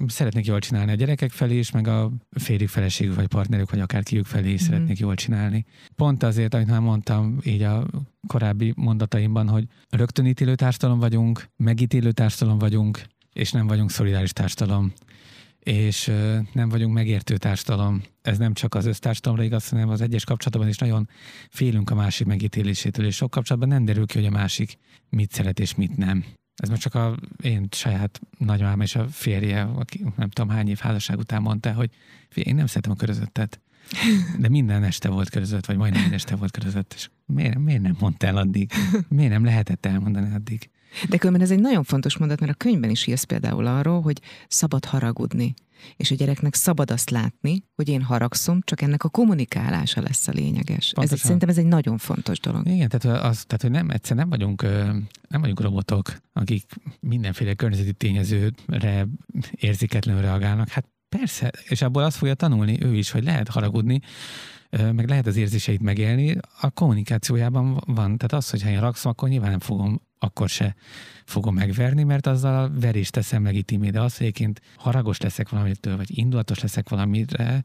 Szeretnék 0.06 0.46
jól 0.46 0.58
csinálni 0.58 0.92
a 0.92 0.94
gyerekek 0.94 1.30
felé 1.30 1.58
is, 1.58 1.70
meg 1.70 1.88
a 1.88 2.10
férjük, 2.30 2.68
feleségük, 2.68 3.14
vagy 3.14 3.26
partnerük, 3.26 3.70
vagy 3.70 3.80
akár 3.80 4.02
kiük 4.02 4.26
felé 4.26 4.52
is 4.52 4.62
mm. 4.62 4.64
szeretnék 4.64 4.98
jól 4.98 5.14
csinálni. 5.14 5.64
Pont 5.96 6.22
azért, 6.22 6.54
amit 6.54 6.66
már 6.66 6.80
mondtam 6.80 7.38
így 7.44 7.62
a 7.62 7.86
korábbi 8.26 8.72
mondataimban, 8.76 9.48
hogy 9.48 9.66
rögtönítélő 9.90 10.54
társadalom 10.54 10.98
vagyunk, 10.98 11.48
megítélő 11.56 12.12
társadalom 12.12 12.58
vagyunk, 12.58 13.02
és 13.32 13.52
nem 13.52 13.66
vagyunk 13.66 13.90
szolidáris 13.90 14.32
társadalom 14.32 14.92
és 15.64 16.12
nem 16.52 16.68
vagyunk 16.68 16.94
megértő 16.94 17.36
társadalom. 17.36 18.02
Ez 18.22 18.38
nem 18.38 18.54
csak 18.54 18.74
az 18.74 18.86
össztársadalomra 18.86 19.44
igaz, 19.44 19.68
hanem 19.68 19.88
az 19.88 20.00
egyes 20.00 20.24
kapcsolatban 20.24 20.68
is 20.68 20.78
nagyon 20.78 21.08
félünk 21.50 21.90
a 21.90 21.94
másik 21.94 22.26
megítélésétől, 22.26 23.06
és 23.06 23.16
sok 23.16 23.30
kapcsolatban 23.30 23.70
nem 23.70 23.84
derül 23.84 24.06
ki, 24.06 24.18
hogy 24.18 24.26
a 24.26 24.30
másik 24.30 24.78
mit 25.08 25.32
szeret 25.32 25.60
és 25.60 25.74
mit 25.74 25.96
nem. 25.96 26.24
Ez 26.62 26.68
most 26.68 26.80
csak 26.80 26.94
a 26.94 27.16
én 27.42 27.68
saját 27.70 28.20
nagymám 28.38 28.80
és 28.80 28.94
a 28.94 29.08
férje, 29.08 29.62
aki 29.62 30.04
nem 30.16 30.30
tudom 30.30 30.50
hány 30.50 30.68
év 30.68 30.78
házasság 30.78 31.18
után 31.18 31.42
mondta, 31.42 31.72
hogy 31.72 31.90
én 32.34 32.54
nem 32.54 32.66
szeretem 32.66 32.92
a 32.92 32.96
körözöttet. 32.96 33.60
De 34.38 34.48
minden 34.48 34.82
este 34.82 35.08
volt 35.08 35.30
körözött, 35.30 35.66
vagy 35.66 35.76
majdnem 35.76 36.00
minden 36.00 36.18
este 36.18 36.36
volt 36.36 36.50
körözött, 36.50 36.92
és 36.96 37.08
miért, 37.26 37.58
miért 37.58 37.82
nem 37.82 37.96
mondtál 38.00 38.36
addig? 38.36 38.72
Miért 39.08 39.32
nem 39.32 39.44
lehetett 39.44 39.86
elmondani 39.86 40.34
addig? 40.34 40.70
De 41.08 41.16
különben 41.16 41.42
ez 41.42 41.50
egy 41.50 41.60
nagyon 41.60 41.82
fontos 41.82 42.18
mondat, 42.18 42.40
mert 42.40 42.52
a 42.52 42.54
könyvben 42.54 42.90
is 42.90 43.06
írsz 43.06 43.22
például 43.22 43.66
arról, 43.66 44.00
hogy 44.00 44.20
szabad 44.48 44.84
haragudni. 44.84 45.54
És 45.96 46.10
a 46.10 46.14
gyereknek 46.14 46.54
szabad 46.54 46.90
azt 46.90 47.10
látni, 47.10 47.64
hogy 47.74 47.88
én 47.88 48.02
haragszom, 48.02 48.60
csak 48.64 48.80
ennek 48.80 49.04
a 49.04 49.08
kommunikálása 49.08 50.00
lesz 50.00 50.28
a 50.28 50.32
lényeges. 50.32 50.92
Ez 50.96 51.12
egy, 51.12 51.18
szerintem 51.18 51.48
ez 51.48 51.58
egy 51.58 51.66
nagyon 51.66 51.98
fontos 51.98 52.40
dolog. 52.40 52.66
Igen, 52.66 52.88
tehát, 52.88 53.24
az, 53.24 53.44
tehát 53.44 53.62
hogy 53.62 53.70
nem, 53.70 53.90
egyszer 53.90 54.16
nem 54.16 54.28
vagyunk, 54.28 54.62
nem 55.28 55.40
vagyunk 55.40 55.60
robotok, 55.60 56.16
akik 56.32 56.74
mindenféle 57.00 57.54
környezeti 57.54 57.92
tényezőre 57.92 59.06
érzéketlenül 59.50 60.22
reagálnak. 60.22 60.68
Hát 60.68 60.88
persze, 61.08 61.50
és 61.68 61.82
abból 61.82 62.02
azt 62.02 62.16
fogja 62.16 62.34
tanulni 62.34 62.78
ő 62.82 62.94
is, 62.94 63.10
hogy 63.10 63.24
lehet 63.24 63.48
haragudni, 63.48 64.00
meg 64.70 65.08
lehet 65.08 65.26
az 65.26 65.36
érzéseit 65.36 65.82
megélni, 65.82 66.36
a 66.60 66.70
kommunikációjában 66.70 67.82
van. 67.86 68.16
Tehát 68.16 68.32
az, 68.32 68.50
hogyha 68.50 68.68
én 68.68 68.78
haragszom, 68.78 69.10
akkor 69.10 69.28
nyilván 69.28 69.50
nem 69.50 69.60
fogom, 69.60 70.00
akkor 70.24 70.48
se 70.48 70.74
fogom 71.24 71.54
megverni, 71.54 72.02
mert 72.02 72.26
azzal 72.26 72.64
a 72.64 72.80
verést 72.80 73.12
teszem 73.12 73.44
legitimé, 73.44 73.90
de 73.90 74.00
az, 74.00 74.16
hogy 74.16 74.26
egyébként 74.26 74.60
haragos 74.76 75.20
leszek 75.20 75.48
valamitől, 75.48 75.96
vagy 75.96 76.18
indulatos 76.18 76.60
leszek 76.60 76.88
valamire, 76.88 77.64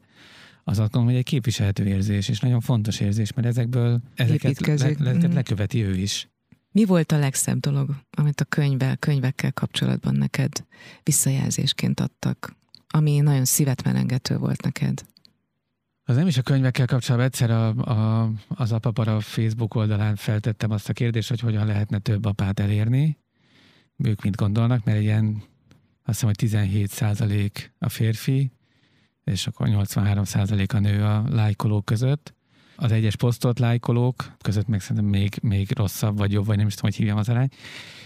az 0.64 0.78
azt 0.78 0.92
gondolom, 0.92 1.06
hogy 1.06 1.16
egy 1.16 1.24
képviselhető 1.24 1.86
érzés, 1.86 2.28
és 2.28 2.40
nagyon 2.40 2.60
fontos 2.60 3.00
érzés, 3.00 3.32
mert 3.32 3.46
ezekből 3.48 4.00
ezeket, 4.14 4.60
le, 4.60 4.72
ezeket 4.72 5.28
mm. 5.28 5.34
leköveti 5.34 5.82
ő 5.82 5.96
is. 5.96 6.28
Mi 6.72 6.84
volt 6.84 7.12
a 7.12 7.18
legszebb 7.18 7.58
dolog, 7.58 7.90
amit 8.10 8.40
a 8.40 8.44
könyvvel, 8.44 8.96
könyvekkel 8.96 9.52
kapcsolatban 9.52 10.14
neked 10.14 10.64
visszajelzésként 11.02 12.00
adtak, 12.00 12.56
ami 12.88 13.18
nagyon 13.18 13.44
szívetmelengető 13.44 14.36
volt 14.36 14.62
neked? 14.62 15.04
Az 16.10 16.16
nem 16.16 16.26
is 16.26 16.36
a 16.36 16.42
könyvekkel 16.42 16.86
kapcsolatban, 16.86 17.28
egyszer 17.28 17.50
a, 17.50 17.68
a, 17.68 18.30
az 18.48 18.72
apapara 18.72 19.20
Facebook 19.20 19.74
oldalán 19.74 20.16
feltettem 20.16 20.70
azt 20.70 20.88
a 20.88 20.92
kérdést, 20.92 21.28
hogy 21.28 21.40
hogyan 21.40 21.66
lehetne 21.66 21.98
több 21.98 22.24
apát 22.24 22.60
elérni. 22.60 23.18
Ők 23.96 24.22
mit 24.22 24.36
gondolnak, 24.36 24.84
mert 24.84 25.00
ilyen 25.00 25.24
azt 25.24 25.42
hiszem, 26.04 26.28
hogy 26.28 26.36
17 26.36 26.90
százalék 26.90 27.72
a 27.78 27.88
férfi, 27.88 28.52
és 29.24 29.46
akkor 29.46 29.68
83 29.68 30.24
százalék 30.24 30.72
a 30.72 30.78
nő 30.78 31.04
a 31.04 31.24
lájkolók 31.28 31.84
között. 31.84 32.34
Az 32.76 32.92
egyes 32.92 33.16
posztolt 33.16 33.58
lájkolók 33.58 34.36
között 34.42 34.66
meg 34.66 34.80
szerintem 34.80 35.04
még, 35.04 35.38
még 35.42 35.76
rosszabb, 35.76 36.18
vagy 36.18 36.32
jobb, 36.32 36.46
vagy 36.46 36.56
nem 36.56 36.66
is 36.66 36.74
tudom, 36.74 36.90
hogy 36.90 36.98
hívjam 36.98 37.18
az 37.18 37.28
arány. 37.28 37.48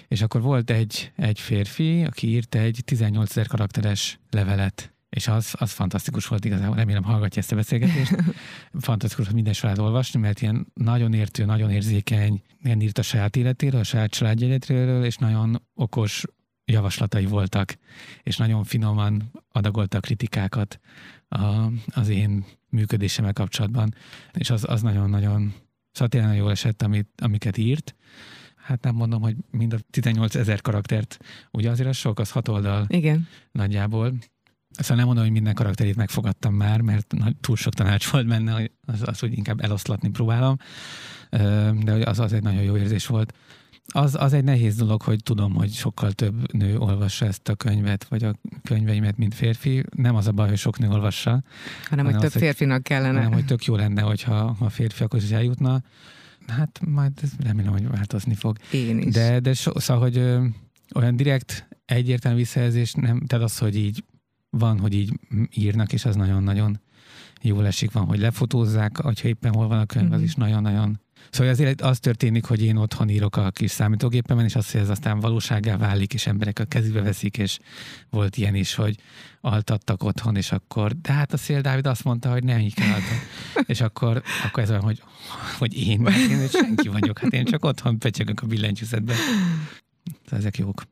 És 0.08 0.22
akkor 0.22 0.40
volt 0.42 0.70
egy, 0.70 1.12
egy 1.16 1.40
férfi, 1.40 2.04
aki 2.04 2.28
írt 2.28 2.54
egy 2.54 2.80
18 2.84 3.30
ezer 3.30 3.46
karakteres 3.46 4.18
levelet 4.30 4.93
és 5.14 5.28
az, 5.28 5.54
az 5.58 5.72
fantasztikus 5.72 6.26
volt 6.26 6.44
igazából, 6.44 6.76
remélem 6.76 7.02
hallgatja 7.02 7.42
ezt 7.42 7.52
a 7.52 7.56
beszélgetést. 7.56 8.14
fantasztikus, 8.72 9.26
hogy 9.26 9.34
minden 9.34 9.52
sorát 9.52 9.78
olvasni, 9.78 10.20
mert 10.20 10.40
ilyen 10.40 10.66
nagyon 10.74 11.12
értő, 11.12 11.44
nagyon 11.44 11.70
érzékeny, 11.70 12.42
ilyen 12.62 12.80
írt 12.80 12.98
a 12.98 13.02
saját 13.02 13.36
életéről, 13.36 13.80
a 13.80 13.84
saját 13.84 14.10
családjegyetről, 14.10 15.04
és 15.04 15.16
nagyon 15.16 15.62
okos 15.74 16.24
javaslatai 16.64 17.26
voltak, 17.26 17.78
és 18.22 18.36
nagyon 18.36 18.64
finoman 18.64 19.30
adagolta 19.52 19.96
a 19.96 20.00
kritikákat 20.00 20.80
a, 21.28 21.66
az 21.86 22.08
én 22.08 22.44
működésemmel 22.68 23.32
kapcsolatban, 23.32 23.94
és 24.32 24.50
az, 24.50 24.64
az 24.68 24.82
nagyon-nagyon, 24.82 25.54
szóval 25.92 26.08
tényleg 26.08 26.28
nagyon 26.28 26.42
jól 26.42 26.52
esett, 26.52 26.82
amit, 26.82 27.08
amiket 27.22 27.56
írt. 27.56 27.94
Hát 28.56 28.82
nem 28.82 28.94
mondom, 28.94 29.22
hogy 29.22 29.36
mind 29.50 29.72
a 29.72 29.78
18 29.90 30.34
ezer 30.34 30.60
karaktert, 30.60 31.18
ugye 31.50 31.70
azért 31.70 31.88
az 31.88 31.96
sok, 31.96 32.18
az 32.18 32.30
hat 32.30 32.48
oldal 32.48 32.84
Igen. 32.88 33.28
nagyjából, 33.52 34.12
Szóval 34.78 34.96
nem 34.96 35.06
mondom, 35.06 35.24
hogy 35.24 35.32
minden 35.32 35.54
karakterét 35.54 35.96
megfogadtam 35.96 36.54
már, 36.54 36.80
mert 36.80 37.14
túl 37.40 37.56
sok 37.56 37.74
tanács 37.74 38.06
volt 38.06 38.26
benne, 38.26 38.52
hogy 38.52 38.70
az, 38.86 39.02
az 39.04 39.18
hogy 39.18 39.36
inkább 39.36 39.60
eloszlatni 39.60 40.08
próbálom, 40.08 40.56
de 41.84 41.92
az, 42.04 42.18
az 42.18 42.32
egy 42.32 42.42
nagyon 42.42 42.62
jó 42.62 42.76
érzés 42.76 43.06
volt. 43.06 43.34
Az, 43.86 44.14
az 44.14 44.32
egy 44.32 44.44
nehéz 44.44 44.76
dolog, 44.76 45.02
hogy 45.02 45.22
tudom, 45.22 45.54
hogy 45.54 45.72
sokkal 45.72 46.12
több 46.12 46.52
nő 46.52 46.78
olvassa 46.78 47.26
ezt 47.26 47.48
a 47.48 47.54
könyvet, 47.54 48.04
vagy 48.04 48.24
a 48.24 48.34
könyveimet, 48.62 49.16
mint 49.16 49.34
férfi. 49.34 49.84
Nem 49.96 50.14
az 50.14 50.26
a 50.26 50.32
baj, 50.32 50.48
hogy 50.48 50.58
sok 50.58 50.78
nő 50.78 50.88
olvassa. 50.88 51.30
Hanem, 51.30 51.44
hanem 51.88 52.04
hogy 52.04 52.20
több 52.20 52.34
az, 52.34 52.40
férfinak 52.40 52.82
kellene. 52.82 53.16
Hanem, 53.16 53.32
hogy 53.32 53.44
tök 53.44 53.64
jó 53.64 53.76
lenne, 53.76 54.02
hogyha 54.02 54.56
a 54.58 54.68
férfiakhoz 54.68 55.22
is 55.22 55.30
eljutna. 55.30 55.82
Hát 56.46 56.80
majd 56.86 57.12
remélem, 57.38 57.72
hogy 57.72 57.88
változni 57.88 58.34
fog. 58.34 58.56
Én 58.72 58.98
is. 58.98 59.12
De, 59.12 59.40
de 59.40 59.54
so, 59.54 59.78
szóval, 59.78 60.02
hogy 60.02 60.18
olyan 60.94 61.16
direkt 61.16 61.68
egyértelmű 61.84 62.38
visszajelzés 62.38 62.92
nem, 62.92 63.20
tehát 63.26 63.44
az, 63.44 63.58
hogy 63.58 63.76
így 63.76 64.04
van, 64.58 64.78
hogy 64.78 64.94
így 64.94 65.12
írnak, 65.54 65.92
és 65.92 66.04
az 66.04 66.16
nagyon-nagyon 66.16 66.80
jól 67.42 67.66
esik, 67.66 67.92
van, 67.92 68.04
hogy 68.04 68.18
lefotózzák, 68.18 68.96
hogyha 68.96 69.28
éppen 69.28 69.52
hol 69.52 69.68
van 69.68 69.78
a 69.78 69.86
könyv, 69.86 70.12
az 70.12 70.18
mhm. 70.18 70.26
is 70.26 70.34
nagyon-nagyon 70.34 70.98
Szóval 71.30 71.52
azért 71.52 71.80
az 71.80 71.98
történik, 71.98 72.44
hogy 72.44 72.62
én 72.62 72.76
otthon 72.76 73.08
írok 73.08 73.36
a 73.36 73.50
kis 73.50 73.70
számítógépemen, 73.70 74.44
és 74.44 74.54
azt, 74.54 74.72
hogy 74.72 74.80
ez 74.80 74.88
aztán 74.88 75.20
valóságá 75.20 75.76
válik, 75.76 76.14
és 76.14 76.26
emberek 76.26 76.58
a 76.58 76.64
kezébe 76.64 77.02
veszik, 77.02 77.38
és 77.38 77.58
volt 78.10 78.36
ilyen 78.36 78.54
is, 78.54 78.74
hogy 78.74 78.96
altattak 79.40 80.02
otthon, 80.02 80.36
és 80.36 80.52
akkor, 80.52 80.92
de 80.92 81.12
hát 81.12 81.32
a 81.32 81.36
Szél 81.36 81.60
Dávid 81.60 81.86
azt 81.86 82.04
mondta, 82.04 82.30
hogy 82.30 82.44
nem 82.44 82.58
így 82.58 82.74
kell 82.74 82.88
altatni. 82.88 83.18
és 83.72 83.80
akkor, 83.80 84.22
akkor 84.44 84.62
ez 84.62 84.70
olyan, 84.70 84.82
hogy, 84.82 85.02
hogy 85.58 85.76
én, 85.76 86.06
én, 86.06 86.30
én 86.30 86.48
senki 86.48 86.88
vagyok, 86.88 87.18
hát 87.18 87.32
én 87.32 87.44
csak 87.44 87.64
otthon 87.64 87.98
pecsegök 87.98 88.40
a 88.40 88.46
billentyűzetben. 88.46 89.16
Szóval 90.24 90.38
ezek 90.38 90.58
jók. 90.58 90.82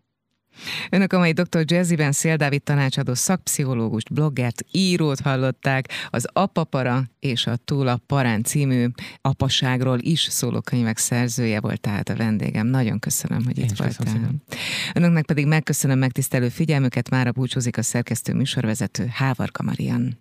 Önök 0.90 1.12
a 1.12 1.18
mai 1.18 1.32
Dr. 1.32 1.64
Jazzyben 1.64 2.12
Szél 2.12 2.36
Dávid 2.36 2.62
tanácsadó 2.62 3.14
szakpszichológust, 3.14 4.12
bloggert, 4.12 4.64
írót 4.70 5.20
hallották, 5.20 5.88
az 6.11 6.28
Apapara 6.32 7.05
és 7.20 7.46
a 7.46 7.57
Túl 7.57 7.88
a 7.88 8.00
Parán 8.07 8.42
című 8.42 8.86
apaságról 9.20 9.98
is 10.00 10.20
szóló 10.20 10.61
könyvek 10.61 10.98
szerzője 10.98 11.61
volt 11.61 11.80
tehát 11.80 12.09
a 12.09 12.16
vendégem. 12.16 12.66
Nagyon 12.66 12.98
köszönöm, 12.98 13.44
hogy 13.44 13.59
Én 13.59 13.64
itt 13.64 13.76
voltál. 13.76 14.30
Önöknek 14.94 15.24
pedig 15.24 15.46
megköszönöm 15.46 15.98
megtisztelő 15.98 16.48
figyelmüket, 16.48 17.11
mára 17.11 17.32
búcsúzik 17.32 17.78
a 17.78 17.82
szerkesztő 17.82 18.34
műsorvezető 18.34 19.07
Hávarka 19.12 19.62
Marian. 19.62 20.20